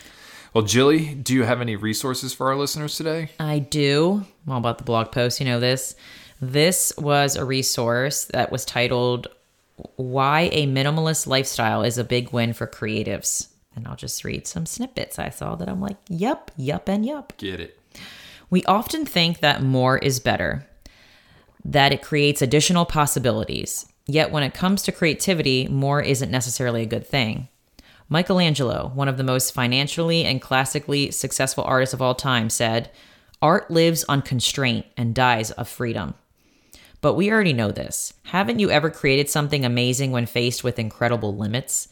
Well, 0.53 0.63
Jilly, 0.63 1.13
do 1.15 1.33
you 1.33 1.43
have 1.43 1.59
any 1.59 1.75
resources 1.75 2.33
for 2.33 2.47
our 2.47 2.55
listeners 2.55 2.95
today? 2.95 3.29
I 3.41 3.59
do. 3.59 4.23
I'm 4.47 4.53
all 4.53 4.57
about 4.57 4.77
the 4.77 4.85
blog 4.85 5.11
post. 5.11 5.39
You 5.41 5.45
know 5.45 5.59
this. 5.59 5.95
This 6.41 6.93
was 6.97 7.35
a 7.35 7.43
resource 7.43 8.25
that 8.25 8.51
was 8.51 8.63
titled 8.65 9.27
"Why 9.97 10.49
a 10.53 10.65
Minimalist 10.67 11.27
Lifestyle 11.27 11.83
is 11.83 11.97
a 11.97 12.03
Big 12.03 12.31
Win 12.31 12.53
for 12.53 12.67
Creatives." 12.67 13.49
And 13.75 13.85
I'll 13.87 13.97
just 13.97 14.23
read 14.23 14.47
some 14.47 14.65
snippets 14.65 15.19
I 15.19 15.29
saw 15.29 15.55
that 15.55 15.67
I'm 15.67 15.81
like, 15.81 15.97
"Yep, 16.09 16.51
yep, 16.55 16.87
and 16.87 17.05
yep." 17.05 17.33
Get 17.37 17.59
it. 17.59 17.77
We 18.49 18.63
often 18.65 19.05
think 19.05 19.39
that 19.39 19.63
more 19.63 19.97
is 19.97 20.19
better, 20.19 20.67
that 21.63 21.91
it 21.91 22.01
creates 22.01 22.41
additional 22.41 22.85
possibilities. 22.85 23.85
Yet 24.05 24.31
when 24.31 24.43
it 24.43 24.53
comes 24.53 24.83
to 24.83 24.91
creativity, 24.91 25.67
more 25.67 26.01
isn't 26.01 26.29
necessarily 26.29 26.83
a 26.83 26.87
good 26.87 27.07
thing. 27.07 27.47
Michelangelo, 28.07 28.91
one 28.93 29.07
of 29.07 29.17
the 29.17 29.23
most 29.23 29.53
financially 29.53 30.25
and 30.25 30.41
classically 30.41 31.09
successful 31.09 31.63
artists 31.63 31.93
of 31.93 32.01
all 32.01 32.13
time, 32.13 32.51
said, 32.51 32.91
Art 33.41 33.71
lives 33.71 34.05
on 34.07 34.21
constraint 34.21 34.85
and 34.95 35.15
dies 35.15 35.51
of 35.51 35.67
freedom. 35.67 36.13
But 37.01 37.15
we 37.15 37.31
already 37.31 37.53
know 37.53 37.71
this. 37.71 38.13
Haven't 38.23 38.59
you 38.59 38.69
ever 38.69 38.89
created 38.89 39.29
something 39.29 39.65
amazing 39.65 40.11
when 40.11 40.27
faced 40.27 40.63
with 40.63 40.79
incredible 40.79 41.35
limits? 41.35 41.87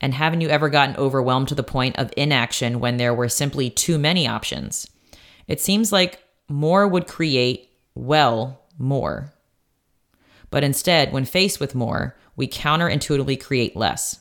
And 0.00 0.14
haven't 0.14 0.42
you 0.42 0.48
ever 0.48 0.68
gotten 0.68 0.96
overwhelmed 0.96 1.48
to 1.48 1.54
the 1.54 1.62
point 1.62 1.98
of 1.98 2.12
inaction 2.16 2.78
when 2.78 2.98
there 2.98 3.14
were 3.14 3.28
simply 3.28 3.68
too 3.68 3.98
many 3.98 4.28
options? 4.28 4.88
It 5.48 5.60
seems 5.60 5.90
like 5.90 6.22
more 6.48 6.86
would 6.86 7.08
create, 7.08 7.70
well, 7.94 8.60
more. 8.78 9.32
But 10.50 10.62
instead, 10.62 11.12
when 11.12 11.24
faced 11.24 11.58
with 11.58 11.74
more, 11.74 12.16
we 12.36 12.46
counterintuitively 12.46 13.42
create 13.42 13.74
less. 13.74 14.20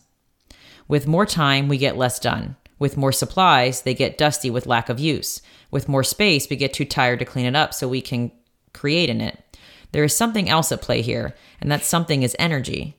With 0.88 1.06
more 1.06 1.26
time, 1.26 1.68
we 1.68 1.78
get 1.78 1.98
less 1.98 2.20
done. 2.20 2.56
With 2.80 2.98
more 2.98 3.12
supplies, 3.12 3.82
they 3.82 3.94
get 3.94 4.18
dusty 4.18 4.50
with 4.50 4.66
lack 4.66 4.90
of 4.90 5.00
use. 5.00 5.42
With 5.70 5.90
more 5.90 6.04
space, 6.04 6.50
we 6.50 6.56
get 6.56 6.74
too 6.74 6.86
tired 6.86 7.20
to 7.20 7.26
clean 7.26 7.46
it 7.46 7.56
up 7.56 7.74
so 7.74 7.88
we 7.88 8.02
can 8.02 8.32
create 8.74 9.10
in 9.10 9.22
it. 9.22 9.44
There 9.92 10.04
is 10.04 10.16
something 10.16 10.50
else 10.50 10.72
at 10.72 10.82
play 10.82 11.02
here, 11.02 11.36
and 11.60 11.72
that 11.72 11.84
something 11.84 12.24
is 12.24 12.36
energy. 12.38 12.98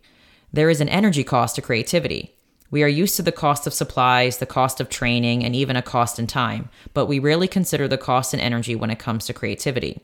There 0.53 0.71
is 0.71 0.81
an 0.81 0.88
energy 0.88 1.25
cost 1.25 1.57
to 1.57 1.62
creativity. 1.62 2.35
We 2.70 2.83
are 2.83 2.88
used 2.88 3.16
to 3.16 3.22
the 3.22 3.33
cost 3.33 3.66
of 3.66 3.72
supplies, 3.72 4.38
the 4.38 4.46
cost 4.46 4.81
of 4.81 4.90
training, 4.90 5.44
and 5.44 5.57
even 5.57 5.76
a 5.76 5.83
cost 5.83 6.18
in 6.18 6.26
time, 6.26 6.68
but 6.92 7.07
we 7.07 7.18
rarely 7.18 7.48
consider 7.48 7.88
the 7.88 7.96
cost 7.96 8.35
in 8.35 8.40
energy 8.40 8.74
when 8.74 8.90
it 8.90 8.98
comes 8.98 9.24
to 9.26 9.33
creativity. 9.33 10.02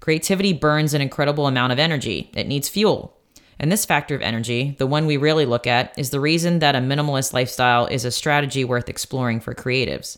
Creativity 0.00 0.52
burns 0.52 0.92
an 0.92 1.02
incredible 1.02 1.46
amount 1.46 1.72
of 1.72 1.78
energy, 1.78 2.30
it 2.34 2.48
needs 2.48 2.68
fuel. 2.68 3.16
And 3.60 3.70
this 3.70 3.84
factor 3.84 4.14
of 4.14 4.22
energy, 4.22 4.74
the 4.78 4.86
one 4.86 5.06
we 5.06 5.18
really 5.18 5.44
look 5.44 5.66
at, 5.66 5.96
is 5.98 6.10
the 6.10 6.18
reason 6.18 6.60
that 6.60 6.74
a 6.74 6.78
minimalist 6.78 7.34
lifestyle 7.34 7.86
is 7.86 8.06
a 8.06 8.10
strategy 8.10 8.64
worth 8.64 8.88
exploring 8.88 9.38
for 9.38 9.54
creatives. 9.54 10.16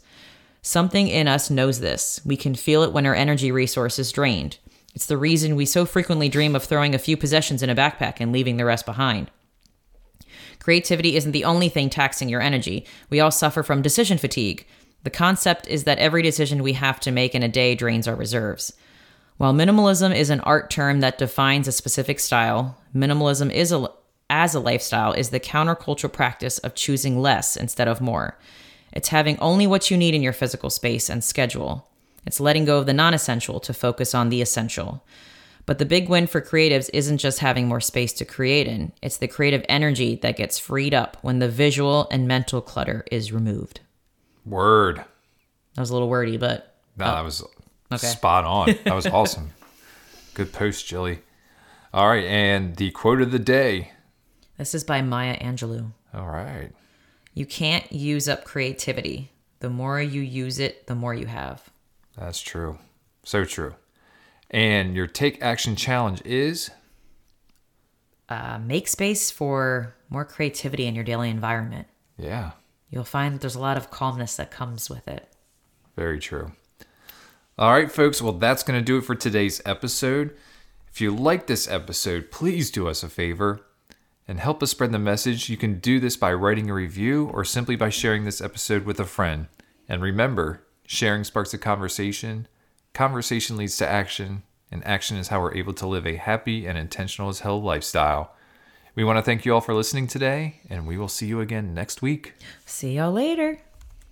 Something 0.63 1.09
in 1.09 1.27
us 1.27 1.51
knows 1.51 1.81
this. 1.81 2.21
We 2.25 2.37
can 2.37 2.55
feel 2.55 2.85
it 2.85 2.93
when 2.93 3.05
our 3.05 3.17
energy 3.17 3.51
resource 3.51 3.99
is 3.99 4.13
drained. 4.13 4.59
It's 4.95 5.07
the 5.07 5.17
reason 5.19 5.57
we 5.57 5.67
so 5.67 5.85
frequently 5.85 6.29
dream 6.29 6.55
of 6.55 6.63
throwing 6.63 6.95
a 6.95 7.01
few 7.01 7.17
possessions 7.17 7.65
in 7.65 7.71
a 7.71 7.75
backpack 7.75 8.19
and 8.21 8.31
leaving 8.31 8.59
the 8.59 8.65
rest 8.65 8.87
behind. 8.87 9.31
Creativity 10.63 11.17
isn't 11.17 11.33
the 11.33 11.45
only 11.45 11.69
thing 11.69 11.91
taxing 11.91 12.29
your 12.29 12.41
energy. 12.41 12.87
We 13.11 13.19
all 13.19 13.33
suffer 13.33 13.65
from 13.65 13.83
decision 13.83 14.17
fatigue. 14.17 14.65
The 15.03 15.11
concept 15.11 15.67
is 15.67 15.83
that 15.85 15.99
every 15.99 16.23
decision 16.23 16.63
we 16.63 16.75
have 16.75 17.01
to 17.01 17.11
make 17.11 17.35
in 17.35 17.43
a 17.43 17.49
day 17.49 17.75
drains 17.75 18.07
our 18.07 18.15
reserves. 18.15 18.73
While 19.39 19.55
minimalism 19.55 20.15
is 20.15 20.31
an 20.31 20.39
art 20.41 20.71
term 20.71 21.01
that 21.01 21.19
defines 21.19 21.67
a 21.67 21.73
specific 21.73 22.21
style, 22.21 22.79
minimalism 22.95 23.53
is 23.53 23.73
a, 23.73 23.89
as 24.31 24.55
a 24.55 24.61
lifestyle 24.61 25.13
is 25.13 25.31
the 25.31 25.41
countercultural 25.41 26.13
practice 26.13 26.59
of 26.59 26.77
choosing 26.77 27.21
less 27.21 27.57
instead 27.57 27.89
of 27.89 28.01
more. 28.01 28.39
It's 28.93 29.09
having 29.09 29.41
only 29.41 29.67
what 29.67 29.91
you 29.91 29.97
need 29.97 30.15
in 30.15 30.23
your 30.23 30.33
physical 30.33 30.71
space 30.71 31.11
and 31.11 31.25
schedule. 31.25 31.89
It's 32.25 32.39
letting 32.39 32.67
go 32.67 32.79
of 32.79 32.87
the 32.87 32.93
non 32.93 33.15
essential 33.15 33.59
to 33.59 33.75
focus 33.75 34.15
on 34.15 34.29
the 34.29 34.41
essential. 34.41 35.03
But 35.65 35.79
the 35.79 35.85
big 35.85 36.09
win 36.09 36.27
for 36.27 36.41
creatives 36.41 36.91
isn't 36.93 37.19
just 37.19 37.39
having 37.39 37.69
more 37.69 37.81
space 37.81 38.13
to 38.15 38.25
create 38.25 38.67
in, 38.67 38.93
it's 39.01 39.17
the 39.17 39.29
creative 39.29 39.65
energy 39.69 40.17
that 40.17 40.37
gets 40.37 40.59
freed 40.59 40.93
up 40.93 41.17
when 41.23 41.39
the 41.39 41.49
visual 41.49 42.09
and 42.11 42.27
mental 42.27 42.61
clutter 42.61 43.05
is 43.13 43.33
removed. 43.33 43.81
Word. 44.45 44.99
That 45.75 45.81
was 45.81 45.91
a 45.91 45.93
little 45.93 46.09
wordy, 46.09 46.37
but 46.37 46.75
No, 46.97 47.07
oh. 47.07 47.11
that 47.15 47.25
was 47.25 47.45
Okay. 47.93 48.07
spot 48.07 48.45
on. 48.45 48.75
That 48.85 48.95
was 48.95 49.07
awesome. 49.07 49.51
Good 50.35 50.53
post, 50.53 50.87
Jilly. 50.87 51.21
All 51.95 52.09
right, 52.09 52.25
and 52.25 52.75
the 52.77 52.91
quote 52.91 53.21
of 53.21 53.31
the 53.33 53.39
day. 53.39 53.93
this 54.57 54.75
is 54.75 54.83
by 54.83 55.03
Maya 55.03 55.39
Angelou. 55.39 55.93
All 56.15 56.27
right. 56.27 56.71
You 57.35 57.47
can't 57.47 57.91
use 57.93 58.29
up 58.29 58.45
creativity. 58.45 59.31
The 59.61 59.71
more 59.71 60.01
you 60.01 60.21
use 60.23 60.59
it, 60.59 60.87
the 60.87 60.95
more 60.95 61.15
you 61.15 61.27
have. 61.27 61.71
That's 62.19 62.41
true. 62.41 62.79
So 63.25 63.45
true. 63.45 63.75
And 64.53 64.95
your 64.95 65.07
take 65.07 65.43
action 65.43 65.77
challenge 65.77 66.23
is 66.25 66.71
Uh, 68.29 68.59
make 68.59 68.89
space 68.89 69.31
for 69.31 69.95
more 70.09 70.25
creativity 70.25 70.87
in 70.87 70.95
your 70.95 71.05
daily 71.05 71.29
environment. 71.31 71.87
yeah, 72.17 72.53
You'll 72.91 73.05
find 73.05 73.35
that 73.35 73.41
there's 73.41 73.55
a 73.55 73.61
lot 73.61 73.77
of 73.79 73.91
calmness 73.91 74.37
that 74.37 74.51
comes 74.51 74.89
with 74.91 75.09
it. 75.09 75.29
very 75.97 76.19
true. 76.19 76.53
All 77.59 77.73
right, 77.73 77.91
folks. 77.93 78.21
Well, 78.23 78.33
that's 78.35 78.63
going 78.63 78.79
to 78.81 78.85
do 78.85 78.97
it 78.99 79.05
for 79.05 79.15
today's 79.15 79.61
episode. 79.67 80.35
If 80.91 81.01
you 81.03 81.11
like 81.15 81.47
this 81.47 81.69
episode, 81.69 82.31
please 82.31 82.71
do 82.71 82.89
us 82.89 83.03
a 83.03 83.09
favor 83.11 83.61
and 84.27 84.41
help 84.41 84.63
us 84.63 84.71
spread 84.71 84.93
the 84.93 84.99
message. 84.99 85.49
You 85.51 85.57
can 85.59 85.79
do 85.81 86.01
this 86.01 86.17
by 86.17 86.33
writing 86.33 86.71
a 86.71 86.75
review 86.75 87.31
or 87.33 87.45
simply 87.45 87.77
by 87.77 87.89
sharing 87.91 88.25
this 88.25 88.41
episode 88.41 88.85
with 88.85 88.99
a 89.01 89.05
friend. 89.05 89.49
And 89.89 90.01
remember, 90.03 90.63
sharing 90.87 91.25
sparks 91.25 91.53
a 91.55 91.59
conversation, 91.59 92.47
conversation 92.95 93.57
leads 93.57 93.77
to 93.79 93.89
action, 93.89 94.43
and 94.71 94.87
action 94.87 95.17
is 95.17 95.29
how 95.29 95.41
we're 95.41 95.55
able 95.55 95.75
to 95.75 95.87
live 95.87 96.07
a 96.07 96.17
happy 96.17 96.67
and 96.67 96.79
intentional 96.79 97.29
as 97.29 97.41
hell 97.41 97.61
lifestyle. 97.61 98.35
We 98.95 99.05
want 99.05 99.19
to 99.19 99.23
thank 99.23 99.45
you 99.45 99.55
all 99.55 99.61
for 99.61 99.75
listening 99.75 100.07
today, 100.07 100.61
and 100.69 100.87
we 100.87 100.99
will 100.99 101.09
see 101.09 101.27
you 101.27 101.41
again 101.41 101.75
next 101.75 102.03
week. 102.03 102.35
See 102.67 102.97
y'all 102.97 103.13
later. 103.13 103.61